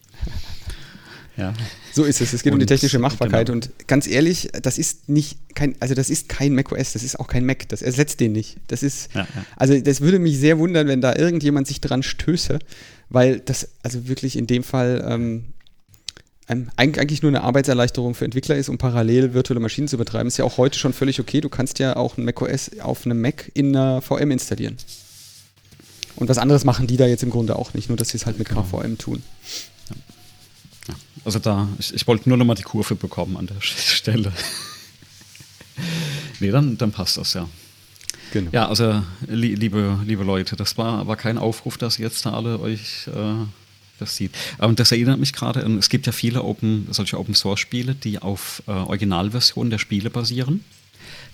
[1.38, 1.54] Ja.
[1.92, 2.32] So ist es.
[2.32, 3.46] Es geht und, um die technische Machbarkeit.
[3.46, 3.56] Genau.
[3.56, 7.28] Und ganz ehrlich, das ist nicht kein, also das ist kein macOS, das ist auch
[7.28, 7.68] kein Mac.
[7.68, 8.56] Das ersetzt den nicht.
[8.66, 9.44] Das ist, ja, ja.
[9.56, 12.58] also das würde mich sehr wundern, wenn da irgendjemand sich dran stöße,
[13.08, 15.44] weil das also wirklich in dem Fall ähm,
[16.76, 20.28] eigentlich nur eine Arbeitserleichterung für Entwickler ist, um parallel virtuelle Maschinen zu betreiben.
[20.28, 21.40] Ist ja auch heute schon völlig okay.
[21.40, 24.76] Du kannst ja auch ein macOS auf einem Mac in einer VM installieren.
[26.16, 28.26] Und was anderes machen die da jetzt im Grunde auch nicht, nur dass sie es
[28.26, 28.62] halt mit genau.
[28.62, 29.22] KVM tun.
[31.28, 34.32] Also da, ich, ich wollte nur noch mal die Kurve bekommen an der Stelle.
[36.40, 37.46] nee, dann, dann passt das ja.
[38.32, 38.48] Genau.
[38.50, 42.32] Ja, also li liebe, liebe Leute, das war, war kein Aufruf, dass ihr jetzt da
[42.32, 43.44] alle euch äh,
[43.98, 44.30] das sieht.
[44.56, 48.70] Und das erinnert mich gerade, es gibt ja viele Open, solche Open-Source-Spiele, die auf äh,
[48.70, 50.64] Originalversionen der Spiele basieren,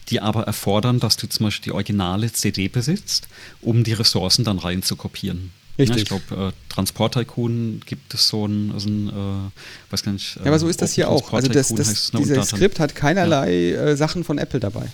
[0.08, 3.28] die aber erfordern, dass du zum Beispiel die originale CD besitzt,
[3.60, 5.52] um die Ressourcen dann rein zu kopieren.
[5.78, 6.08] Richtig.
[6.08, 10.12] Ja, ich glaube, äh, Transport Tycoon gibt es so ein, also ein äh, weiß gar
[10.12, 10.36] nicht.
[10.36, 11.32] Äh, ja, aber so ist das hier auch.
[11.32, 13.86] Also das, das, dieses Skript hat keinerlei ja.
[13.86, 14.86] Äh, Sachen von Apple dabei.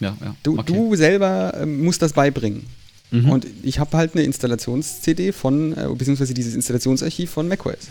[0.00, 0.34] Ja, ja.
[0.42, 0.72] Du, okay.
[0.72, 2.66] du selber ähm, musst das beibringen.
[3.10, 3.30] Mhm.
[3.30, 7.88] Und ich habe halt eine Installations-CD von, äh, beziehungsweise dieses Installationsarchiv von macOS.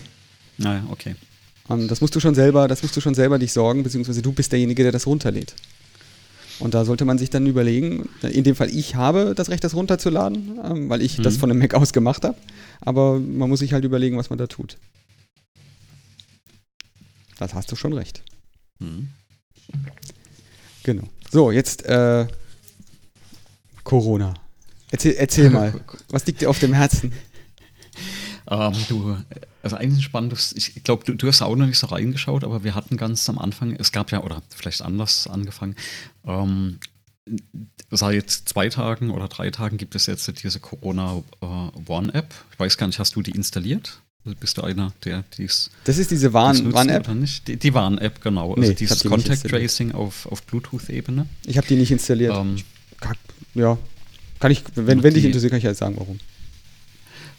[0.58, 1.16] Naja, ah, okay.
[1.70, 4.34] Und das musst du schon selber, das musst du schon selber dich sorgen, beziehungsweise du
[4.34, 5.54] bist derjenige, der das runterlädt.
[6.60, 9.76] Und da sollte man sich dann überlegen, in dem Fall, ich habe das Recht, das
[9.76, 11.24] runterzuladen, ähm, weil ich mhm.
[11.24, 12.38] das von einem Mac aus gemacht habe.
[12.82, 14.78] Aber man muss sich halt überlegen, was man da tut.
[17.39, 18.24] Das hast du schon recht.
[18.80, 19.10] Mhm.
[20.84, 21.04] Genau.
[21.32, 22.28] So, jetzt äh,
[23.84, 24.34] Corona.
[24.91, 25.74] Erzähl, erzähl mal,
[26.10, 27.12] was liegt dir auf dem Herzen?
[28.54, 29.18] Ähm, du,
[29.64, 32.64] also eigentlich ein spannendes, ich glaube, du, du, hast auch noch nicht so reingeschaut, aber
[32.64, 35.76] wir hatten ganz am Anfang, es gab ja, oder vielleicht anders angefangen,
[36.28, 36.78] ähm,
[37.89, 41.45] seit zwei Tagen oder drei Tagen gibt es jetzt diese Corona äh,
[41.88, 42.34] One-App.
[42.51, 44.01] Ich weiß gar nicht, hast du die installiert?
[44.26, 45.70] Also bist du einer, der dies.
[45.86, 47.10] Das ist diese Warn-App?
[47.47, 48.54] Die, die Warn-App, genau.
[48.54, 51.28] Also nee, dieses Contact Tracing auf, auf Bluetooth-Ebene.
[51.45, 52.36] Ich habe die nicht installiert.
[52.36, 52.58] Ähm,
[53.54, 53.78] ja,
[54.39, 56.20] kann ich, wenn, wenn dich interessiert, kann ich ja sagen, warum.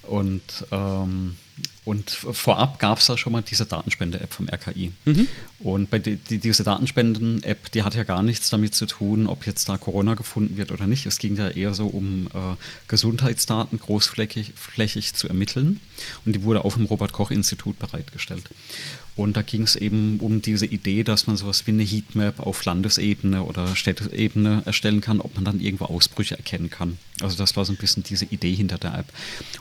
[0.09, 1.37] Und, ähm,
[1.85, 4.93] und vorab gab es da schon mal diese Datenspende-App vom RKI.
[5.05, 5.29] Mhm.
[5.59, 9.47] Und bei die, die, diese Datenspenden-App, die hat ja gar nichts damit zu tun, ob
[9.47, 11.05] jetzt da Corona gefunden wird oder nicht.
[11.05, 12.57] Es ging ja eher so um äh,
[12.89, 15.81] Gesundheitsdaten großflächig flächig zu ermitteln.
[16.25, 18.49] Und die wurde auch im Robert-Koch-Institut bereitgestellt.
[19.17, 22.65] Und da ging es eben um diese Idee, dass man sowas wie eine Heatmap auf
[22.65, 26.99] Landesebene oder Städteebene erstellen kann, ob man dann irgendwo Ausbrüche erkennen kann.
[27.21, 29.07] Also das war so ein bisschen diese Idee hinter der App.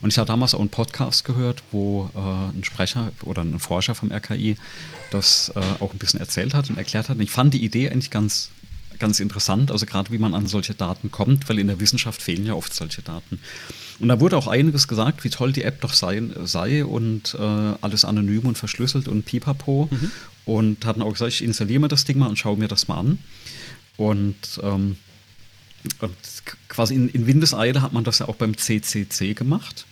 [0.01, 3.95] Und ich habe damals auch einen Podcast gehört, wo äh, ein Sprecher oder ein Forscher
[3.95, 4.57] vom RKI
[5.11, 7.17] das äh, auch ein bisschen erzählt hat und erklärt hat.
[7.17, 8.49] Und ich fand die Idee eigentlich ganz
[8.99, 12.45] ganz interessant, also gerade wie man an solche Daten kommt, weil in der Wissenschaft fehlen
[12.45, 13.39] ja oft solche Daten.
[13.99, 17.73] Und da wurde auch einiges gesagt, wie toll die App doch sei, sei und äh,
[17.81, 19.89] alles anonym und verschlüsselt und pipapo.
[19.91, 20.11] Mhm.
[20.45, 22.99] Und hatten auch gesagt, ich installiere mir das Ding mal und schaue mir das mal
[22.99, 23.19] an.
[23.97, 24.97] Und, ähm,
[25.99, 26.15] und
[26.67, 29.85] quasi in, in Windeseile hat man das ja auch beim CCC gemacht.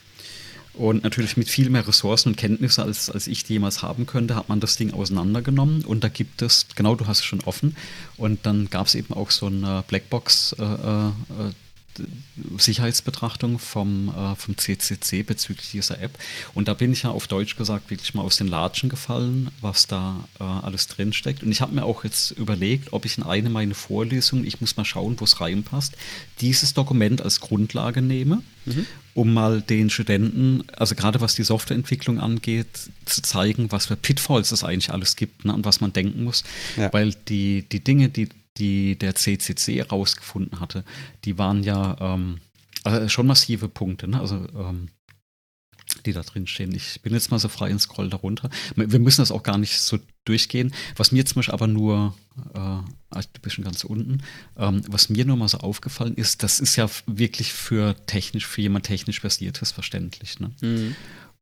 [0.74, 4.36] Und natürlich mit viel mehr Ressourcen und Kenntnisse, als, als ich die jemals haben könnte,
[4.36, 5.84] hat man das Ding auseinandergenommen.
[5.84, 7.76] Und da gibt es, genau, du hast es schon offen.
[8.18, 11.12] Und dann gab es eben auch so eine Blackbox äh, äh,
[12.58, 16.18] Sicherheitsbetrachtung vom, äh, vom CCC bezüglich dieser App.
[16.54, 19.88] Und da bin ich ja auf Deutsch gesagt wirklich mal aus den Latschen gefallen, was
[19.88, 21.44] da äh, alles drinsteckt.
[21.44, 24.78] Und ich habe mir auch jetzt überlegt, ob ich in eine meiner Vorlesungen, ich muss
[24.78, 25.96] mal schauen, wo es reinpasst,
[26.40, 28.86] dieses Dokument als Grundlage nehme, mhm.
[29.14, 32.68] Um mal den Studenten, also gerade was die Softwareentwicklung angeht,
[33.06, 36.44] zu zeigen, was für Pitfalls es eigentlich alles gibt ne, und was man denken muss.
[36.78, 36.92] Ja.
[36.94, 40.84] Weil die, die Dinge, die die der CCC herausgefunden hatte,
[41.24, 42.40] die waren ja ähm,
[42.84, 44.20] also schon massive Punkte, ne?
[44.20, 44.90] also ähm,
[46.06, 46.74] die da drin stehen.
[46.74, 48.50] Ich bin jetzt mal so frei und scroll darunter.
[48.76, 50.74] Wir müssen das auch gar nicht so durchgehen.
[50.96, 52.16] Was mir zum Beispiel aber nur,
[52.54, 54.24] äh, ah, du bist schon ganz unten,
[54.58, 58.62] ähm, was mir nur mal so aufgefallen ist, das ist ja wirklich für technisch, für
[58.62, 60.40] jemand technisch versiertes verständlich.
[60.40, 60.52] Ne?
[60.62, 60.96] Mhm.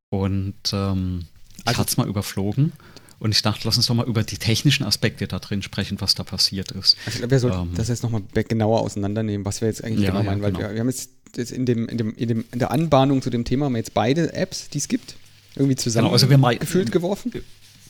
[0.09, 1.27] Und ähm,
[1.57, 2.73] ich also, hatte es mal überflogen.
[3.19, 6.15] Und ich dachte, lass uns doch mal über die technischen Aspekte da drin sprechen, was
[6.15, 6.95] da passiert ist.
[7.05, 10.05] Also ich glaube, wir sollten ähm, das jetzt nochmal genauer auseinandernehmen, was wir jetzt eigentlich
[10.05, 10.67] ja, genau meinen, ja, weil genau.
[10.69, 13.45] wir, wir, haben jetzt in, dem, in, dem, in, dem, in der Anbahnung zu dem
[13.45, 15.15] Thema haben wir jetzt beide Apps, die es gibt,
[15.55, 17.31] irgendwie zusammen genau, also wir gefühlt geworfen.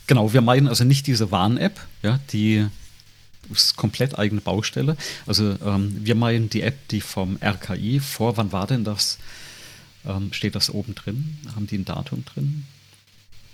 [0.07, 2.65] Genau, wir meinen also nicht diese Warn-App, ja, die
[3.51, 4.97] ist komplett eigene Baustelle.
[5.25, 9.17] Also ähm, wir meinen die App, die vom RKI vor, wann war denn das?
[10.05, 11.37] Ähm, steht das oben drin?
[11.55, 12.65] Haben die ein Datum drin?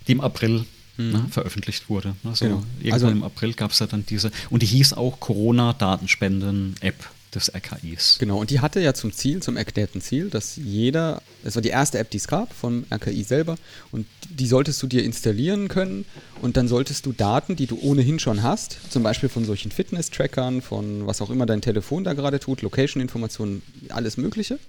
[0.07, 0.65] Die im April
[0.97, 1.11] mhm.
[1.11, 2.15] ne, veröffentlicht wurde.
[2.23, 2.35] Ne?
[2.35, 2.63] So genau.
[2.79, 7.53] Irgendwann also, im April gab es ja dann diese, und die hieß auch Corona-Datenspenden-App des
[7.53, 8.17] RKIs.
[8.19, 11.69] Genau, und die hatte ja zum Ziel, zum erklärten Ziel, dass jeder, das war die
[11.69, 13.57] erste App, die es gab vom RKI selber,
[13.91, 16.05] und die solltest du dir installieren können
[16.41, 20.61] und dann solltest du Daten, die du ohnehin schon hast, zum Beispiel von solchen Fitness-Trackern,
[20.61, 24.59] von was auch immer dein Telefon da gerade tut, Location-Informationen, alles Mögliche,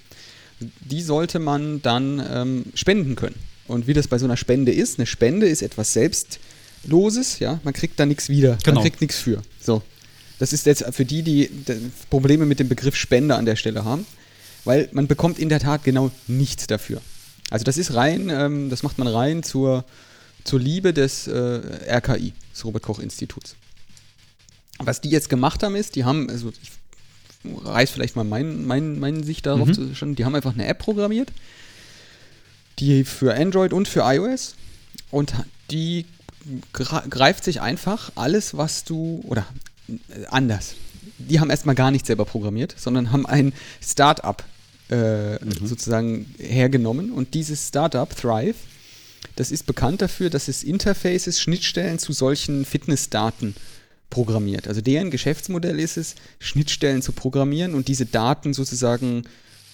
[0.60, 3.36] die sollte man dann ähm, spenden können.
[3.68, 7.74] Und wie das bei so einer Spende ist, eine Spende ist etwas Selbstloses, ja, man
[7.74, 8.76] kriegt da nichts wieder, genau.
[8.76, 9.43] man kriegt nichts für.
[9.60, 9.82] So.
[10.38, 11.50] Das ist jetzt für die, die
[12.10, 14.06] Probleme mit dem Begriff Spende an der Stelle haben,
[14.64, 17.00] weil man bekommt in der Tat genau nichts dafür.
[17.50, 19.84] Also das ist rein, ähm, das macht man rein zur,
[20.44, 23.56] zur Liebe des äh, RKI, des Robert-Koch-Instituts.
[24.78, 26.72] Was die jetzt gemacht haben, ist, die haben, also ich
[27.64, 29.94] reiß vielleicht mal mein, mein, meine Sicht darauf mhm.
[29.94, 31.32] schon, die haben einfach eine App programmiert,
[32.78, 34.54] die für Android und für iOS
[35.10, 35.32] und
[35.70, 36.04] die
[36.72, 39.46] greift sich einfach alles, was du, oder
[40.28, 40.74] anders.
[41.18, 43.52] Die haben erstmal gar nicht selber programmiert, sondern haben ein
[43.82, 44.42] Startup
[44.90, 45.66] äh, mhm.
[45.66, 48.56] sozusagen hergenommen und dieses Startup Thrive,
[49.34, 53.54] das ist bekannt dafür, dass es Interfaces, Schnittstellen zu solchen Fitnessdaten
[54.10, 54.68] programmiert.
[54.68, 59.24] Also deren Geschäftsmodell ist es, Schnittstellen zu programmieren und diese Daten sozusagen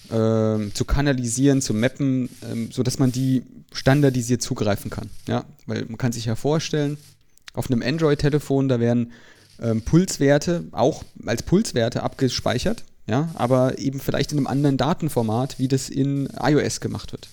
[0.09, 5.09] äh, zu kanalisieren, zu mappen, äh, sodass man die standardisiert zugreifen kann.
[5.27, 5.45] Ja?
[5.65, 6.97] Weil man kann sich ja vorstellen,
[7.53, 9.11] auf einem Android-Telefon, da werden
[9.63, 15.67] ähm, Pulswerte auch als Pulswerte abgespeichert, ja, aber eben vielleicht in einem anderen Datenformat, wie
[15.67, 17.29] das in iOS gemacht wird.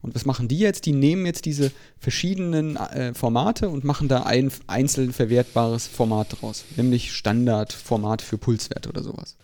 [0.00, 0.86] Und was machen die jetzt?
[0.86, 6.64] Die nehmen jetzt diese verschiedenen äh, Formate und machen da ein einzeln verwertbares Format draus,
[6.76, 9.36] nämlich Standardformat für Pulswerte oder sowas.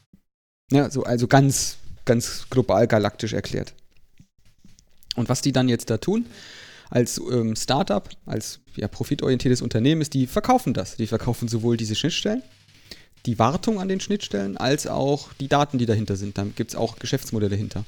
[0.70, 3.74] Ja, so, also ganz, ganz global galaktisch erklärt.
[5.16, 6.26] Und was die dann jetzt da tun,
[6.94, 10.96] als ähm, Startup, als ja, profitorientiertes Unternehmen, ist, die verkaufen das.
[10.96, 12.42] Die verkaufen sowohl diese Schnittstellen,
[13.26, 16.38] die Wartung an den Schnittstellen, als auch die Daten, die dahinter sind.
[16.38, 17.84] Da gibt es auch Geschäftsmodelle hinter.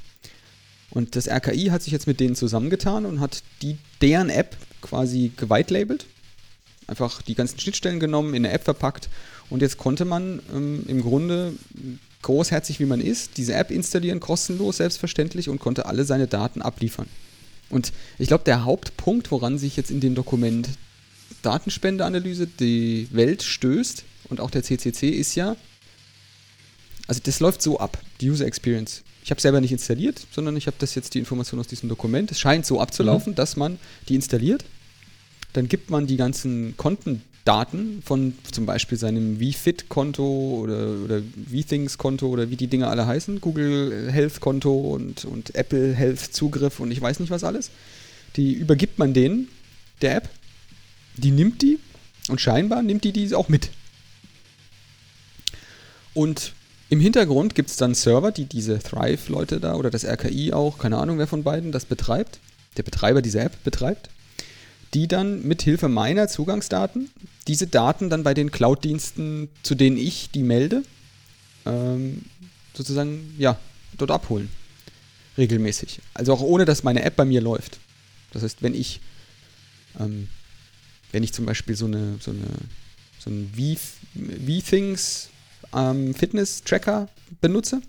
[0.90, 5.30] Und das RKI hat sich jetzt mit denen zusammengetan und hat die, deren App quasi
[5.36, 6.06] geweitlabelt.
[6.88, 9.08] Einfach die ganzen Schnittstellen genommen, in eine App verpackt.
[9.50, 11.52] Und jetzt konnte man ähm, im Grunde
[12.22, 17.06] großherzig wie man ist, diese App installieren, kostenlos, selbstverständlich, und konnte alle seine Daten abliefern.
[17.70, 20.68] Und ich glaube, der Hauptpunkt, woran sich jetzt in dem Dokument
[21.43, 25.56] Datenspendeanalyse die Welt stößt und auch der CCC ist ja,
[27.06, 29.02] also das läuft so ab, die User Experience.
[29.24, 32.30] Ich habe selber nicht installiert, sondern ich habe das jetzt die Information aus diesem Dokument.
[32.30, 33.36] Es scheint so abzulaufen, mhm.
[33.36, 33.78] dass man
[34.09, 34.64] die installiert.
[35.52, 36.76] Dann gibt man die ganzen
[37.47, 43.40] Kontendaten von zum Beispiel seinem VFit-Konto oder, oder VThings-Konto oder wie die Dinge alle heißen,
[43.40, 47.70] Google Health-Konto und, und Apple Health-Zugriff und ich weiß nicht was alles.
[48.35, 49.48] Die übergibt man denen,
[50.02, 50.28] der App.
[51.16, 51.78] Die nimmt die
[52.28, 53.70] und scheinbar nimmt die die auch mit.
[56.14, 56.52] Und
[56.89, 60.98] im Hintergrund gibt es dann Server, die diese Thrive-Leute da oder das RKI auch, keine
[60.98, 62.40] Ahnung wer von beiden, das betreibt,
[62.77, 64.10] der Betreiber dieser App betreibt,
[64.97, 67.10] die dann mit Hilfe meiner Zugangsdaten
[67.47, 70.85] diese Daten dann bei den Cloud-Diensten, zu denen ich die melde,
[71.66, 72.23] ähm,
[72.73, 73.59] sozusagen, ja,
[73.98, 74.48] dort abholen.
[75.36, 76.01] Regelmäßig.
[76.14, 77.78] Also auch ohne, dass meine App bei mir läuft.
[78.32, 79.01] Das heißt, wenn ich,
[80.01, 80.28] ähm,
[81.12, 82.47] wenn ich zum Beispiel so eine, so eine,
[83.18, 85.28] so ein V-Things
[85.74, 87.10] ähm, Fitness-Tracker
[87.43, 87.82] benutze,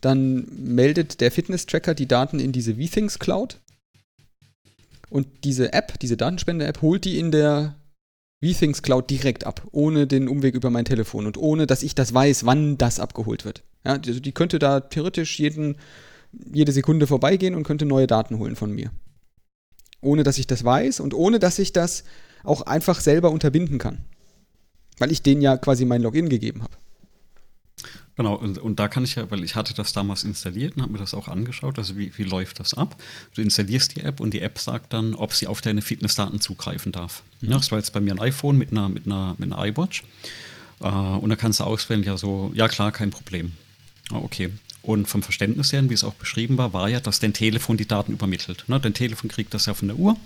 [0.00, 3.60] dann meldet der Fitness-Tracker die Daten in diese VThings Cloud.
[5.12, 7.76] Und diese App, diese Datenspende-App, holt die in der
[8.42, 12.14] VThings Cloud direkt ab, ohne den Umweg über mein Telefon und ohne, dass ich das
[12.14, 13.62] weiß, wann das abgeholt wird.
[13.84, 15.76] Ja, also die könnte da theoretisch jeden,
[16.50, 18.90] jede Sekunde vorbeigehen und könnte neue Daten holen von mir.
[20.00, 22.04] Ohne dass ich das weiß und ohne dass ich das
[22.42, 23.98] auch einfach selber unterbinden kann.
[24.96, 26.72] Weil ich denen ja quasi mein Login gegeben habe.
[28.16, 30.92] Genau, und, und, da kann ich ja, weil ich hatte das damals installiert und habe
[30.92, 32.96] mir das auch angeschaut, also wie, wie läuft das ab?
[33.34, 36.92] Du installierst die App und die App sagt dann, ob sie auf deine Fitnessdaten zugreifen
[36.92, 37.22] darf.
[37.40, 37.50] Mhm.
[37.50, 40.02] Ja, das war jetzt bei mir ein iPhone mit einer, mit einer, mit einer iWatch.
[40.80, 43.52] Äh, und da kannst du auswählen, ja so, ja klar, kein Problem.
[44.10, 44.50] Ah, okay.
[44.82, 47.86] Und vom Verständnis her, wie es auch beschrieben war, war ja, dass dein Telefon die
[47.86, 48.64] Daten übermittelt.
[48.66, 48.80] Ne?
[48.80, 50.16] Dein Telefon kriegt das ja von der Uhr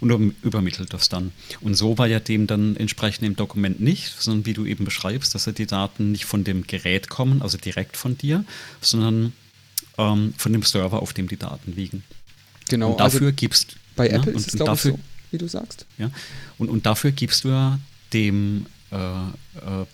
[0.00, 1.32] und übermittelt das dann.
[1.60, 5.34] Und so war ja dem dann entsprechend im Dokument nicht, sondern wie du eben beschreibst,
[5.34, 8.44] dass ja die Daten nicht von dem Gerät kommen, also direkt von dir,
[8.80, 9.34] sondern
[9.98, 12.02] ähm, von dem Server, auf dem die Daten liegen.
[12.70, 12.92] Genau.
[12.92, 14.98] Und dafür also gibst bei ja, Apple ist es glaube ich so,
[15.30, 15.84] wie du sagst.
[15.98, 16.10] Ja.
[16.56, 17.78] Und, und dafür gibst du ja
[18.14, 19.30] dem äh, äh,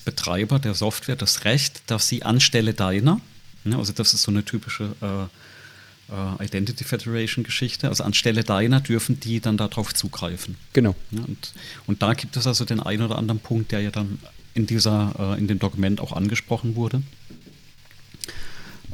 [0.05, 3.21] Betreiber der Software das Recht, dass sie anstelle deiner
[3.67, 3.77] Ne?
[3.77, 7.89] Also das ist so eine typische äh, äh, Identity Federation Geschichte.
[7.89, 10.57] Also anstelle deiner dürfen die dann darauf zugreifen.
[10.73, 10.95] Genau.
[11.11, 11.53] Ja, und,
[11.87, 14.19] und da gibt es also den einen oder anderen Punkt, der ja dann
[14.55, 17.03] in dieser, äh, in dem Dokument auch angesprochen wurde.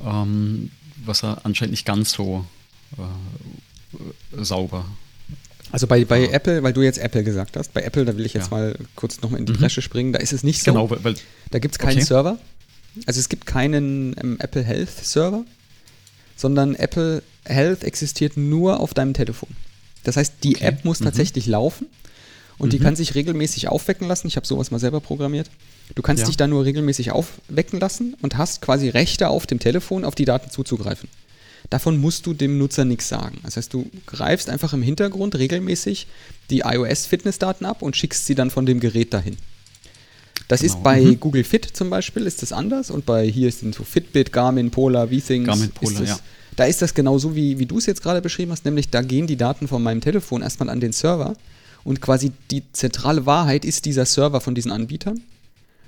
[0.05, 0.70] Ähm,
[1.05, 2.47] was er anscheinend nicht ganz so
[2.99, 4.86] äh, sauber
[5.73, 6.31] also bei, bei ja.
[6.32, 8.59] Apple, weil du jetzt Apple gesagt hast, bei Apple, da will ich jetzt ja.
[8.59, 9.59] mal kurz nochmal in die mhm.
[9.59, 10.70] Bresche springen, da ist es nicht so.
[10.70, 11.15] Genau, weil,
[11.51, 12.05] da gibt es keinen okay.
[12.05, 12.39] Server,
[13.06, 15.44] also es gibt keinen ähm, Apple Health Server,
[16.36, 19.48] sondern Apple Health existiert nur auf deinem Telefon.
[20.05, 20.66] Das heißt, die okay.
[20.66, 21.05] App muss mhm.
[21.05, 21.86] tatsächlich laufen
[22.59, 22.70] und mhm.
[22.70, 24.27] die kann sich regelmäßig aufwecken lassen.
[24.27, 25.51] Ich habe sowas mal selber programmiert.
[25.94, 26.27] Du kannst ja.
[26.27, 30.24] dich da nur regelmäßig aufwecken lassen und hast quasi Rechte auf dem Telefon, auf die
[30.24, 31.09] Daten zuzugreifen.
[31.70, 33.39] Davon musst du dem Nutzer nichts sagen.
[33.44, 36.06] Das heißt, du greifst einfach im Hintergrund regelmäßig
[36.51, 39.36] die iOS-Fitnessdaten ab und schickst sie dann von dem Gerät dahin.
[40.49, 40.75] Das genau.
[40.75, 41.21] ist bei mhm.
[41.21, 45.09] Google Fit zum Beispiel, ist das anders und bei hier sind so Fitbit, Garmin, Polar,
[45.09, 46.19] V-Things, Garmin, Polar, das, ja.
[46.57, 49.27] Da ist das genauso, wie, wie du es jetzt gerade beschrieben hast, nämlich da gehen
[49.27, 51.35] die Daten von meinem Telefon erstmal an den Server
[51.85, 55.23] und quasi die zentrale Wahrheit ist dieser Server von diesen Anbietern.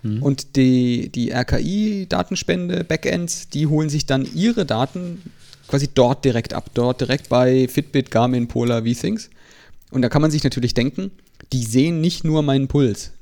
[0.03, 0.23] Mhm.
[0.23, 5.21] Und die, die RKI-Datenspende, Backends, die holen sich dann ihre Daten
[5.67, 9.31] quasi dort direkt ab, dort direkt bei Fitbit, Garmin, Polar, V-Things.
[9.91, 11.11] Und da kann man sich natürlich denken,
[11.53, 13.13] die sehen nicht nur meinen Puls.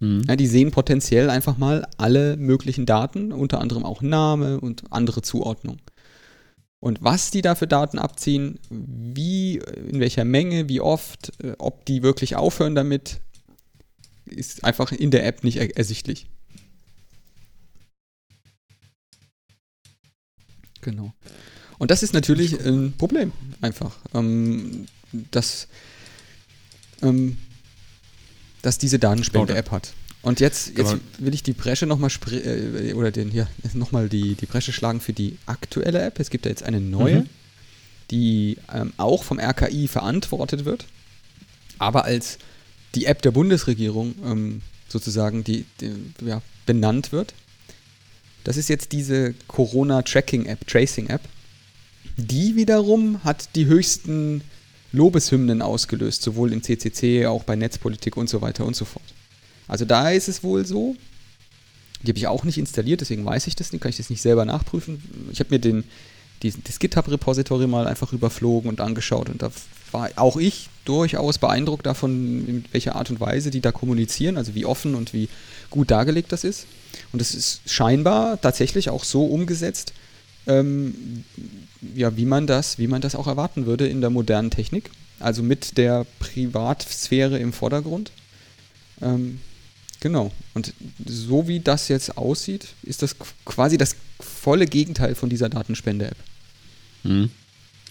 [0.00, 0.22] Mhm.
[0.26, 5.22] Ja, die sehen potenziell einfach mal alle möglichen Daten, unter anderem auch Name und andere
[5.22, 5.78] Zuordnung.
[6.80, 11.84] Und was die da für Daten abziehen, wie, in welcher Menge, wie oft, äh, ob
[11.84, 13.20] die wirklich aufhören damit,
[14.24, 16.26] ist einfach in der App nicht er ersichtlich.
[20.80, 21.12] Genau.
[21.78, 23.98] Und das ist natürlich ein Problem, einfach.
[24.14, 24.86] Ähm,
[25.30, 25.68] dass,
[27.02, 27.36] ähm,
[28.62, 29.92] dass diese Datenspende-App hat.
[30.22, 34.46] Und jetzt, jetzt will ich die Bresche nochmal äh, oder den hier nochmal die, die
[34.46, 36.20] Bresche schlagen für die aktuelle App.
[36.20, 37.26] Es gibt ja jetzt eine neue, mhm.
[38.10, 40.86] die ähm, auch vom RKI verantwortet wird,
[41.78, 42.38] aber als
[42.94, 45.92] die App der Bundesregierung ähm, sozusagen die, die,
[46.26, 47.34] ja, benannt wird.
[48.44, 51.20] Das ist jetzt diese Corona-Tracking-App, Tracing-App.
[52.16, 54.42] Die wiederum hat die höchsten
[54.92, 59.04] Lobeshymnen ausgelöst, sowohl im CCC, auch bei Netzpolitik und so weiter und so fort.
[59.68, 60.96] Also da ist es wohl so.
[62.02, 64.22] Die habe ich auch nicht installiert, deswegen weiß ich das nicht, kann ich das nicht
[64.22, 65.02] selber nachprüfen.
[65.32, 65.84] Ich habe mir den,
[66.42, 69.50] die, das GitHub-Repository mal einfach überflogen und angeschaut und da
[69.92, 74.54] war auch ich durchaus beeindruckt davon, in welcher Art und Weise die da kommunizieren, also
[74.54, 75.28] wie offen und wie
[75.68, 76.66] gut dargelegt das ist.
[77.12, 79.92] Und es ist scheinbar tatsächlich auch so umgesetzt,
[80.46, 81.24] ähm,
[81.94, 84.90] ja, wie man das, wie man das auch erwarten würde in der modernen Technik.
[85.18, 88.10] Also mit der Privatsphäre im Vordergrund.
[89.02, 89.40] Ähm,
[90.00, 90.32] genau.
[90.54, 90.72] Und
[91.04, 96.16] so wie das jetzt aussieht, ist das quasi das volle Gegenteil von dieser Datenspende-App.
[97.04, 97.30] Mhm.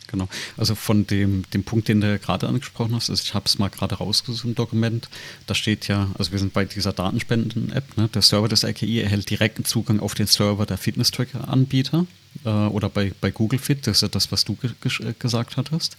[0.08, 0.28] Genau.
[0.58, 3.70] Also von dem, dem Punkt, den du gerade angesprochen hast, also ich habe es mal
[3.70, 5.08] gerade rausgesucht im Dokument,
[5.46, 8.10] da steht ja, also wir sind bei dieser Datenspenden-App, ne?
[8.12, 12.08] der Server des RKI erhält direkten Zugang auf den Server der Fitness-Tracker-Anbieter
[12.46, 15.98] äh, oder bei, bei Google Fit, das ist ja das, was du ge gesagt hattest.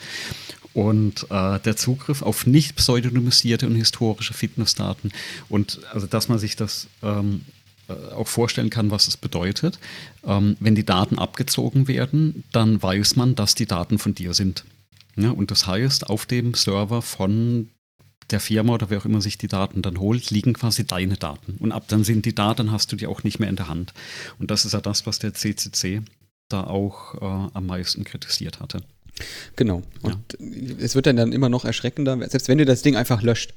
[0.73, 5.13] Und äh, der Zugriff auf nicht pseudonymisierte und historische Fitnessdaten.
[5.49, 7.43] Und also, dass man sich das ähm,
[7.89, 9.79] äh, auch vorstellen kann, was es bedeutet.
[10.25, 14.65] Ähm, wenn die Daten abgezogen werden, dann weiß man, dass die Daten von dir sind.
[15.17, 17.69] Ja, und das heißt, auf dem Server von
[18.31, 21.57] der Firma oder wer auch immer sich die Daten dann holt, liegen quasi deine Daten.
[21.59, 23.93] Und ab dann sind die Daten, hast du die auch nicht mehr in der Hand.
[24.39, 26.03] Und das ist ja das, was der CCC
[26.53, 28.83] da auch äh, am meisten kritisiert hatte.
[29.57, 29.83] Genau.
[30.03, 30.75] Und ja.
[30.79, 33.55] es wird dann, dann immer noch erschreckender, selbst wenn du das Ding einfach löscht.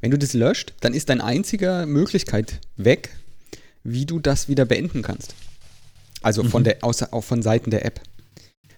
[0.00, 3.10] Wenn du das löscht, dann ist deine einzige Möglichkeit weg,
[3.84, 5.34] wie du das wieder beenden kannst.
[6.22, 6.64] Also von mhm.
[6.64, 8.00] der, außer, auch von Seiten der App.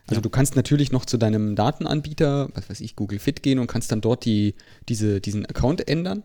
[0.07, 0.23] Also ja.
[0.23, 3.91] du kannst natürlich noch zu deinem Datenanbieter, was weiß ich, Google Fit gehen und kannst
[3.93, 4.55] dann dort die,
[4.89, 6.23] diese, diesen Account ändern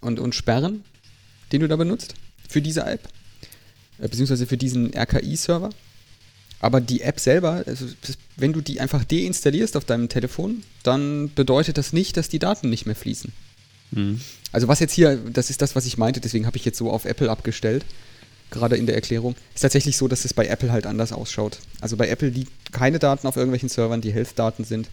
[0.00, 0.84] und, und sperren,
[1.50, 2.14] den du da benutzt
[2.48, 3.08] für diese App,
[3.98, 5.70] äh, beziehungsweise für diesen RKI-Server.
[6.62, 7.86] Aber die App selber, also
[8.36, 12.70] wenn du die einfach deinstallierst auf deinem Telefon, dann bedeutet das nicht, dass die Daten
[12.70, 13.32] nicht mehr fließen.
[13.90, 14.20] Mhm.
[14.52, 16.88] Also was jetzt hier, das ist das, was ich meinte, deswegen habe ich jetzt so
[16.90, 17.84] auf Apple abgestellt,
[18.52, 19.34] gerade in der Erklärung.
[19.54, 21.58] Ist tatsächlich so, dass es bei Apple halt anders ausschaut.
[21.80, 24.88] Also bei Apple liegen keine Daten auf irgendwelchen Servern, die Health-Daten sind,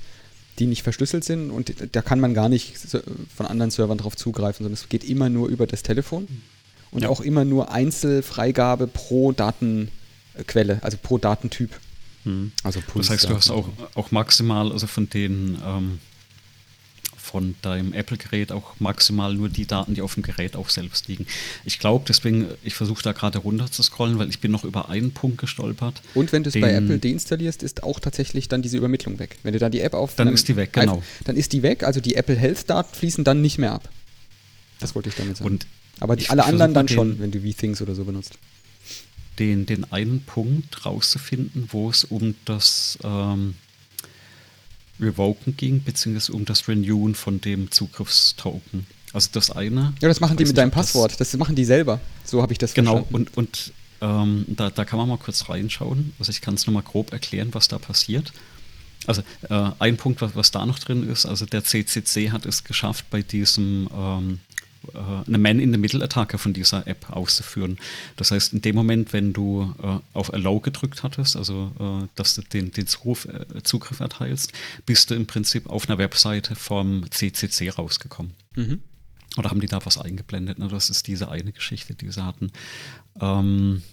[0.58, 2.74] die nicht verschlüsselt sind und da kann man gar nicht
[3.36, 6.28] von anderen Servern drauf zugreifen, sondern es geht immer nur über das Telefon
[6.90, 7.10] und ja.
[7.10, 9.32] auch immer nur Einzelfreigabe pro
[10.40, 11.72] Datenquelle, also pro Datentyp.
[12.24, 12.52] Mhm.
[12.64, 16.00] Also das heißt, du hast auch, auch maximal, also von den ähm
[17.30, 21.28] von deinem Apple-Gerät auch maximal nur die Daten, die auf dem Gerät auch selbst liegen.
[21.64, 24.90] Ich glaube, deswegen, ich versuche da gerade runter zu scrollen, weil ich bin noch über
[24.90, 26.02] einen Punkt gestolpert.
[26.16, 29.38] Und wenn du es bei Apple deinstallierst, ist auch tatsächlich dann diese Übermittlung weg.
[29.44, 30.16] Wenn du da die App auf...
[30.16, 31.04] Dann ist die weg, genau.
[31.24, 33.90] Dann ist die weg, also die Apple Health-Daten fließen dann nicht mehr ab.
[34.80, 35.52] Das wollte ich damit sagen.
[35.52, 35.68] Und
[36.00, 38.40] Aber die, alle anderen dann schon, wenn du V-Things oder so benutzt.
[39.40, 43.00] Den, den einen Punkt rauszufinden, wo es um das...
[43.04, 43.56] Ähm,
[45.00, 48.86] Revoken ging, beziehungsweise um das Renewen von dem Zugriffstoken.
[49.14, 49.94] Also das eine.
[50.02, 51.20] Ja, das machen die mit deinem Passwort.
[51.20, 52.00] Das machen die selber.
[52.24, 53.26] So habe ich das genau, verstanden.
[53.26, 56.14] Genau, und, und ähm, da, da kann man mal kurz reinschauen.
[56.20, 58.32] Also ich kann es nochmal grob erklären, was da passiert.
[59.08, 62.64] Also äh, ein Punkt, was, was da noch drin ist, also der CCC hat es
[62.64, 64.49] geschafft, bei diesem ähm, äh,
[64.94, 67.78] eine Man-in-the-Middle-Attacke von dieser App auszuführen.
[68.16, 72.36] Das heißt, in dem Moment, wenn du äh, auf Allow gedrückt hattest, also äh, dass
[72.36, 74.54] du den, den Zugriff, äh, Zugriff, erteilst,
[74.86, 78.34] bist du im Prinzip auf einer Webseite vom CCC rausgekommen.
[78.56, 78.82] Mhm.
[79.38, 80.60] Oder haben die da was eingeblendet?
[80.60, 80.68] Ne?
[80.70, 82.52] Das ist diese eine Geschichte, die sie hatten.
[83.22, 83.84] Ähm,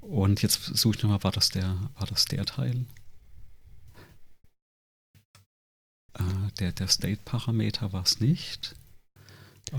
[0.00, 2.84] Und jetzt suche ich nochmal, war das der, war das der Teil?
[6.14, 6.22] Äh,
[6.58, 8.74] der der State-Parameter war es nicht.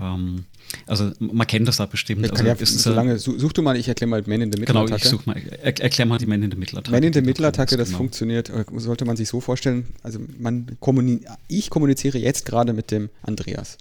[0.00, 0.44] Ähm,
[0.86, 2.30] also man kennt das da bestimmt.
[2.30, 4.96] Also, ja, so lange, such du mal, ich erkläre mal Man in the Middle Genau,
[4.96, 6.92] ich suche mal, er, erklär mal die Man in the Middle Attacke.
[6.92, 7.98] Man in the Middle Attacke, das genau.
[7.98, 12.90] funktioniert, äh, sollte man sich so vorstellen, also man kommuni ich kommuniziere jetzt gerade mit
[12.90, 13.78] dem Andreas.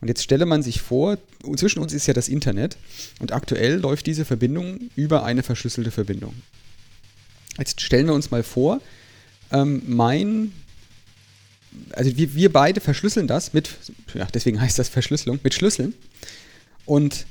[0.00, 1.18] Und jetzt stelle man sich vor,
[1.56, 2.76] zwischen uns ist ja das Internet
[3.18, 6.34] und aktuell läuft diese Verbindung über eine verschlüsselte Verbindung.
[7.58, 8.80] Jetzt stellen wir uns mal vor,
[9.52, 10.52] ähm, mein
[11.92, 13.70] also wir, wir beide verschlüsseln das mit,
[14.14, 15.94] ja, deswegen heißt das Verschlüsselung, mit Schlüsseln.
[16.84, 17.26] Und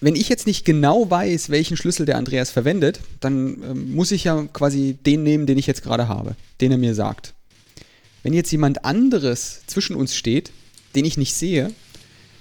[0.00, 4.24] wenn ich jetzt nicht genau weiß, welchen Schlüssel der Andreas verwendet, dann ähm, muss ich
[4.24, 7.34] ja quasi den nehmen, den ich jetzt gerade habe, den er mir sagt.
[8.22, 10.50] Wenn jetzt jemand anderes zwischen uns steht,
[10.94, 11.72] den ich nicht sehe,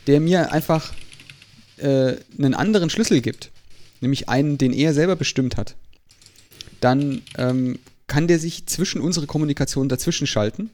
[0.08, 0.94] der mir einfach
[1.78, 3.52] äh, einen anderen Schlüssel gibt,
[4.02, 5.76] nämlich einen, den er selber bestimmt hat,
[6.82, 10.70] dann ähm, kann der sich zwischen unsere Kommunikation dazwischen schalten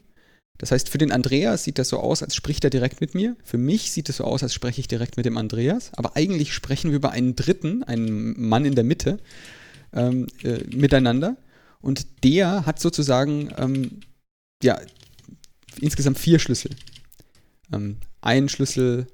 [0.58, 3.36] das heißt, für den Andreas sieht das so aus, als spricht er direkt mit mir.
[3.42, 5.90] Für mich sieht es so aus, als spreche ich direkt mit dem Andreas.
[5.94, 9.18] Aber eigentlich sprechen wir über einen Dritten, einen Mann in der Mitte,
[9.92, 11.36] ähm, äh, miteinander.
[11.80, 14.00] Und der hat sozusagen ähm,
[14.62, 14.80] ja,
[15.80, 16.70] insgesamt vier Schlüssel.
[17.72, 19.08] Ähm, ein Schlüssel,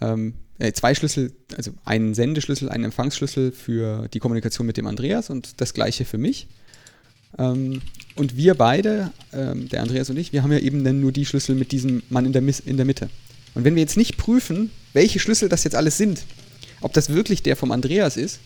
[0.00, 5.28] ähm, äh, zwei Schlüssel, also einen Sendeschlüssel, einen Empfangsschlüssel für die Kommunikation mit dem Andreas
[5.28, 6.46] und das gleiche für mich.
[7.38, 7.80] Ähm,
[8.16, 11.26] und wir beide, ähm, der Andreas und ich, wir haben ja eben dann nur die
[11.26, 13.08] Schlüssel mit diesem Mann in der, in der Mitte.
[13.54, 16.24] Und wenn wir jetzt nicht prüfen, welche Schlüssel das jetzt alles sind,
[16.80, 18.40] ob das wirklich der vom Andreas ist,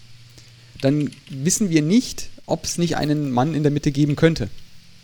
[0.81, 4.49] dann wissen wir nicht, ob es nicht einen Mann in der Mitte geben könnte.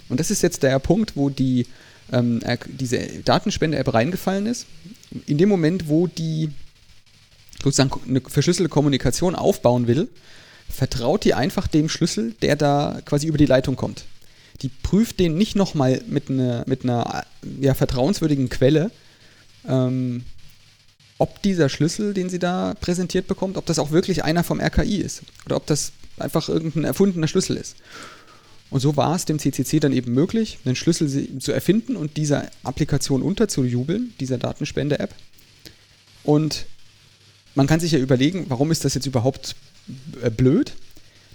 [0.08, 1.66] Und das ist jetzt der Punkt, wo die,
[2.12, 4.66] ähm, diese Datenspende-App reingefallen ist.
[5.26, 6.50] In dem Moment, wo die
[7.62, 10.08] sozusagen eine verschlüsselte Kommunikation aufbauen will,
[10.74, 14.04] vertraut die einfach dem Schlüssel, der da quasi über die Leitung kommt.
[14.62, 17.24] Die prüft den nicht nochmal mit, ne, mit einer
[17.60, 18.90] ja, vertrauenswürdigen Quelle,
[19.66, 20.24] ähm,
[21.18, 24.96] ob dieser Schlüssel, den sie da präsentiert bekommt, ob das auch wirklich einer vom RKI
[24.96, 27.76] ist oder ob das einfach irgendein erfundener Schlüssel ist.
[28.70, 32.50] Und so war es dem CCC dann eben möglich, einen Schlüssel zu erfinden und dieser
[32.64, 35.14] Applikation unterzujubeln, dieser Datenspende-App.
[36.24, 36.66] Und
[37.54, 39.54] man kann sich ja überlegen, warum ist das jetzt überhaupt
[40.36, 40.72] blöd.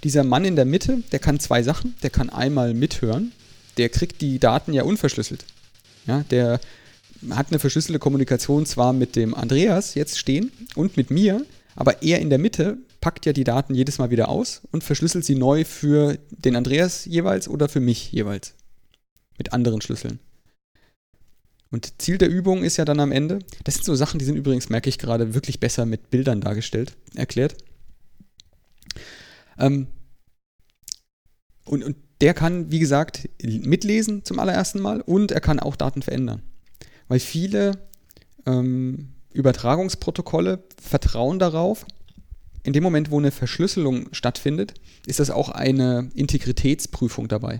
[0.03, 1.95] Dieser Mann in der Mitte, der kann zwei Sachen.
[2.03, 3.31] Der kann einmal mithören.
[3.77, 5.45] Der kriegt die Daten ja unverschlüsselt.
[6.05, 6.59] Ja, der
[7.29, 11.45] hat eine verschlüsselte Kommunikation zwar mit dem Andreas jetzt stehen und mit mir,
[11.75, 15.25] aber er in der Mitte packt ja die Daten jedes Mal wieder aus und verschlüsselt
[15.25, 18.53] sie neu für den Andreas jeweils oder für mich jeweils.
[19.37, 20.19] Mit anderen Schlüsseln.
[21.71, 24.35] Und Ziel der Übung ist ja dann am Ende, das sind so Sachen, die sind
[24.35, 27.55] übrigens, merke ich gerade, wirklich besser mit Bildern dargestellt, erklärt.
[29.59, 29.87] Ähm,
[31.65, 36.01] und, und der kann, wie gesagt, mitlesen zum allerersten Mal und er kann auch Daten
[36.01, 36.41] verändern.
[37.07, 37.87] Weil viele
[38.45, 41.85] ähm, Übertragungsprotokolle vertrauen darauf,
[42.63, 44.73] in dem Moment, wo eine Verschlüsselung stattfindet,
[45.05, 47.59] ist das auch eine Integritätsprüfung dabei.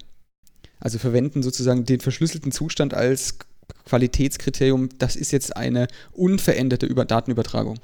[0.79, 3.37] Also verwenden sozusagen den verschlüsselten Zustand als
[3.85, 7.79] Qualitätskriterium, das ist jetzt eine unveränderte Über Datenübertragung.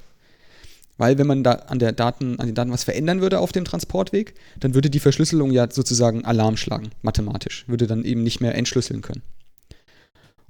[0.98, 3.66] Weil wenn man da an, der Daten, an den Daten was verändern würde auf dem
[3.66, 8.56] Transportweg, dann würde die Verschlüsselung ja sozusagen Alarm schlagen, mathematisch, würde dann eben nicht mehr
[8.56, 9.22] entschlüsseln können.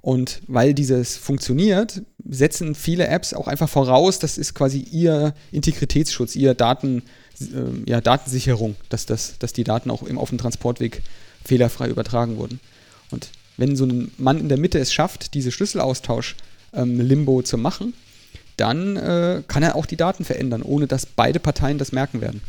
[0.00, 6.36] Und weil dieses funktioniert, setzen viele Apps auch einfach voraus, das ist quasi ihr Integritätsschutz,
[6.36, 7.02] ihr Daten,
[7.40, 11.02] äh, ja, Datensicherung, dass, das, dass die Daten auch eben auf dem Transportweg
[11.44, 12.60] fehlerfrei übertragen wurden.
[13.10, 17.92] Und wenn so ein Mann in der Mitte es schafft, diese Schlüsselaustausch-Limbo ähm, zu machen,
[18.56, 22.40] dann äh, kann er auch die Daten verändern, ohne dass beide Parteien das merken werden.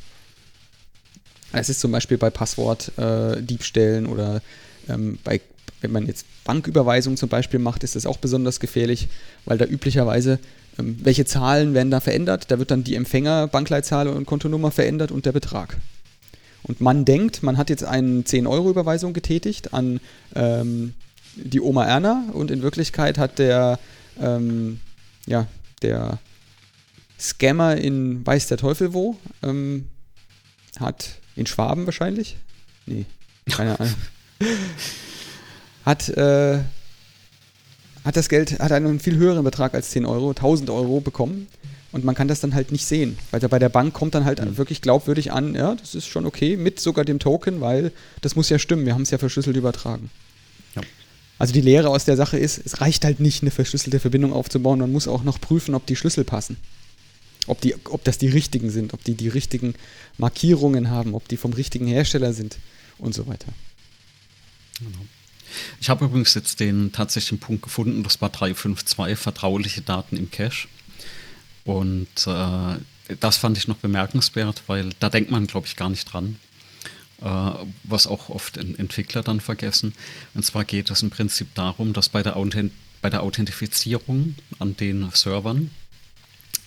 [1.53, 4.41] Es ist zum Beispiel bei Passwortdiebstählen äh, oder
[4.89, 5.41] ähm, bei,
[5.81, 9.07] wenn man jetzt Banküberweisungen zum Beispiel macht, ist das auch besonders gefährlich,
[9.45, 10.39] weil da üblicherweise
[10.77, 12.51] ähm, welche Zahlen werden da verändert?
[12.51, 15.77] Da wird dann die Empfänger, Bankleitzahl und Kontonummer verändert und der Betrag.
[16.63, 19.99] Und man denkt, man hat jetzt eine 10-Euro-Überweisung getätigt an
[20.35, 20.93] ähm,
[21.35, 23.79] die Oma Erna und in Wirklichkeit hat der,
[24.19, 24.79] ähm,
[25.27, 25.47] ja,
[25.82, 26.20] der
[27.20, 29.88] Scammer in Weiß der Teufel wo, ähm,
[30.80, 32.38] hat in Schwaben wahrscheinlich,
[32.86, 33.06] nee,
[33.49, 33.95] keine Ahnung,
[35.86, 36.60] hat, äh,
[38.04, 41.48] hat das Geld, hat einen viel höheren Betrag als 10 Euro, 1000 Euro bekommen
[41.91, 44.44] und man kann das dann halt nicht sehen, weil bei der Bank kommt dann halt
[44.44, 44.58] mhm.
[44.58, 47.91] wirklich glaubwürdig an, ja, das ist schon okay, mit sogar dem Token, weil
[48.22, 50.10] das muss ja stimmen, wir haben es ja verschlüsselt übertragen.
[51.39, 54.80] Also die Lehre aus der Sache ist, es reicht halt nicht, eine verschlüsselte Verbindung aufzubauen,
[54.80, 56.57] man muss auch noch prüfen, ob die Schlüssel passen.
[57.45, 59.73] ob, die, ob das die richtigen sind, ob die die richtigen
[60.18, 62.57] Markierungen haben, ob die vom richtigen Hersteller sind
[62.97, 63.47] und so weiter.
[64.80, 65.05] Genau.
[65.80, 70.68] Ich habe übrigens jetzt den tatsächlichen Punkt gefunden, das war 352, vertrauliche Daten im Cache.
[71.64, 76.11] Und äh, das fand ich noch bemerkenswert, weil da denkt man, glaube ich, gar nicht
[76.11, 76.38] dran.
[77.22, 77.52] Äh,
[77.84, 79.94] was auch oft Entwickler dann vergessen.
[80.35, 82.72] Und zwar geht es im Prinzip darum, dass bei der, Authent
[83.02, 85.72] bei der Authentifizierung an den Servern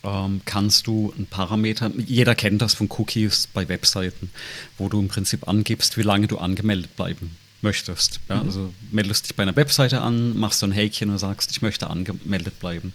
[0.02, 4.31] ähm, kannst du ein Parameter, jeder kennt das von Cookies bei Webseiten,
[4.77, 8.18] wo du im Prinzip angibst, wie lange du angemeldet bleiben möchtest.
[8.28, 8.36] Ja?
[8.36, 8.47] Mhm.
[8.47, 11.90] Also meldest dich bei einer Webseite an, machst so ein Häkchen und sagst, ich möchte
[11.90, 12.93] angemeldet bleiben.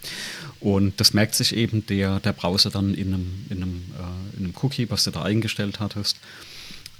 [0.60, 4.44] Und das merkt sich eben der, der Browser dann in einem, in, einem, äh, in
[4.44, 6.18] einem Cookie, was du da eingestellt hattest.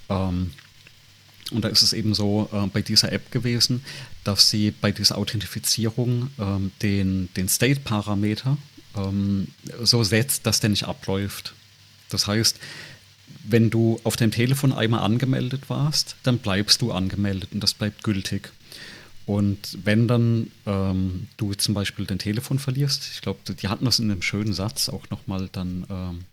[0.09, 0.53] Ähm,
[1.53, 3.85] und da ist es eben so äh, bei dieser App gewesen,
[4.25, 8.57] dass sie bei dieser Authentifizierung ähm, den, den State-Parameter
[8.97, 9.49] ähm,
[9.83, 11.55] so setzt, dass der nicht abläuft.
[12.09, 12.59] Das heißt,
[13.45, 18.03] wenn du auf deinem Telefon einmal angemeldet warst, dann bleibst du angemeldet und das bleibt
[18.03, 18.53] gültig.
[19.25, 23.99] Und wenn dann ähm, du zum Beispiel dein Telefon verlierst, ich glaube, die hatten das
[23.99, 26.25] in einem schönen Satz auch nochmal dann ähm,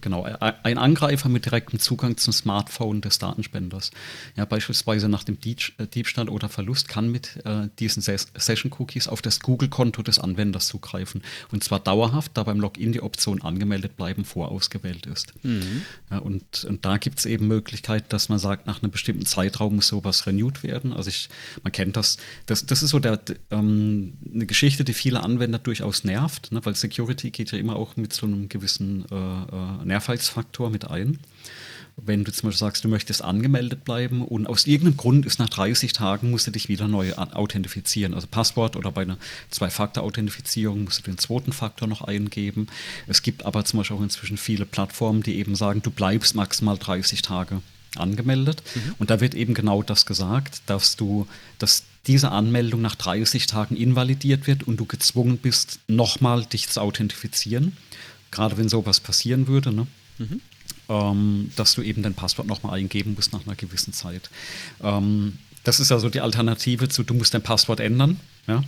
[0.00, 3.90] genau, ein Angreifer mit direktem Zugang zum Smartphone des Datenspenders.
[4.36, 9.40] Ja, beispielsweise nach dem äh, Diebstahl oder Verlust kann mit äh, diesen Session-Cookies auf das
[9.40, 11.22] Google-Konto des Anwenders zugreifen.
[11.50, 15.32] Und zwar dauerhaft, da beim Login die Option angemeldet bleiben vorausgewählt ist.
[15.42, 15.82] Mhm.
[16.10, 19.76] Ja, und, und da gibt es eben Möglichkeit, dass man sagt, nach einem bestimmten Zeitraum
[19.76, 20.92] muss sowas renewed werden.
[20.92, 21.28] Also ich,
[21.62, 22.16] man kennt das.
[22.46, 23.20] Das, das ist so der,
[23.50, 26.60] ähm, eine Geschichte, die viele Anwender durchaus nervt, ne?
[26.64, 31.18] weil Security geht ja immer auch mit so einem gewissen äh, äh, Nervheitsfaktor mit ein.
[31.96, 35.48] Wenn du zum Beispiel sagst, du möchtest angemeldet bleiben und aus irgendeinem Grund ist nach
[35.48, 38.14] 30 Tagen, musst du dich wieder neu authentifizieren.
[38.14, 39.16] Also Passwort oder bei einer
[39.50, 42.66] Zwei-Faktor-Authentifizierung musst du den zweiten Faktor noch eingeben.
[43.06, 46.78] Es gibt aber zum Beispiel auch inzwischen viele Plattformen, die eben sagen, du bleibst maximal
[46.78, 47.62] 30 Tage
[47.94, 48.62] angemeldet.
[48.74, 48.94] Mhm.
[48.98, 51.28] Und da wird eben genau das gesagt, dass du,
[51.60, 56.80] dass diese Anmeldung nach 30 Tagen invalidiert wird und du gezwungen bist, nochmal dich zu
[56.80, 57.76] authentifizieren
[58.34, 59.86] gerade wenn sowas passieren würde, ne?
[60.18, 60.40] Mhm.
[60.88, 64.28] Ähm, dass du eben dein Passwort nochmal eingeben musst nach einer gewissen Zeit.
[64.82, 68.20] Ähm, das ist also die Alternative zu, du musst dein Passwort ändern.
[68.46, 68.62] Ja?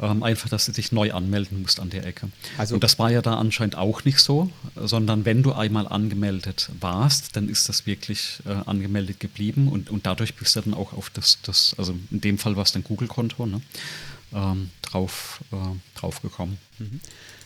[0.00, 2.28] Ähm, einfach, dass du dich neu anmelden musst an der Ecke.
[2.58, 6.70] Also und das war ja da anscheinend auch nicht so, sondern wenn du einmal angemeldet
[6.78, 10.92] warst, dann ist das wirklich äh, angemeldet geblieben und, und dadurch bist du dann auch
[10.92, 13.62] auf das, das also in dem Fall war es dein Google-Konto, ne?
[14.34, 16.58] ähm, drauf, äh, drauf gekommen.
[16.78, 17.00] Mhm.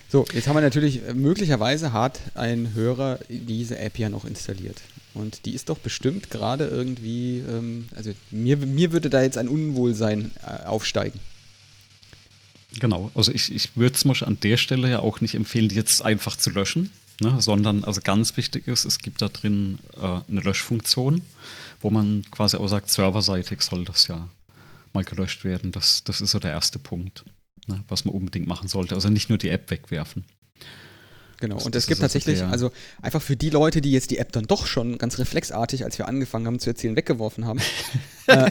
[0.09, 4.81] So, jetzt haben wir natürlich, äh, möglicherweise hat ein Hörer diese App ja noch installiert.
[5.15, 9.49] Und die ist doch bestimmt gerade irgendwie, ähm, also mir, mir würde da jetzt ein
[9.49, 11.21] Unwohlsein äh, aufsteigen.
[12.81, 16.03] Genau, also ich, ich würde es an der Stelle ja auch nicht empfehlen, die jetzt
[16.03, 16.91] einfach zu löschen,
[17.21, 21.23] ne, sondern also ganz wichtig ist, es gibt da drin äh, eine Löschfunktion,
[21.81, 24.29] wo man quasi auch sagt, serverseitig soll das ja
[24.93, 25.71] mal gelöscht werden.
[25.71, 27.25] Das, das ist so der erste Punkt
[27.67, 28.95] ne, was man unbedingt machen sollte.
[28.95, 30.25] Also nicht nur die App wegwerfen.
[31.41, 32.71] Genau, und es gibt tatsächlich, also
[33.03, 36.09] einfach für die Leute, die jetzt die App dann doch schon ganz reflexartig, als wir
[36.09, 37.61] angefangen haben zu erzählen, weggeworfen haben,
[38.29, 38.51] äh,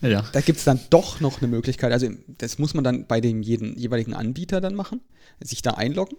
[0.00, 0.24] ja.
[0.32, 1.92] da gibt es dann doch noch eine Möglichkeit.
[1.92, 5.00] Also das muss man dann bei dem jeden, jeweiligen Anbieter dann machen,
[5.40, 6.16] sich da einloggen.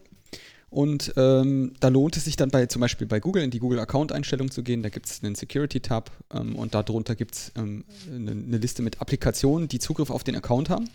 [0.69, 4.51] Und ähm, da lohnt es sich dann bei zum Beispiel bei Google in die Google-Account-Einstellung
[4.51, 4.83] zu gehen.
[4.83, 9.01] Da gibt es einen Security-Tab ähm, und darunter gibt es ähm, eine, eine Liste mit
[9.01, 10.87] Applikationen, die Zugriff auf den Account haben.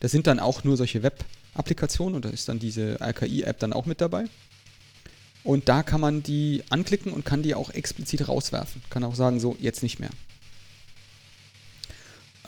[0.00, 3.86] Das sind dann auch nur solche Web-Applikationen und da ist dann diese RKI-App dann auch
[3.86, 4.24] mit dabei.
[5.42, 8.82] Und da kann man die anklicken und kann die auch explizit rauswerfen.
[8.88, 10.10] Kann auch sagen, so, jetzt nicht mehr.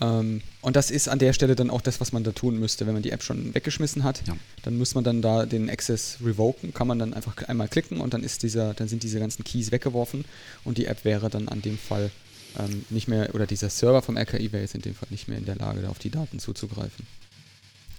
[0.00, 2.86] Ähm, und das ist an der Stelle dann auch das, was man da tun müsste,
[2.86, 4.26] wenn man die App schon weggeschmissen hat.
[4.26, 4.36] Ja.
[4.62, 8.12] Dann muss man dann da den Access revoken, kann man dann einfach einmal klicken und
[8.14, 10.24] dann ist dieser, dann sind diese ganzen Keys weggeworfen
[10.64, 12.10] und die App wäre dann an dem Fall
[12.58, 15.38] ähm, nicht mehr, oder dieser Server vom RKI wäre jetzt in dem Fall nicht mehr
[15.38, 17.06] in der Lage, da auf die Daten zuzugreifen.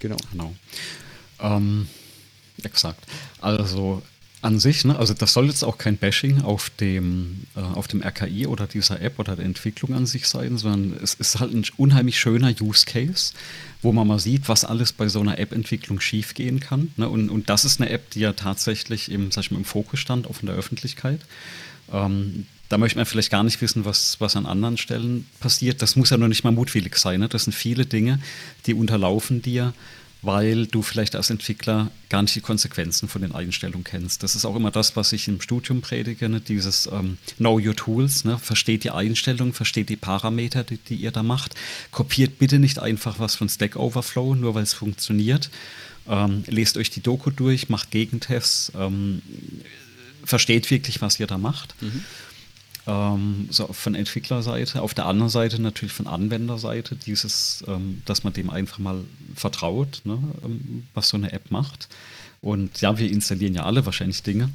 [0.00, 0.16] Genau.
[0.32, 0.54] Genau.
[1.40, 1.88] Ähm,
[2.62, 3.04] exakt.
[3.40, 4.02] Also
[4.40, 8.02] an sich, ne, also das soll jetzt auch kein Bashing auf dem, äh, auf dem
[8.02, 11.64] RKI oder dieser App oder der Entwicklung an sich sein, sondern es ist halt ein
[11.76, 13.32] unheimlich schöner Use Case,
[13.82, 16.92] wo man mal sieht, was alles bei so einer App-Entwicklung schiefgehen kann.
[16.96, 17.08] Ne?
[17.08, 19.98] Und, und das ist eine App, die ja tatsächlich im, sag ich mal, im Fokus
[19.98, 21.20] stand, auch in der Öffentlichkeit.
[21.92, 25.80] Ähm, da möchte man vielleicht gar nicht wissen, was, was an anderen Stellen passiert.
[25.80, 27.20] Das muss ja noch nicht mal mutwillig sein.
[27.20, 27.28] Ne?
[27.28, 28.20] Das sind viele Dinge,
[28.66, 29.72] die unterlaufen dir,
[30.20, 34.22] weil du vielleicht als Entwickler gar nicht die Konsequenzen von den Einstellungen kennst.
[34.22, 36.40] Das ist auch immer das, was ich im Studium predige, ne?
[36.40, 38.38] dieses ähm, Know Your Tools, ne?
[38.38, 41.54] versteht die Einstellungen, versteht die Parameter, die, die, ihr da macht.
[41.90, 45.50] Kopiert bitte nicht einfach was von Stack Overflow, nur weil es funktioniert.
[46.06, 49.22] Ähm, lest euch die Doku durch, macht Gegentests, ähm,
[50.24, 51.74] versteht wirklich, was ihr da macht.
[51.80, 52.04] Mhm
[52.88, 58.32] ähm, so von Entwicklerseite, auf der anderen Seite natürlich von Anwenderseite dieses, ähm, dass man
[58.32, 59.04] dem einfach mal
[59.34, 61.88] vertraut, ne, ähm, was so eine App macht.
[62.40, 64.50] Und ja, wir installieren ja alle wahrscheinlich Dinge,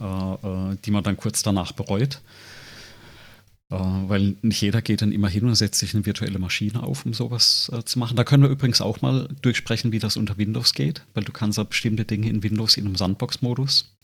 [0.00, 2.20] äh, äh, die man dann kurz danach bereut.
[3.70, 7.04] Äh, weil nicht jeder geht dann immer hin und setzt sich eine virtuelle Maschine auf,
[7.04, 8.16] um sowas äh, zu machen.
[8.16, 11.58] Da können wir übrigens auch mal durchsprechen, wie das unter Windows geht, weil du kannst
[11.58, 13.95] ja bestimmte Dinge in Windows in einem Sandbox-Modus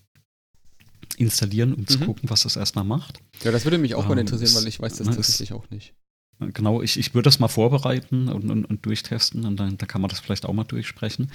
[1.15, 1.89] installieren, um mhm.
[1.89, 3.21] zu gucken, was das erstmal macht.
[3.43, 5.95] Ja, das würde mich auch ähm, mal interessieren, weil ich weiß das tatsächlich auch nicht.
[6.39, 10.01] Genau, ich, ich würde das mal vorbereiten und, und, und durchtesten und dann, dann, kann
[10.01, 11.31] man das vielleicht auch mal durchsprechen.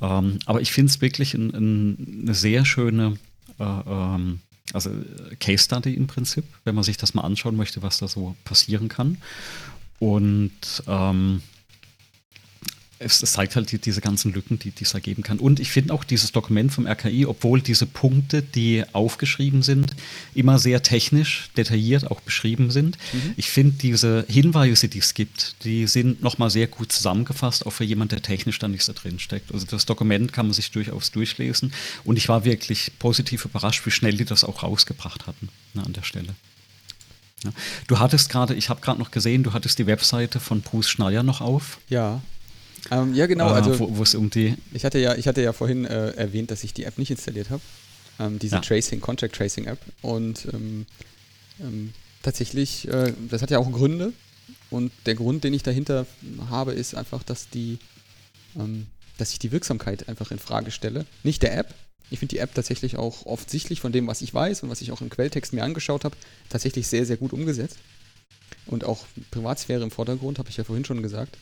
[0.00, 3.18] Ähm, aber ich finde es wirklich ein, ein, eine sehr schöne
[3.58, 4.40] äh, ähm,
[4.72, 4.90] also
[5.40, 8.88] Case Study im Prinzip, wenn man sich das mal anschauen möchte, was da so passieren
[8.88, 9.18] kann.
[9.98, 11.42] Und ähm,
[12.98, 15.38] es, es, zeigt halt die, diese ganzen Lücken, die, es ergeben kann.
[15.38, 19.94] Und ich finde auch dieses Dokument vom RKI, obwohl diese Punkte, die aufgeschrieben sind,
[20.34, 22.96] immer sehr technisch, detailliert auch beschrieben sind.
[23.12, 23.34] Mhm.
[23.36, 27.84] Ich finde diese Hinweise, die es gibt, die sind nochmal sehr gut zusammengefasst, auch für
[27.84, 29.52] jemanden, der technisch da nicht so drin steckt.
[29.52, 31.72] Also das Dokument kann man sich durchaus durchlesen.
[32.04, 35.92] Und ich war wirklich positiv überrascht, wie schnell die das auch rausgebracht hatten ne, an
[35.92, 36.34] der Stelle.
[37.44, 37.50] Ja.
[37.86, 41.22] Du hattest gerade, ich habe gerade noch gesehen, du hattest die Webseite von Bruce Schneier
[41.22, 41.78] noch auf.
[41.88, 42.22] Ja.
[42.90, 43.48] Ähm, ja, genau.
[43.48, 44.54] Ah, also, wo es um die.
[44.72, 47.50] Ich hatte ja, ich hatte ja vorhin äh, erwähnt, dass ich die App nicht installiert
[47.50, 47.62] habe.
[48.18, 48.60] Ähm, diese ja.
[48.60, 49.78] Tracing, Contract Tracing App.
[50.02, 50.86] Und ähm,
[51.60, 51.92] ähm,
[52.22, 54.12] tatsächlich, äh, das hat ja auch Gründe.
[54.70, 56.06] Und der Grund, den ich dahinter
[56.50, 57.78] habe, ist einfach, dass die,
[58.56, 58.86] ähm,
[59.18, 61.06] dass ich die Wirksamkeit einfach in Frage stelle.
[61.22, 61.74] Nicht der App.
[62.10, 64.92] Ich finde die App tatsächlich auch offensichtlich von dem, was ich weiß und was ich
[64.92, 66.16] auch im Quelltext mir angeschaut habe,
[66.48, 67.78] tatsächlich sehr, sehr gut umgesetzt.
[68.66, 71.36] Und auch Privatsphäre im Vordergrund, habe ich ja vorhin schon gesagt.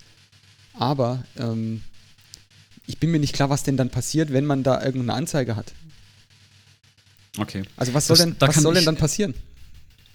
[0.78, 1.82] Aber ähm,
[2.86, 5.72] ich bin mir nicht klar, was denn dann passiert, wenn man da irgendeine Anzeige hat.
[7.38, 7.62] Okay.
[7.76, 9.34] Also was soll, das, denn, da was soll denn dann passieren?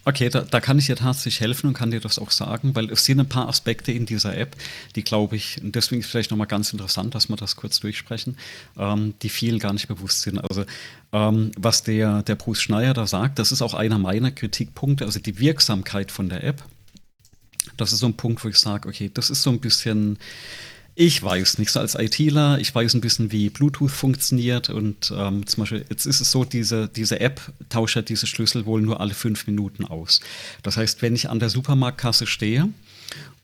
[0.06, 2.90] Okay, da, da, kann ich dir tatsächlich helfen und kann dir das auch sagen, weil
[2.90, 4.56] es sind ein paar Aspekte in dieser App,
[4.96, 7.80] die glaube ich, und deswegen ist es vielleicht nochmal ganz interessant, dass wir das kurz
[7.80, 8.38] durchsprechen,
[8.78, 10.38] ähm, die vielen gar nicht bewusst sind.
[10.38, 10.64] Also
[11.12, 15.20] ähm, was der, der Bruce Schneier da sagt, das ist auch einer meiner Kritikpunkte, also
[15.20, 16.64] die Wirksamkeit von der App
[17.76, 20.18] das ist so ein Punkt, wo ich sage, okay, das ist so ein bisschen,
[20.94, 25.46] ich weiß nicht, so als ITler, ich weiß ein bisschen, wie Bluetooth funktioniert und ähm,
[25.46, 29.00] zum Beispiel, jetzt ist es so, diese, diese App tauscht ja diese Schlüssel wohl nur
[29.00, 30.20] alle fünf Minuten aus.
[30.62, 32.68] Das heißt, wenn ich an der Supermarktkasse stehe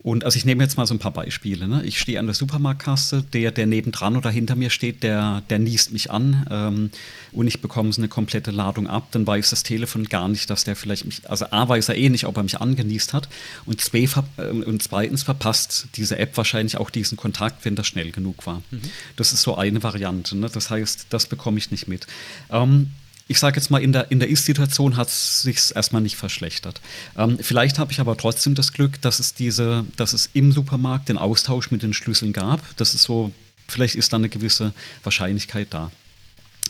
[0.06, 1.66] und also ich nehme jetzt mal so ein paar Beispiele.
[1.66, 1.82] Ne?
[1.84, 5.92] Ich stehe an der Supermarktkasse, der, der nebendran oder hinter mir steht, der, der niest
[5.92, 6.90] mich an ähm,
[7.32, 9.08] und ich bekomme so eine komplette Ladung ab.
[9.10, 12.08] Dann weiß das Telefon gar nicht, dass der vielleicht mich, also A weiß er eh
[12.08, 13.28] nicht, ob er mich angenießt hat
[13.64, 18.12] und, zwei, äh, und zweitens verpasst diese App wahrscheinlich auch diesen Kontakt, wenn das schnell
[18.12, 18.62] genug war.
[18.70, 18.82] Mhm.
[19.16, 20.36] Das ist so eine Variante.
[20.36, 20.48] Ne?
[20.48, 22.06] Das heißt, das bekomme ich nicht mit.
[22.52, 22.90] Ähm,
[23.28, 26.80] ich sage jetzt mal, in der, in der Ist-Situation hat es sich erstmal nicht verschlechtert.
[27.16, 31.08] Ähm, vielleicht habe ich aber trotzdem das Glück, dass es diese, dass es im Supermarkt
[31.08, 32.60] den Austausch mit den Schlüsseln gab.
[32.76, 33.32] Das ist so,
[33.66, 34.72] vielleicht ist da eine gewisse
[35.02, 35.90] Wahrscheinlichkeit da.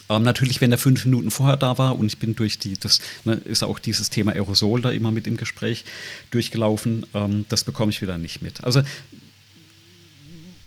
[0.09, 3.01] Ähm, natürlich, wenn er fünf Minuten vorher da war und ich bin durch die, das
[3.25, 5.85] ne, ist auch dieses Thema Aerosol da immer mit im Gespräch
[6.31, 8.65] durchgelaufen, ähm, das bekomme ich wieder nicht mit.
[8.65, 8.83] Also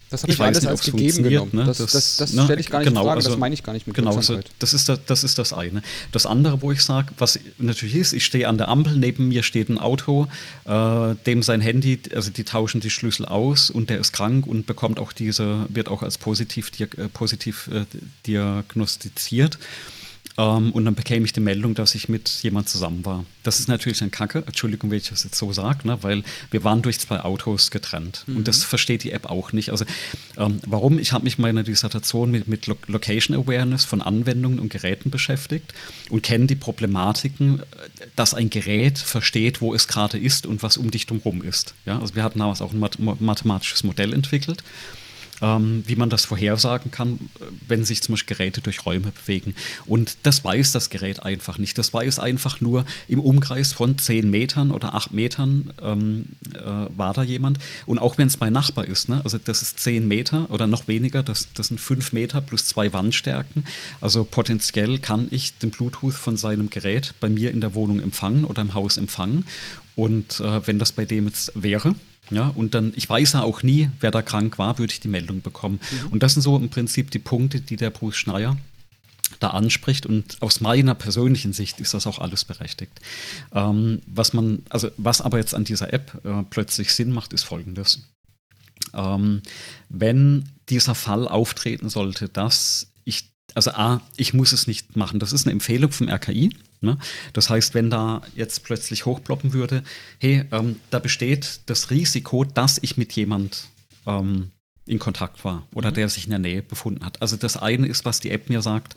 [0.09, 1.51] das habe ich, ich alles nicht, als gegeben genommen.
[1.53, 1.65] Ne?
[1.65, 2.43] Das, das, das, das ne?
[2.43, 4.15] stelle ich gar nicht genau, in Frage, also, das meine ich gar nicht mit Genau,
[4.15, 5.83] also das, ist das, das ist das eine.
[6.11, 9.43] Das andere, wo ich sage, was natürlich ist, ich stehe an der Ampel, neben mir
[9.43, 10.27] steht ein Auto,
[10.65, 14.65] äh, dem sein Handy, also die tauschen die Schlüssel aus und der ist krank und
[14.65, 17.85] bekommt auch diese, wird auch als positiv, äh, positiv äh,
[18.25, 19.59] diagnostiziert.
[20.39, 23.25] Ähm, und dann bekäme ich die Meldung, dass ich mit jemand zusammen war.
[23.43, 26.63] Das ist natürlich ein Kacke, Entschuldigung, wenn ich das jetzt so sage, ne, weil wir
[26.63, 28.23] waren durch zwei Autos getrennt.
[28.25, 28.37] Mhm.
[28.37, 29.69] Und das versteht die App auch nicht.
[29.71, 29.83] Also
[30.37, 30.97] ähm, warum?
[30.97, 35.73] Ich habe mich in meiner Dissertation mit, mit Location Awareness von Anwendungen und Geräten beschäftigt
[36.09, 37.61] und kenne die Problematiken,
[38.15, 41.73] dass ein Gerät versteht, wo es gerade ist und was um dich drumherum ist.
[41.85, 41.99] Ja?
[41.99, 42.79] Also wir hatten damals auch ein
[43.19, 44.63] mathematisches Modell entwickelt
[45.41, 47.19] ähm, wie man das vorhersagen kann,
[47.67, 49.55] wenn sich zum Beispiel Geräte durch Räume bewegen.
[49.85, 51.77] Und das weiß das Gerät einfach nicht.
[51.77, 56.61] Das weiß einfach nur, im Umkreis von 10 Metern oder 8 Metern ähm, äh,
[56.95, 57.59] war da jemand.
[57.85, 59.21] Und auch wenn es mein Nachbar ist, ne?
[59.23, 62.93] also das ist 10 Meter oder noch weniger, das, das sind 5 Meter plus zwei
[62.93, 63.63] Wandstärken.
[64.01, 68.45] Also potenziell kann ich den Bluetooth von seinem Gerät bei mir in der Wohnung empfangen
[68.45, 69.45] oder im Haus empfangen.
[69.95, 71.93] Und äh, wenn das bei dem jetzt wäre,
[72.31, 75.07] Ja, und dann, ich weiß ja auch nie, wer da krank war, würde ich die
[75.07, 75.79] Meldung bekommen.
[75.91, 76.07] Mhm.
[76.11, 78.57] Und das sind so im Prinzip die Punkte, die der Bruce Schneier
[79.39, 82.99] da anspricht und aus meiner persönlichen Sicht ist das auch alles berechtigt.
[83.53, 87.43] Ähm, was man, also was aber jetzt an dieser App äh, plötzlich Sinn macht, ist
[87.43, 88.01] folgendes.
[88.93, 89.41] Ähm,
[89.89, 92.87] wenn dieser Fall auftreten sollte, dass
[93.55, 96.55] also A, ich muss es nicht machen, das ist eine Empfehlung vom RKI.
[96.81, 96.97] Ne?
[97.33, 99.83] Das heißt, wenn da jetzt plötzlich hochploppen würde,
[100.19, 103.67] hey, ähm, da besteht das Risiko, dass ich mit jemand
[104.05, 104.51] ähm,
[104.89, 105.95] in Kontakt war oder mhm.
[105.95, 107.21] der sich in der Nähe befunden hat.
[107.21, 108.95] Also das eine ist, was die App mir sagt,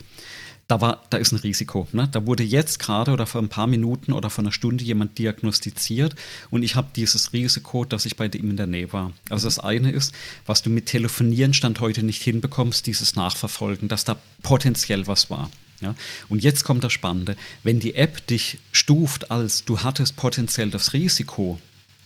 [0.68, 1.86] da, war, da ist ein Risiko.
[1.92, 2.08] Ne?
[2.10, 6.14] Da wurde jetzt gerade oder vor ein paar Minuten oder vor einer Stunde jemand diagnostiziert
[6.50, 9.12] und ich habe dieses Risiko, dass ich bei ihm in der Nähe war.
[9.28, 10.14] Also das eine ist,
[10.46, 15.50] was du mit Telefonieren Stand heute nicht hinbekommst, dieses Nachverfolgen, dass da potenziell was war.
[15.80, 15.94] Ja?
[16.30, 17.36] Und jetzt kommt das Spannende.
[17.62, 21.60] Wenn die App dich stuft als du hattest potenziell das Risiko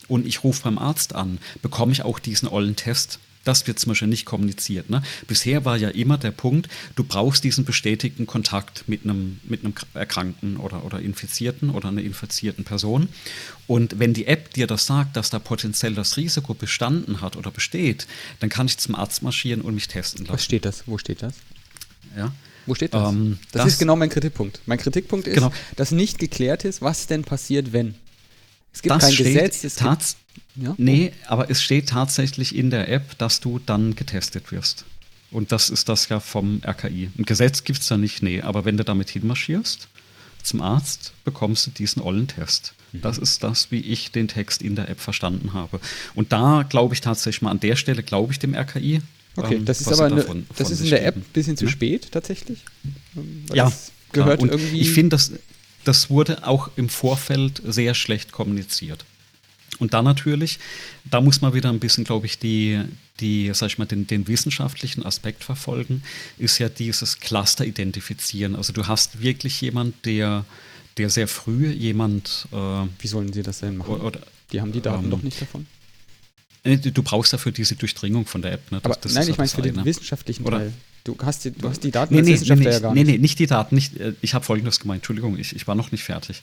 [0.09, 3.91] und ich rufe beim Arzt an, bekomme ich auch diesen ollen Test das wird zum
[3.91, 4.91] Beispiel nicht kommuniziert.
[4.91, 5.03] Ne?
[5.27, 9.75] Bisher war ja immer der Punkt, du brauchst diesen bestätigten Kontakt mit einem, mit einem
[9.95, 13.09] Erkrankten oder, oder Infizierten oder einer infizierten Person.
[13.67, 17.51] Und wenn die App dir das sagt, dass da potenziell das Risiko bestanden hat oder
[17.51, 18.07] besteht,
[18.41, 20.35] dann kann ich zum Arzt marschieren und mich testen lassen.
[20.35, 20.85] Was steht das?
[20.87, 21.35] Wo steht das?
[22.17, 22.33] Ja.
[22.67, 23.13] Wo steht das?
[23.13, 24.61] Ähm, das, das, ist genau mein Kritikpunkt.
[24.67, 25.53] Mein Kritikpunkt ist, genau.
[25.77, 27.95] dass nicht geklärt ist, was denn passiert, wenn.
[28.73, 29.65] Es gibt das kein Gesetz.
[29.65, 30.17] Es gibt,
[30.57, 30.75] ja?
[30.79, 34.85] Nee, aber es steht tatsächlich in der App, dass du dann getestet wirst.
[35.31, 37.11] Und das ist das ja vom RKI.
[37.19, 38.41] Ein Gesetz gibt es da nicht, nee.
[38.43, 39.89] Aber wenn du damit hinmarschierst,
[40.43, 42.75] zum Arzt, bekommst du diesen ollen Test.
[42.93, 43.03] Mhm.
[43.03, 45.81] Das ist das, wie ich den Text in der App verstanden habe.
[46.15, 49.03] Und da glaube ich tatsächlich mal, an der Stelle glaube ich dem RKI.
[49.37, 51.67] Okay, ähm, das ist aber eine, davon, das ist in der App ein bisschen zu
[51.67, 51.71] ja?
[51.71, 52.61] spät tatsächlich.
[53.15, 53.73] Weil ja,
[54.13, 54.81] gehört ja, irgendwie.
[54.81, 55.33] Ich finde, das,
[55.85, 59.05] das wurde auch im Vorfeld sehr schlecht kommuniziert.
[59.79, 60.59] Und dann natürlich,
[61.05, 62.81] da muss man wieder ein bisschen, glaube ich, die,
[63.21, 66.03] die, sag ich mal, den, den wissenschaftlichen Aspekt verfolgen,
[66.39, 68.57] ist ja dieses Cluster identifizieren.
[68.57, 70.45] Also du hast wirklich jemand, der,
[70.97, 72.49] der sehr früh jemand.
[72.53, 74.01] Äh, Wie sollen sie das denn machen?
[74.01, 74.21] Oder,
[74.53, 75.67] die haben die Daten ähm, doch nicht davon.
[76.65, 78.73] Du brauchst dafür diese Durchdringung von der App.
[78.73, 78.81] Ne?
[78.81, 80.59] Das, Aber das nein, ich meine für den wissenschaftlichen Oder?
[80.59, 80.73] Teil.
[81.05, 83.07] Du hast die, du hast die Daten nee, nee, Wissenschaftler nee, ja gar nicht.
[83.07, 83.77] Nee, nee, nicht die Daten.
[83.77, 84.99] Nicht, äh, ich habe Folgendes gemeint.
[84.99, 86.43] Entschuldigung, ich, ich war noch nicht fertig.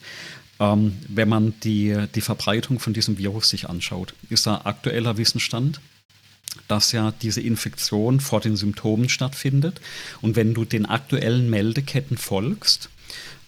[0.60, 5.80] Ähm, wenn man die, die Verbreitung von diesem Virus sich anschaut, ist da aktueller Wissensstand,
[6.68, 9.80] dass ja diese Infektion vor den Symptomen stattfindet.
[10.20, 12.88] Und wenn du den aktuellen Meldeketten folgst,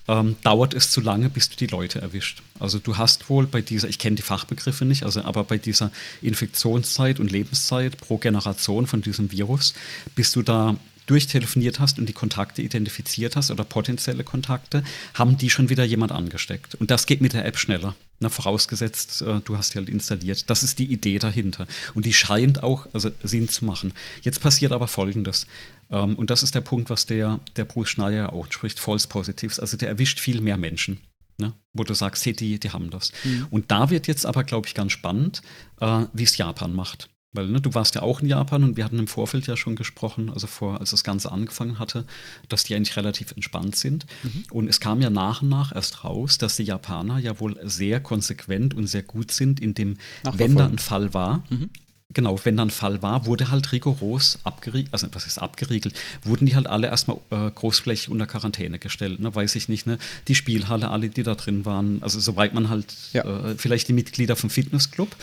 [0.09, 2.43] ähm, dauert es zu lange, bis du die Leute erwischt.
[2.59, 5.91] Also du hast wohl bei dieser, ich kenne die Fachbegriffe nicht, also aber bei dieser
[6.23, 9.75] Infektionszeit und Lebenszeit pro Generation von diesem Virus,
[10.15, 10.77] bis du da
[11.07, 14.85] durchtelefoniert hast und die Kontakte identifiziert hast oder potenzielle Kontakte,
[15.15, 16.75] haben die schon wieder jemand angesteckt.
[16.75, 17.95] Und das geht mit der App schneller.
[18.19, 20.49] Na, vorausgesetzt, äh, du hast die halt installiert.
[20.49, 21.67] Das ist die Idee dahinter.
[21.95, 23.93] Und die scheint auch also, Sinn zu machen.
[24.23, 25.47] Jetzt passiert aber Folgendes.
[25.91, 29.61] Ähm, und das ist der Punkt, was der, der Bruce Schneier auch spricht, False Positives.
[29.61, 30.99] Also der erwischt viel mehr Menschen.
[31.39, 31.53] Ne?
[31.75, 33.13] wo du sagst, hey, die, die haben das.
[33.23, 33.47] Mhm.
[33.51, 35.43] Und da wird jetzt aber, glaube ich, ganz spannend,
[35.83, 37.11] äh, wie es Japan macht.
[37.37, 39.77] Weil ne, du warst ja auch in Japan und wir hatten im Vorfeld ja schon
[39.77, 42.05] gesprochen, also vor, als das Ganze angefangen hatte,
[42.49, 44.07] dass die eigentlich relativ entspannt sind.
[44.23, 44.45] Mhm.
[44.51, 48.01] Und es kam ja nach und nach erst raus, dass die Japaner ja wohl sehr
[48.01, 49.97] konsequent und sehr gut sind, in dem,
[50.33, 51.71] wenn da ein Fall war, mhm.
[52.15, 56.47] Genau, wenn dann ein Fall war, wurde halt rigoros abgeriegelt, also was ist abgeriegelt, wurden
[56.47, 59.35] die halt alle erstmal äh, großflächig unter Quarantäne gestellt, ne?
[59.35, 59.99] weiß ich nicht, ne?
[60.29, 63.25] Die Spielhalle, alle, die da drin waren, also soweit man halt, ja.
[63.25, 65.15] äh, vielleicht die Mitglieder vom Fitnessclub.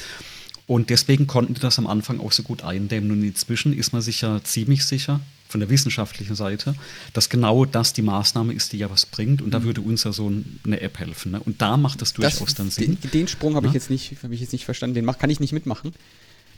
[0.66, 3.12] Und deswegen konnten die das am Anfang auch so gut eindämmen.
[3.12, 5.20] Und inzwischen ist man sich ja ziemlich sicher,
[5.54, 6.74] von der wissenschaftlichen Seite,
[7.14, 9.40] dass genau das die Maßnahme ist, die ja was bringt.
[9.40, 9.66] Und da mhm.
[9.66, 10.32] würde uns ja so
[10.66, 11.34] eine App helfen.
[11.34, 11.40] Ne?
[11.40, 12.98] Und da macht das durchaus das, dann Sinn.
[13.04, 14.96] Den, den Sprung habe ich, jetzt nicht, hab ich jetzt nicht verstanden.
[14.96, 15.94] Den mach, kann ich nicht mitmachen.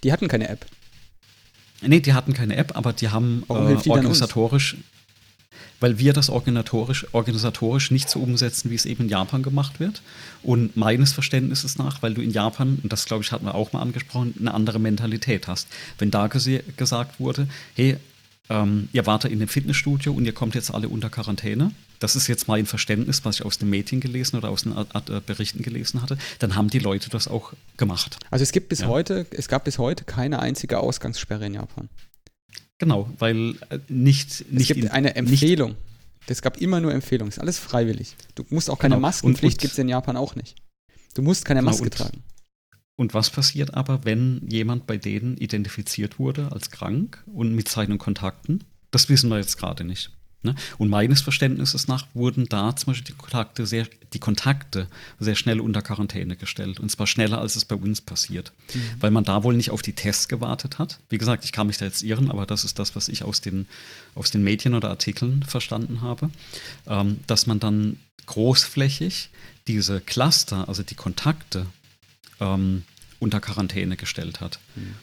[0.04, 0.66] Die hatten keine App.
[1.82, 4.78] Nee, die hatten keine App, aber die haben äh, organisatorisch
[5.86, 10.02] weil wir das organisatorisch, organisatorisch nicht so umsetzen, wie es eben in Japan gemacht wird.
[10.42, 13.72] Und meines Verständnisses nach, weil du in Japan, und das glaube ich hatten wir auch
[13.72, 15.68] mal angesprochen, eine andere Mentalität hast.
[16.00, 17.98] Wenn da gesagt wurde, hey,
[18.50, 21.70] ähm, ihr wartet in dem Fitnessstudio und ihr kommt jetzt alle unter Quarantäne.
[22.00, 25.22] Das ist jetzt mein Verständnis, was ich aus dem Medien gelesen oder aus den äh,
[25.24, 26.18] Berichten gelesen hatte.
[26.40, 28.18] Dann haben die Leute das auch gemacht.
[28.32, 28.88] Also es gibt bis ja.
[28.88, 31.90] heute, es gab bis heute keine einzige Ausgangssperre in Japan.
[32.78, 34.70] Genau, weil äh, nicht, nicht.
[34.72, 35.76] Es gibt eine Empfehlung.
[36.28, 37.30] Es gab immer nur Empfehlungen.
[37.30, 38.16] Es ist alles freiwillig.
[38.34, 39.08] Du musst auch keine genau.
[39.08, 40.56] Maskenpflicht, gibt es in Japan auch nicht.
[41.14, 42.24] Du musst keine genau, Maske und, tragen.
[42.98, 47.98] Und was passiert aber, wenn jemand bei denen identifiziert wurde als krank und mit seinen
[47.98, 48.64] Kontakten?
[48.92, 50.12] Das wissen wir jetzt gerade nicht.
[50.46, 50.56] Ne?
[50.78, 54.88] Und meines Verständnisses nach wurden da zum Beispiel die Kontakte, sehr, die Kontakte
[55.20, 56.80] sehr schnell unter Quarantäne gestellt.
[56.80, 58.54] Und zwar schneller, als es bei uns passiert.
[58.74, 58.80] Mhm.
[59.00, 61.00] Weil man da wohl nicht auf die Tests gewartet hat.
[61.10, 63.42] Wie gesagt, ich kann mich da jetzt irren, aber das ist das, was ich aus
[63.42, 63.68] den,
[64.14, 66.30] aus den Medien oder Artikeln verstanden habe.
[66.88, 69.30] Ähm, dass man dann großflächig
[69.68, 71.66] diese Cluster, also die Kontakte,
[72.40, 72.84] ähm,
[73.20, 74.60] unter Quarantäne gestellt hat.
[74.76, 74.96] Mhm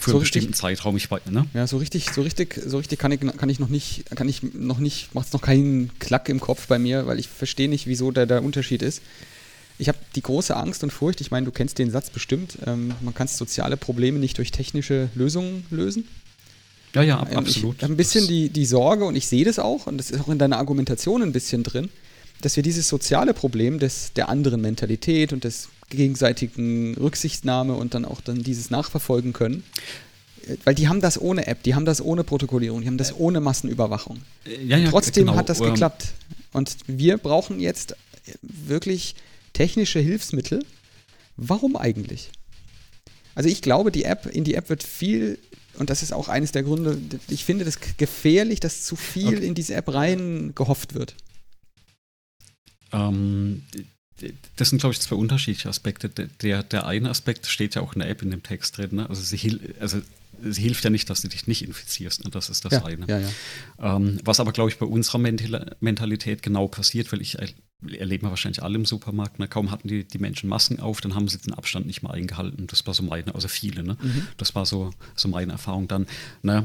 [0.00, 0.96] für so einen bestimmten richtig, Zeitraum.
[0.96, 1.46] Ich weiß, ne?
[1.54, 4.42] Ja, so richtig, so richtig, so richtig kann ich, kann ich noch nicht, kann ich
[4.42, 7.86] noch nicht, macht es noch keinen Klack im Kopf bei mir, weil ich verstehe nicht,
[7.86, 9.02] wieso da der Unterschied ist.
[9.78, 12.94] Ich habe die große Angst und Furcht, ich meine, du kennst den Satz bestimmt, ähm,
[13.00, 16.08] man kann soziale Probleme nicht durch technische Lösungen lösen.
[16.94, 17.76] Ja, ja, ab, ähm, absolut.
[17.76, 20.20] Ich habe ein bisschen die, die Sorge und ich sehe das auch und das ist
[20.20, 21.90] auch in deiner Argumentation ein bisschen drin,
[22.40, 28.04] dass wir dieses soziale Problem des, der anderen Mentalität und des gegenseitigen Rücksichtnahme und dann
[28.04, 29.64] auch dann dieses nachverfolgen können.
[30.64, 33.40] Weil die haben das ohne App, die haben das ohne Protokollierung, die haben das ohne
[33.40, 34.22] Massenüberwachung.
[34.66, 35.36] Ja, ja, trotzdem genau.
[35.36, 36.08] hat das geklappt.
[36.52, 37.96] Und wir brauchen jetzt
[38.42, 39.14] wirklich
[39.52, 40.64] technische Hilfsmittel.
[41.36, 42.30] Warum eigentlich?
[43.34, 45.38] Also ich glaube, die App, in die App wird viel,
[45.78, 46.98] und das ist auch eines der Gründe,
[47.28, 49.46] ich finde das gefährlich, dass zu viel okay.
[49.46, 51.14] in diese App rein gehofft wird.
[52.92, 53.62] Ähm,
[54.56, 56.08] das sind, glaube ich, zwei unterschiedliche Aspekte.
[56.08, 58.90] Der, der eine Aspekt steht ja auch in der App in dem Text drin.
[58.92, 59.08] Ne?
[59.08, 60.00] Also, sie, also
[60.42, 62.24] sie hilft ja nicht, dass du dich nicht infizierst.
[62.24, 62.30] Ne?
[62.30, 63.06] Das ist das ja, eine.
[63.06, 63.96] Ja, ja.
[63.96, 67.38] Ähm, was aber, glaube ich, bei unserer Mentalität genau passiert, weil ich
[67.86, 69.38] erleben wir wahrscheinlich alle im Supermarkt.
[69.38, 69.46] Ne?
[69.46, 72.66] Kaum hatten die, die Menschen Masken auf, dann haben sie den Abstand nicht mehr eingehalten.
[72.66, 73.82] Das war so meine, also viele.
[73.82, 73.96] Ne?
[74.00, 74.26] Mhm.
[74.36, 76.06] Das war so, so meine Erfahrung dann.
[76.42, 76.64] Ne?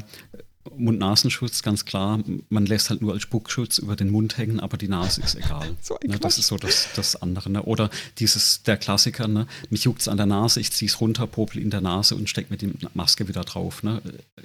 [0.76, 2.20] Mund-Nasenschutz, ganz klar.
[2.48, 5.76] Man lässt halt nur als Spuckschutz über den Mund hängen, aber die Nase ist egal.
[5.82, 7.50] so ne, das ist so das, das andere.
[7.50, 7.62] Ne?
[7.62, 9.46] Oder dieses, der Klassiker, ne?
[9.70, 12.28] mich juckt es an der Nase, ich ziehe es runter, popel in der Nase und
[12.28, 13.82] stecke mir die Maske wieder drauf.
[13.82, 14.00] Ne?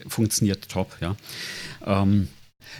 [0.07, 1.15] Funktioniert top, ja.
[1.85, 2.27] Ähm,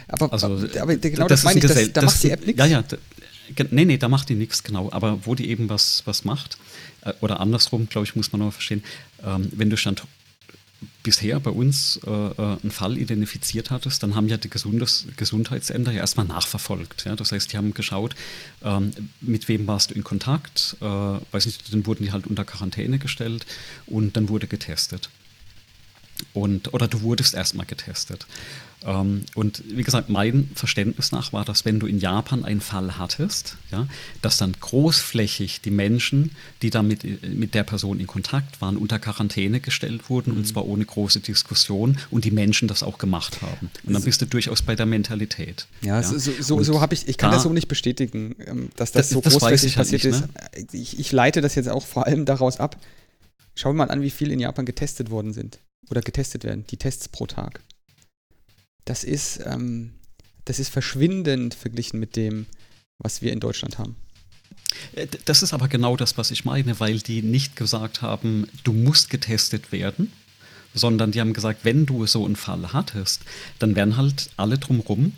[0.08, 2.58] aber, also, aber genau das, das meine ich, das, da macht die App nichts.
[2.58, 2.84] Ja, ja,
[3.70, 4.90] nee, nee, da macht die nichts, genau.
[4.92, 6.58] Aber wo die eben was, was macht,
[7.02, 8.84] äh, oder andersrum, glaube ich, muss man nur verstehen,
[9.24, 10.02] ähm, wenn du Stand
[11.02, 15.92] bisher bei uns äh, äh, einen Fall identifiziert hattest, dann haben ja die Gesundes Gesundheitsämter
[15.92, 17.04] ja erstmal nachverfolgt.
[17.04, 17.16] Ja?
[17.16, 18.14] Das heißt, die haben geschaut,
[18.62, 22.44] ähm, mit wem warst du in Kontakt, äh, weiß nicht, dann wurden die halt unter
[22.44, 23.46] Quarantäne gestellt
[23.86, 25.10] und dann wurde getestet.
[26.34, 28.26] Und, oder du wurdest erstmal getestet.
[28.84, 32.96] Ähm, und wie gesagt, mein Verständnis nach war, dass wenn du in Japan einen Fall
[32.98, 33.86] hattest, ja,
[34.22, 36.30] dass dann großflächig die Menschen,
[36.62, 37.04] die da mit,
[37.34, 40.38] mit der Person in Kontakt waren, unter Quarantäne gestellt wurden mhm.
[40.38, 43.70] und zwar ohne große Diskussion und die Menschen das auch gemacht haben.
[43.84, 45.66] Und dann bist du durchaus bei der Mentalität.
[45.82, 46.02] Ja, ja.
[46.02, 49.10] so, so, so habe ich, ich kann da, das so nicht bestätigen, ähm, dass das,
[49.10, 50.28] das so großflächig halt passiert nicht, ne?
[50.56, 50.74] ist.
[50.74, 52.76] Ich, ich leite das jetzt auch vor allem daraus ab.
[53.54, 55.58] Schau mal an, wie viel in Japan getestet worden sind
[55.90, 57.60] oder getestet werden, die Tests pro Tag
[58.90, 59.92] das ist, ähm,
[60.46, 62.46] das ist verschwindend verglichen mit dem,
[62.98, 63.94] was wir in Deutschland haben.
[64.96, 68.72] Äh, das ist aber genau das, was ich meine, weil die nicht gesagt haben, du
[68.72, 70.12] musst getestet werden,
[70.74, 73.22] sondern die haben gesagt, wenn du so einen Fall hattest,
[73.60, 75.12] dann werden halt alle drumherum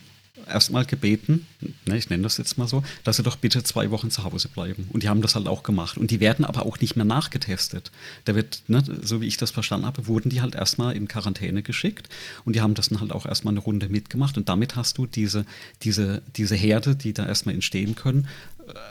[0.47, 1.47] erstmal gebeten,
[1.87, 4.49] ne, ich nenne das jetzt mal so, dass sie doch bitte zwei Wochen zu Hause
[4.49, 4.89] bleiben.
[4.93, 5.99] Und die haben das halt auch gemacht.
[5.99, 7.91] Und die werden aber auch nicht mehr nachgetestet.
[8.25, 11.63] Da wird, ne, so wie ich das verstanden habe, wurden die halt erstmal in Quarantäne
[11.63, 12.09] geschickt
[12.45, 14.37] und die haben das dann halt auch erstmal eine Runde mitgemacht.
[14.37, 15.45] Und damit hast du diese,
[15.83, 18.29] diese, diese Herde, die da erstmal entstehen können,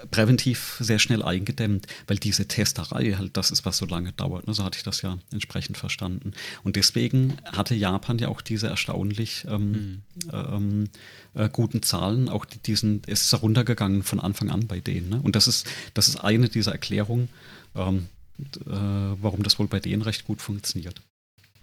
[0.10, 4.48] präventiv sehr schnell eingedämmt, weil diese Testerei halt das ist, was so lange dauert.
[4.48, 4.54] Ne?
[4.54, 6.34] So hatte ich das ja entsprechend verstanden.
[6.64, 10.02] Und deswegen hatte Japan ja auch diese erstaunlich ähm, mhm.
[10.34, 10.90] ähm,
[11.34, 12.30] äh, guten Zahlen.
[12.30, 15.10] Auch die, diesen, es ist heruntergegangen von Anfang an bei denen.
[15.10, 15.22] Ne?
[15.22, 17.30] Und das ist, das ist eine dieser Erklärungen,
[17.76, 18.08] ähm,
[18.40, 18.72] äh,
[19.22, 21.02] warum das wohl bei denen recht gut funktioniert.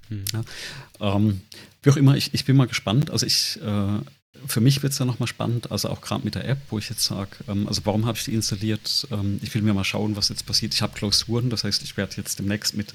[0.09, 0.25] Mhm.
[0.33, 1.17] Ja.
[1.17, 1.43] Ähm,
[1.83, 3.11] wie auch immer, ich, ich bin mal gespannt.
[3.11, 3.99] Also ich äh,
[4.47, 6.89] für mich wird es ja nochmal spannend, also auch gerade mit der App, wo ich
[6.89, 9.07] jetzt sage, ähm, also warum habe ich die installiert?
[9.11, 10.75] Ähm, ich will mir mal schauen, was jetzt passiert.
[10.75, 12.95] Ich habe Klausuren, das heißt, ich werde jetzt demnächst mit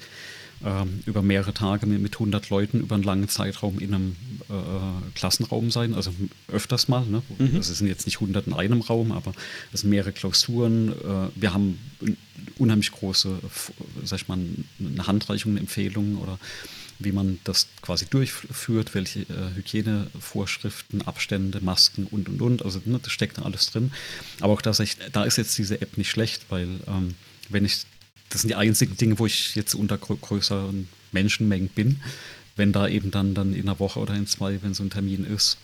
[0.64, 4.16] ähm, über mehrere Tage mit, mit 100 Leuten über einen langen Zeitraum in einem
[4.48, 6.12] äh, Klassenraum sein, also
[6.48, 7.04] öfters mal.
[7.04, 7.22] Ne?
[7.38, 7.56] Mhm.
[7.56, 9.32] Das sind jetzt nicht 100 in einem Raum, aber
[9.72, 10.92] es sind mehrere Klausuren.
[10.92, 11.78] Äh, wir haben
[12.58, 13.38] unheimlich große,
[14.04, 14.38] sag ich mal,
[14.78, 16.38] eine Handreichung, eine Empfehlung oder
[16.98, 22.64] wie man das quasi durchführt, welche äh, Hygienevorschriften, Abstände, Masken und und und.
[22.64, 23.92] Also ne, das steckt da alles drin.
[24.40, 27.14] Aber auch das, da ist jetzt diese App nicht schlecht, weil ähm,
[27.48, 27.82] wenn ich,
[28.30, 32.00] das sind die einzigen Dinge, wo ich jetzt unter größeren Menschenmengen bin,
[32.56, 35.24] wenn da eben dann, dann in einer Woche oder in zwei, wenn so ein Termin
[35.24, 35.58] ist,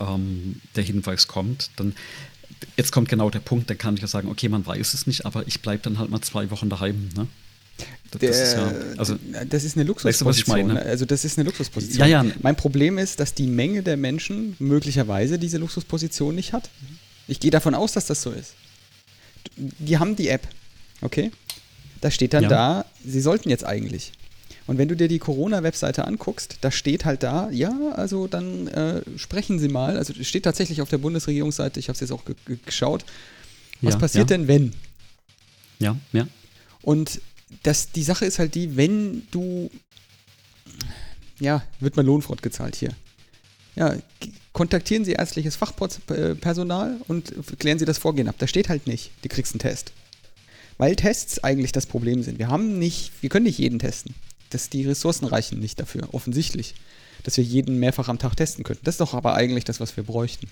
[0.00, 1.94] ähm, der Hinweis kommt, dann
[2.76, 5.26] jetzt kommt genau der Punkt, dann kann ich ja sagen, okay, man weiß es nicht,
[5.26, 7.10] aber ich bleibe dann halt mal zwei Wochen daheim.
[7.16, 7.26] Ne?
[8.10, 9.16] Das, der, ist, ja, also,
[9.48, 10.74] das ist eine Luxusposition.
[10.74, 12.08] Weißt du, also das ist eine Luxusposition.
[12.08, 12.32] Ja, ja.
[12.42, 16.70] Mein Problem ist, dass die Menge der Menschen möglicherweise diese Luxusposition nicht hat.
[17.28, 18.54] Ich gehe davon aus, dass das so ist.
[19.56, 20.46] Die haben die App,
[21.02, 21.30] okay?
[22.00, 22.48] Da steht dann ja.
[22.48, 24.12] da, sie sollten jetzt eigentlich.
[24.66, 29.02] Und wenn du dir die Corona-Webseite anguckst, da steht halt da, ja, also dann äh,
[29.16, 29.96] sprechen Sie mal.
[29.96, 32.22] Also steht tatsächlich auf der Bundesregierungsseite, ich habe es jetzt auch
[32.64, 33.04] geschaut.
[33.80, 34.72] Was ja, passiert denn, wenn?
[35.78, 36.28] Ja, ja.
[36.82, 37.20] Und
[37.62, 39.70] das, die Sache ist halt die, wenn du,
[41.38, 42.90] ja, wird mal Lohnfront gezahlt hier.
[43.76, 43.96] Ja,
[44.52, 48.34] kontaktieren Sie ärztliches Fachpersonal und klären Sie das Vorgehen ab.
[48.38, 49.92] Da steht halt nicht, du kriegst einen Test.
[50.76, 52.38] Weil Tests eigentlich das Problem sind.
[52.38, 54.14] Wir haben nicht, wir können nicht jeden testen.
[54.48, 56.74] Das, die Ressourcen reichen nicht dafür, offensichtlich.
[57.22, 58.84] Dass wir jeden mehrfach am Tag testen könnten.
[58.84, 60.48] Das ist doch aber eigentlich das, was wir bräuchten.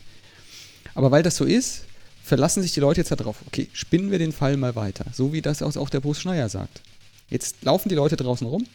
[0.95, 1.85] Aber weil das so ist,
[2.29, 5.43] verlassen sich die Leute jetzt darauf, okay, spinnen wir den Fall mal weiter, so wie
[5.43, 6.83] das auch der Bruce Schneier sagt.
[7.29, 8.67] Jetzt laufen die Leute draußen rum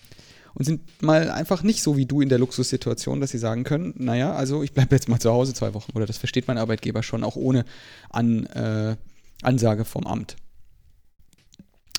[0.55, 3.93] und sind mal einfach nicht so wie du in der Luxussituation, dass sie sagen können,
[3.97, 7.03] naja, also ich bleibe jetzt mal zu Hause zwei Wochen oder das versteht mein Arbeitgeber
[7.03, 7.63] schon, auch ohne
[8.09, 8.95] An, äh,
[9.43, 10.35] Ansage vom Amt.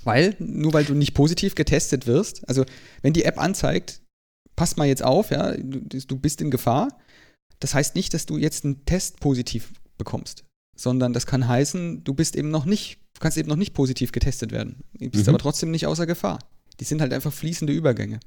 [0.02, 2.64] Weil, nur weil du nicht positiv getestet wirst, also
[3.00, 4.02] wenn die App anzeigt,
[4.56, 6.98] pass mal jetzt auf, ja, du, du bist in Gefahr,
[7.60, 10.44] das heißt nicht, dass du jetzt einen Test positiv bekommst
[10.76, 14.52] sondern das kann heißen, du bist eben noch nicht, kannst eben noch nicht positiv getestet
[14.52, 14.82] werden.
[14.94, 15.30] Du bist mhm.
[15.30, 16.38] aber trotzdem nicht außer Gefahr.
[16.80, 18.20] Die sind halt einfach fließende Übergänge.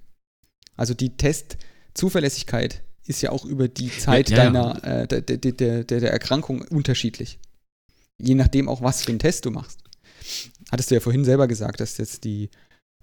[0.76, 5.84] Also die Testzuverlässigkeit ist ja auch über die Zeit ja, ja, deiner, Äh, der, der,
[5.84, 7.40] der, der Erkrankung unterschiedlich.
[8.18, 9.84] Je nachdem auch, was für einen Test du machst.
[10.72, 12.50] Hattest du ja vorhin selber gesagt, dass jetzt die,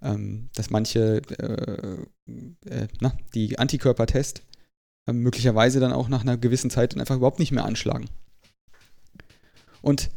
[0.03, 4.43] ähm, dass manche, äh, äh, na, die Antikörpertest
[5.07, 8.09] äh, möglicherweise dann auch nach einer gewissen Zeit dann einfach überhaupt nicht mehr anschlagen.
[9.85, 10.11] Und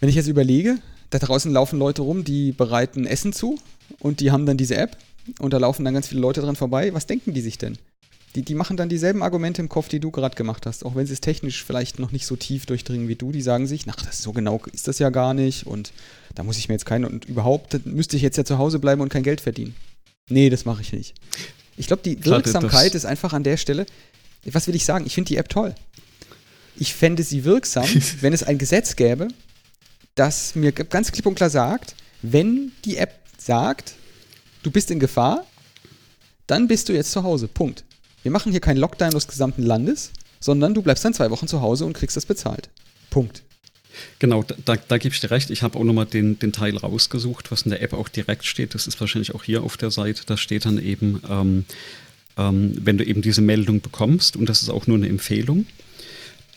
[0.00, 0.78] wenn ich jetzt überlege,
[1.10, 3.58] da draußen laufen Leute rum, die bereiten Essen zu
[4.00, 4.96] und die haben dann diese App
[5.38, 6.92] und da laufen dann ganz viele Leute dran vorbei.
[6.92, 7.78] Was denken die sich denn?
[8.34, 11.06] Die, die machen dann dieselben Argumente im Kopf, die du gerade gemacht hast, auch wenn
[11.06, 13.30] sie es technisch vielleicht noch nicht so tief durchdringen wie du.
[13.30, 15.92] Die sagen sich, ach, das so genau ist das ja gar nicht und
[16.34, 19.00] da muss ich mir jetzt keinen und überhaupt müsste ich jetzt ja zu Hause bleiben
[19.00, 19.76] und kein Geld verdienen.
[20.28, 21.14] Nee, das mache ich nicht.
[21.76, 23.86] Ich glaube, die Wirksamkeit ist einfach an der Stelle,
[24.44, 25.06] was will ich sagen?
[25.06, 25.74] Ich finde die App toll
[26.82, 27.88] ich fände sie wirksam,
[28.20, 29.28] wenn es ein Gesetz gäbe,
[30.16, 33.94] das mir ganz klipp und klar sagt, wenn die App sagt,
[34.64, 35.46] du bist in Gefahr,
[36.48, 37.46] dann bist du jetzt zu Hause.
[37.46, 37.84] Punkt.
[38.24, 40.10] Wir machen hier keinen Lockdown des gesamten Landes,
[40.40, 42.68] sondern du bleibst dann zwei Wochen zu Hause und kriegst das bezahlt.
[43.10, 43.42] Punkt.
[44.18, 45.50] Genau, da, da gebe ich dir recht.
[45.50, 48.74] Ich habe auch nochmal den, den Teil rausgesucht, was in der App auch direkt steht.
[48.74, 50.22] Das ist wahrscheinlich auch hier auf der Seite.
[50.26, 51.64] Da steht dann eben, ähm,
[52.36, 55.66] ähm, wenn du eben diese Meldung bekommst, und das ist auch nur eine Empfehlung,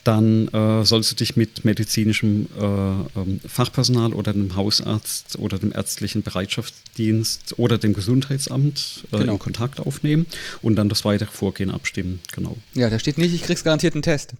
[0.06, 5.72] dann äh, sollst du dich mit medizinischem äh, ähm, Fachpersonal oder dem Hausarzt oder dem
[5.72, 9.32] ärztlichen Bereitschaftsdienst oder dem Gesundheitsamt äh, genau.
[9.34, 10.26] in Kontakt aufnehmen
[10.62, 12.20] und dann das weitere Vorgehen abstimmen.
[12.32, 12.56] Genau.
[12.74, 14.34] Ja, da steht nicht, ich krieg's garantiert einen Test.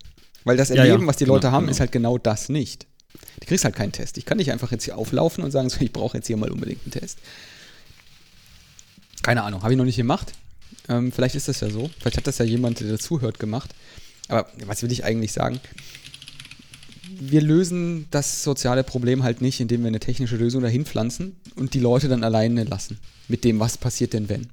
[0.44, 1.72] Weil das Erleben, ja, ja, was die genau, Leute haben, genau.
[1.72, 2.86] ist halt genau das nicht.
[3.40, 4.18] Du kriegst halt keinen Test.
[4.18, 6.51] Ich kann nicht einfach jetzt hier auflaufen und sagen, so, ich brauche jetzt hier mal
[6.51, 7.18] unbedingt einen Test.
[9.22, 10.32] Keine Ahnung, habe ich noch nicht gemacht.
[10.88, 11.90] Ähm, vielleicht ist das ja so.
[11.98, 13.74] Vielleicht hat das ja jemand, der dazuhört, gemacht.
[14.28, 15.60] Aber was will ich eigentlich sagen?
[17.18, 21.74] Wir lösen das soziale Problem halt nicht, indem wir eine technische Lösung dahin pflanzen und
[21.74, 22.98] die Leute dann alleine lassen.
[23.28, 24.48] Mit dem, was passiert denn, wenn?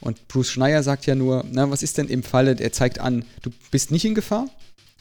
[0.00, 3.24] Und Bruce Schneier sagt ja nur, na, was ist denn im Falle, er zeigt an,
[3.42, 4.48] du bist nicht in Gefahr.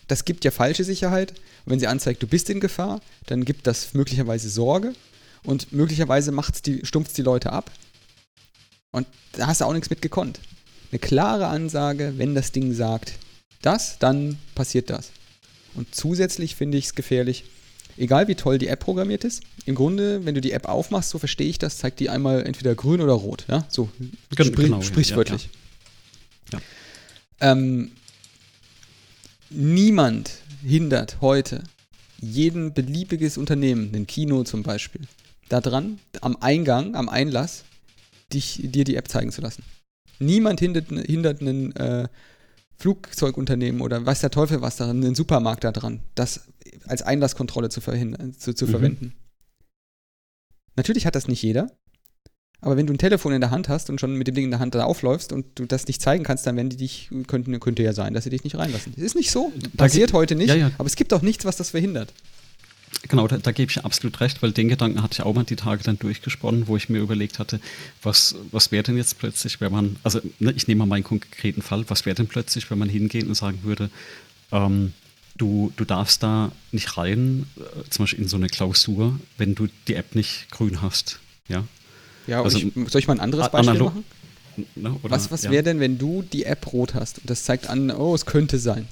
[0.08, 1.32] Das gibt ja falsche Sicherheit.
[1.66, 4.94] Und wenn sie anzeigt, du bist in Gefahr, dann gibt das möglicherweise Sorge
[5.44, 7.72] und möglicherweise macht's die, stumpft die Leute ab.
[8.92, 10.40] Und da hast du auch nichts mit gekonnt.
[10.92, 13.14] Eine klare Ansage, wenn das Ding sagt,
[13.62, 15.12] das, dann passiert das.
[15.76, 17.46] Und zusätzlich finde ich es gefährlich,
[17.98, 21.20] egal wie toll die App programmiert ist, im Grunde, wenn du die App aufmachst, so
[21.20, 23.46] verstehe ich das, zeigt die einmal entweder grün oder rot.
[23.48, 23.66] Ja?
[23.70, 23.90] So
[24.36, 25.50] Gen sprich, genau, sprichwörtlich.
[26.52, 27.52] Ja, ja.
[27.52, 27.92] Ähm,
[29.50, 30.32] niemand
[30.64, 31.64] hindert heute
[32.22, 35.02] jeden beliebiges Unternehmen, ein Kino zum Beispiel,
[35.48, 37.64] daran, am Eingang, am Einlass,
[38.34, 39.64] dich, dir die App zeigen zu lassen.
[40.20, 42.08] Niemand hindert, hindert einen äh,
[42.80, 46.48] Flugzeugunternehmen oder weiß der Teufel was daran, einen Supermarkt da dran, das
[46.88, 48.70] als Einlasskontrolle zu, zu, zu mhm.
[48.70, 49.14] verwenden.
[50.76, 51.70] Natürlich hat das nicht jeder,
[52.62, 54.52] aber wenn du ein Telefon in der Hand hast und schon mit dem Ding in
[54.52, 57.58] der Hand da aufläufst und du das nicht zeigen kannst, dann werden die dich, könnten,
[57.60, 58.94] könnte ja sein, dass sie dich nicht reinlassen.
[58.96, 60.72] Das ist nicht so, passiert heute nicht, ja, ja.
[60.78, 62.14] aber es gibt auch nichts, was das verhindert.
[63.08, 65.56] Genau, da, da, gebe ich absolut recht, weil den Gedanken hatte ich auch mal die
[65.56, 67.60] Tage dann durchgesponnen, wo ich mir überlegt hatte,
[68.04, 71.62] was, was wäre denn jetzt plötzlich, wenn man, also ne, ich nehme mal meinen konkreten
[71.62, 73.90] Fall, was wäre denn plötzlich, wenn man hingehen und sagen würde,
[74.52, 74.94] ähm,
[75.38, 79.68] du, du darfst da nicht rein, äh, zum Beispiel in so eine Klausur, wenn du
[79.88, 81.64] die App nicht grün hast, ja?
[82.28, 84.04] Ja, also, ich, soll ich mal ein anderes Beispiel machen?
[84.76, 85.52] Ne, oder, was was ja.
[85.52, 88.60] wäre denn, wenn du die App rot hast und das zeigt an, oh, es könnte
[88.60, 88.88] sein.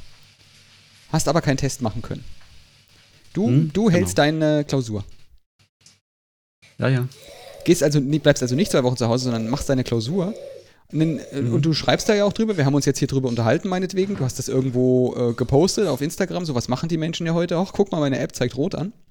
[1.12, 2.24] Hast aber keinen Test machen können.
[3.38, 4.40] Du, hm, du hältst genau.
[4.40, 5.04] deine Klausur.
[6.80, 7.08] Ja, ja.
[7.66, 10.34] Gehst also, bleibst also nicht zwei Wochen zu Hause, sondern machst deine Klausur.
[10.92, 11.54] Und, dann, äh, mhm.
[11.54, 12.58] und, du schreibst da ja auch drüber.
[12.58, 14.16] Wir haben uns jetzt hier drüber unterhalten, meinetwegen.
[14.16, 16.46] Du hast das irgendwo äh, gepostet auf Instagram.
[16.46, 17.74] So was machen die Menschen ja heute auch.
[17.74, 18.92] Guck mal, meine App zeigt rot an.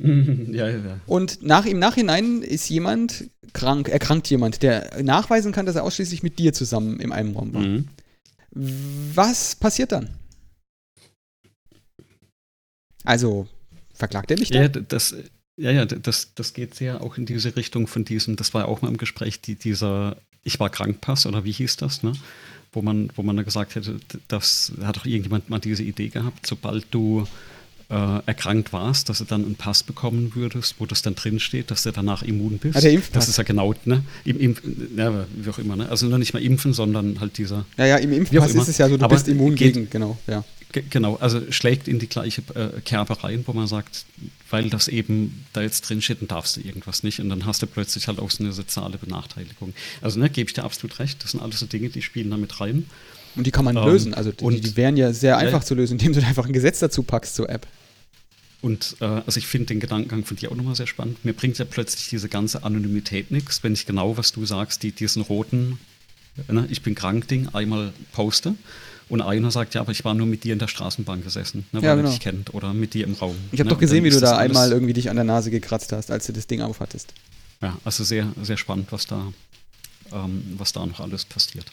[0.00, 1.00] Ja, ja, ja.
[1.06, 6.24] Und nach, im Nachhinein ist jemand krank, erkrankt jemand, der nachweisen kann, dass er ausschließlich
[6.24, 7.60] mit dir zusammen im einem Raum war.
[7.60, 7.88] Mhm.
[9.14, 10.08] Was passiert dann?
[13.04, 13.46] Also,
[13.98, 14.62] verklagt er mich dann?
[14.62, 15.14] Ja, das,
[15.56, 18.68] ja, ja, das, das geht sehr auch in diese Richtung von diesem, das war ja
[18.68, 22.12] auch mal im Gespräch, die, dieser Ich war Krankpass oder wie hieß das, ne?
[22.72, 23.98] Wo man, wo man da gesagt hätte,
[24.28, 27.26] das hat doch irgendjemand mal diese Idee gehabt, sobald du
[27.90, 31.70] äh, erkrankt warst, dass du dann einen Pass bekommen würdest, wo das dann drin steht,
[31.70, 32.76] dass du danach immun bist.
[32.76, 33.24] Ah, der Impfpass.
[33.24, 34.04] Das ist ja genau, ne?
[34.24, 34.62] Im, Impf,
[34.96, 35.88] ja, wie auch immer, ne?
[35.88, 37.64] Also nicht mal impfen, sondern halt dieser.
[37.78, 40.18] Ja, ja, im Impfpass ist es ja so, du Aber bist immun geht, gegen, genau,
[40.26, 40.44] ja.
[40.72, 44.04] Genau, also schlägt in die gleiche äh, Kerbe rein, wo man sagt,
[44.50, 47.62] weil das eben da jetzt drin steht, dann darfst du irgendwas nicht und dann hast
[47.62, 49.72] du plötzlich halt auch so eine soziale Benachteiligung.
[50.02, 52.36] Also ne, gebe ich dir absolut recht, das sind alles so Dinge, die spielen da
[52.36, 52.84] mit rein.
[53.34, 55.66] Und die kann man ähm, lösen, also die, und, die wären ja sehr einfach ja,
[55.66, 57.66] zu lösen, indem du einfach ein Gesetz dazu packst zur App.
[58.60, 61.24] Und äh, also ich finde den Gedankengang von dir auch nochmal sehr spannend.
[61.24, 64.92] Mir bringt ja plötzlich diese ganze Anonymität nichts, wenn ich genau, was du sagst, die,
[64.92, 65.78] diesen roten,
[66.48, 68.54] ne, ich bin krank Ding einmal poste.
[69.08, 71.80] Und einer sagt, ja, aber ich war nur mit dir in der Straßenbahn gesessen, ne,
[71.80, 72.08] weil ja, genau.
[72.08, 73.36] er dich kennt oder mit dir im Raum.
[73.52, 73.74] Ich habe ne?
[73.74, 76.32] doch gesehen, wie du da einmal irgendwie dich an der Nase gekratzt hast, als du
[76.32, 77.14] das Ding aufhattest.
[77.62, 79.32] Ja, also sehr, sehr spannend, was da,
[80.12, 81.66] ähm, was da noch alles passiert.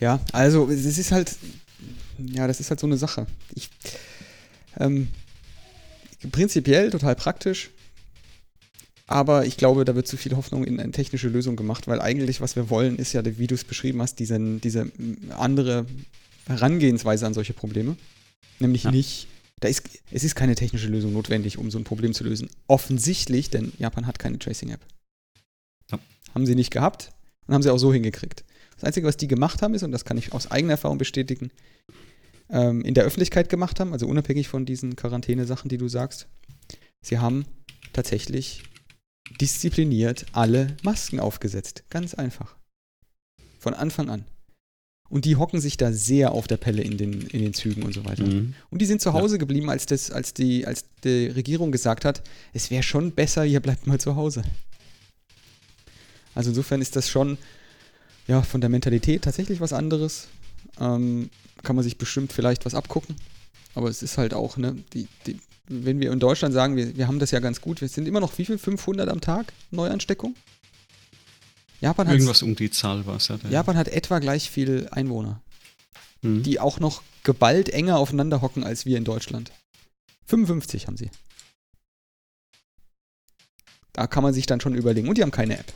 [0.00, 1.36] Ja, also es ist halt,
[2.18, 3.26] ja, das ist halt so eine Sache.
[3.54, 3.70] Ich,
[4.78, 5.08] ähm,
[6.32, 7.70] prinzipiell total praktisch,
[9.06, 12.40] aber ich glaube, da wird zu viel Hoffnung in eine technische Lösung gemacht, weil eigentlich,
[12.40, 14.90] was wir wollen, ist ja, wie du es beschrieben hast, diese, diese
[15.36, 15.86] andere
[16.46, 17.96] Herangehensweise an solche Probleme.
[18.58, 18.90] Nämlich ja.
[18.90, 19.26] nicht,
[19.60, 22.48] da ist, es ist keine technische Lösung notwendig, um so ein Problem zu lösen.
[22.66, 24.80] Offensichtlich, denn Japan hat keine Tracing-App.
[25.90, 25.98] Ja.
[26.34, 27.10] Haben sie nicht gehabt
[27.46, 28.44] und haben sie auch so hingekriegt.
[28.76, 31.50] Das Einzige, was die gemacht haben, ist, und das kann ich aus eigener Erfahrung bestätigen,
[32.48, 36.28] ähm, in der Öffentlichkeit gemacht haben, also unabhängig von diesen Quarantäne-Sachen, die du sagst.
[37.02, 37.44] Sie haben
[37.92, 38.62] tatsächlich
[39.40, 41.84] diszipliniert alle Masken aufgesetzt.
[41.90, 42.56] Ganz einfach.
[43.58, 44.24] Von Anfang an.
[45.10, 47.92] Und die hocken sich da sehr auf der Pelle in den, in den Zügen und
[47.92, 48.24] so weiter.
[48.24, 48.54] Mhm.
[48.70, 49.38] Und die sind zu Hause ja.
[49.38, 52.22] geblieben, als, das, als, die, als die Regierung gesagt hat,
[52.52, 54.44] es wäre schon besser, ihr bleibt mal zu Hause.
[56.34, 57.38] Also insofern ist das schon
[58.28, 60.28] ja, von der Mentalität tatsächlich was anderes.
[60.80, 61.30] Ähm,
[61.64, 63.16] kann man sich bestimmt vielleicht was abgucken.
[63.74, 67.08] Aber es ist halt auch, ne, die, die, wenn wir in Deutschland sagen, wir, wir
[67.08, 68.58] haben das ja ganz gut, wir sind immer noch wie viel?
[68.58, 70.34] 500 am Tag Neuansteckung?
[71.80, 73.38] Japan hat Irgendwas um die Zahl war es ja.
[73.48, 75.40] Japan hat etwa gleich viel Einwohner,
[76.22, 76.42] mhm.
[76.42, 79.52] die auch noch geballt enger aufeinander hocken als wir in Deutschland.
[80.26, 81.10] 55 haben sie.
[83.92, 85.08] Da kann man sich dann schon überlegen.
[85.08, 85.72] Und die haben keine App.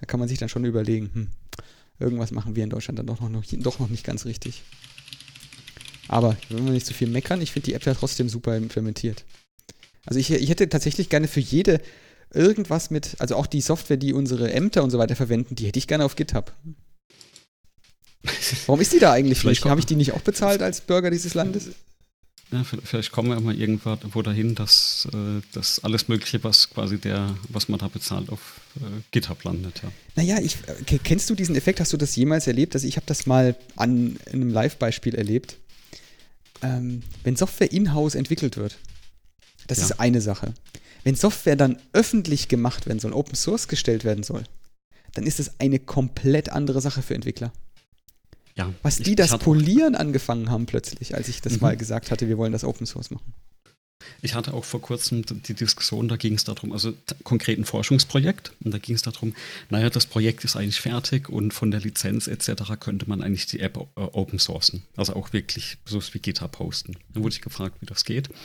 [0.00, 1.28] Da kann man sich dann schon überlegen, hm,
[1.98, 4.62] irgendwas machen wir in Deutschland dann doch noch, doch noch nicht ganz richtig.
[6.08, 8.56] Aber wenn wir nicht zu so viel meckern, ich finde die App ja trotzdem super
[8.56, 9.24] implementiert.
[10.04, 11.80] Also ich, ich hätte tatsächlich gerne für jede
[12.32, 15.78] irgendwas mit, also auch die Software, die unsere Ämter und so weiter verwenden, die hätte
[15.78, 16.52] ich gerne auf GitHub.
[18.66, 19.64] Warum ist die da eigentlich nicht?
[19.64, 21.70] Habe ich die nicht auch bezahlt als Bürger dieses Landes?
[22.52, 27.34] Ja, vielleicht kommen wir mal irgendwo dahin, dass äh, das alles Mögliche, was quasi der,
[27.48, 28.80] was man da bezahlt, auf äh,
[29.10, 29.82] GitHub landet.
[29.82, 29.92] Ja.
[30.14, 31.80] Naja, ich, äh, kennst du diesen Effekt?
[31.80, 32.74] Hast du das jemals erlebt?
[32.76, 35.56] Also ich habe das mal an einem Live-Beispiel erlebt
[36.62, 38.78] ähm, wenn Software in-house entwickelt wird,
[39.66, 39.84] das ja.
[39.84, 40.54] ist eine Sache.
[41.06, 44.42] Wenn Software dann öffentlich gemacht werden soll, Open Source gestellt werden soll,
[45.14, 47.52] dann ist es eine komplett andere Sache für Entwickler.
[48.56, 51.58] Ja, Was die ich, das Polieren angefangen haben plötzlich, als ich das mhm.
[51.60, 53.34] mal gesagt hatte, wir wollen das Open Source machen.
[54.22, 56.92] Ich hatte auch vor kurzem die Diskussion, da ging es darum, also
[57.24, 59.34] konkret ein Forschungsprojekt, und da ging es darum,
[59.70, 62.72] naja, das Projekt ist eigentlich fertig und von der Lizenz etc.
[62.80, 66.96] könnte man eigentlich die App äh, open sourcen, also auch wirklich so wie GitHub posten.
[67.14, 68.28] Dann wurde ich gefragt, wie das geht.
[68.28, 68.36] Und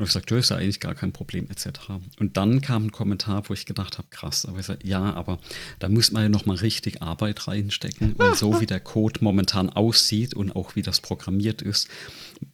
[0.00, 1.80] ich gesagt, das ist ja eigentlich gar kein Problem etc.
[2.18, 5.38] Und dann kam ein Kommentar, wo ich gedacht habe, krass, aber ich sage, ja, aber
[5.78, 10.34] da muss man ja nochmal richtig Arbeit reinstecken, weil so wie der Code momentan aussieht
[10.34, 11.88] und auch wie das programmiert ist,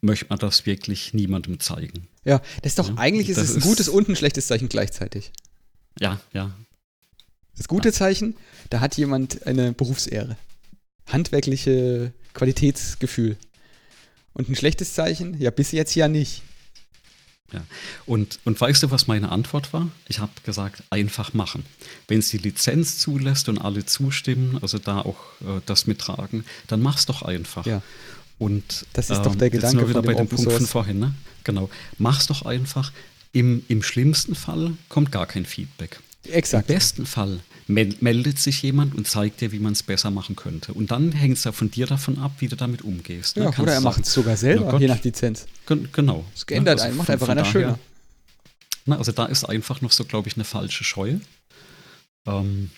[0.00, 2.08] möchte man das wirklich niemandem zeigen.
[2.24, 5.32] Ja, das ist doch, ja, eigentlich ist es ein gutes und ein schlechtes Zeichen gleichzeitig.
[6.00, 6.54] Ja, ja.
[7.56, 8.36] Das gute Zeichen,
[8.70, 10.36] da hat jemand eine Berufsehre.
[11.06, 13.36] Handwerkliche Qualitätsgefühl.
[14.34, 16.42] Und ein schlechtes Zeichen, ja, bis jetzt ja nicht.
[17.52, 17.64] Ja.
[18.06, 19.88] Und, und weißt du, was meine Antwort war?
[20.08, 21.64] Ich habe gesagt, einfach machen.
[22.08, 26.82] Wenn es die Lizenz zulässt und alle zustimmen, also da auch äh, das mittragen, dann
[26.82, 27.64] mach's doch einfach.
[27.64, 27.82] Ja.
[28.38, 30.98] Und das ist ähm, doch der Gedanke jetzt wieder von bei dem Punkt von vorhin.
[30.98, 31.14] Ne?
[31.44, 31.70] Genau.
[31.98, 32.92] Mach's doch einfach.
[33.32, 36.00] Im, Im schlimmsten Fall kommt gar kein Feedback.
[36.24, 36.68] Exakt.
[36.68, 40.72] Im besten Fall meldet sich jemand und zeigt dir, wie man es besser machen könnte.
[40.72, 43.36] Und dann hängt es ja von dir davon ab, wie du damit umgehst.
[43.36, 43.44] Ne?
[43.44, 45.46] Ja, oder er macht es sogar selber, Gott, je nach Lizenz.
[45.66, 46.24] Genau.
[46.34, 47.78] Es geändert also einen, macht einfach einer schöner.
[48.84, 51.16] Na, also da ist einfach noch so, glaube ich, eine falsche Scheu.
[52.24, 52.70] Ähm,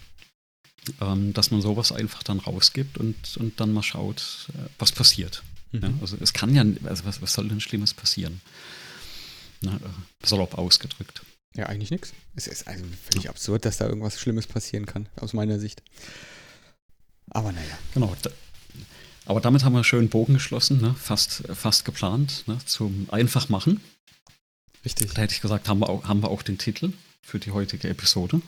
[1.01, 5.43] ähm, dass man sowas einfach dann rausgibt und, und dann mal schaut, äh, was passiert.
[5.73, 5.83] Mhm.
[5.83, 8.41] Ja, also es kann ja, also was, was soll denn Schlimmes passieren?
[9.61, 11.23] Na, äh, salopp ausgedrückt.
[11.55, 12.13] Ja, eigentlich nichts.
[12.37, 13.31] Es ist also völlig ja.
[13.31, 15.83] absurd, dass da irgendwas Schlimmes passieren kann, aus meiner Sicht.
[17.31, 17.79] Aber naja.
[17.95, 18.15] Genau.
[18.23, 18.31] Da,
[19.27, 20.95] aber damit haben wir schön Bogen geschlossen, ne?
[20.95, 22.59] fast, fast geplant, ne?
[22.65, 23.81] zum Einfachmachen.
[24.85, 25.13] Richtig.
[25.13, 27.89] Da hätte ich gesagt, haben wir, auch, haben wir auch den Titel für die heutige
[27.89, 28.41] Episode.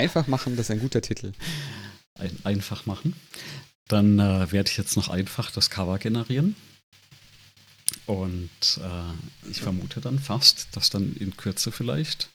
[0.00, 1.32] Einfach machen, das ist ein guter Titel.
[2.14, 3.14] Ein, einfach machen.
[3.86, 6.56] Dann äh, werde ich jetzt noch einfach das Cover generieren.
[8.06, 8.48] Und
[8.78, 12.30] äh, ich vermute dann fast, dass dann in Kürze vielleicht.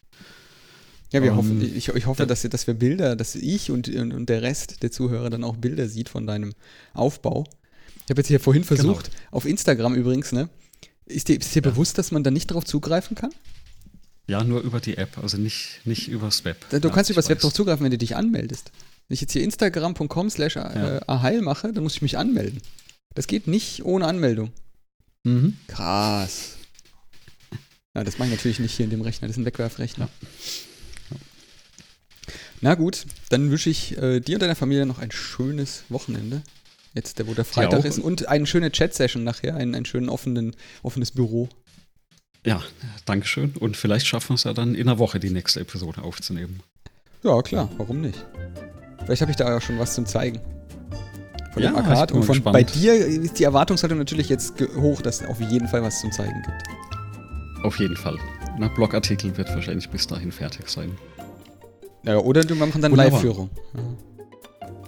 [1.11, 4.27] Ja, wir ähm, hoffen, ich, ich hoffe, dass, dass wir Bilder, dass ich und, und
[4.27, 6.53] der Rest der Zuhörer dann auch Bilder sieht von deinem
[6.93, 7.45] Aufbau.
[8.03, 8.75] Ich habe jetzt hier vorhin genau.
[8.75, 9.23] versucht, genau.
[9.31, 10.49] auf Instagram übrigens, ne?
[11.07, 11.69] Ist dir, ist dir ja.
[11.71, 13.31] bewusst, dass man da nicht darauf zugreifen kann?
[14.27, 16.69] Ja, nur über die App, also nicht, nicht übers Web.
[16.69, 18.71] Du ja, kannst übers Web darauf zugreifen, wenn du dich anmeldest.
[19.07, 22.59] Wenn ich jetzt hier instagram.com slash äh, aheil mache, dann muss ich mich anmelden.
[23.13, 24.51] Das geht nicht ohne Anmeldung.
[25.23, 25.57] Mhm.
[25.67, 26.57] Krass.
[27.95, 30.09] Ja, das mache ich natürlich nicht hier in dem Rechner, das ist ein Wegwerfrechner.
[32.61, 36.41] Na gut, dann wünsche ich äh, dir und deiner Familie noch ein schönes Wochenende.
[36.95, 37.99] Jetzt, wo der Freitag ja, ist.
[37.99, 41.49] Und eine schöne Chat-Session nachher, ein, ein schönes offenen, offenes Büro.
[42.45, 42.61] Ja,
[43.05, 43.53] danke schön.
[43.59, 46.61] Und vielleicht schaffen wir es ja dann in einer Woche, die nächste Episode aufzunehmen.
[47.23, 48.23] Ja, klar, warum nicht?
[49.03, 50.39] Vielleicht habe ich da ja schon was zum Zeigen
[51.55, 52.13] von ja, dem Arcade.
[52.13, 55.81] Und von, bei dir ist die Erwartungshaltung natürlich jetzt hoch, dass es auf jeden Fall
[55.81, 57.65] was zum Zeigen gibt.
[57.65, 58.17] Auf jeden Fall.
[58.59, 60.91] Na, Blogartikel wird wahrscheinlich bis dahin fertig sein.
[62.03, 63.49] Ja, oder wir machen dann Live-Führung.
[63.73, 63.81] Ja.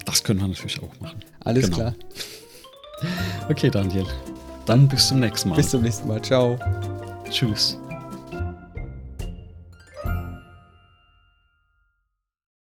[0.04, 1.20] Das können wir natürlich auch machen.
[1.40, 1.76] Alles genau.
[1.76, 1.94] klar.
[3.48, 4.04] Okay, Daniel.
[4.66, 5.54] Dann bis zum nächsten Mal.
[5.54, 6.20] Bis zum nächsten Mal.
[6.20, 6.58] Ciao.
[7.30, 7.78] Tschüss.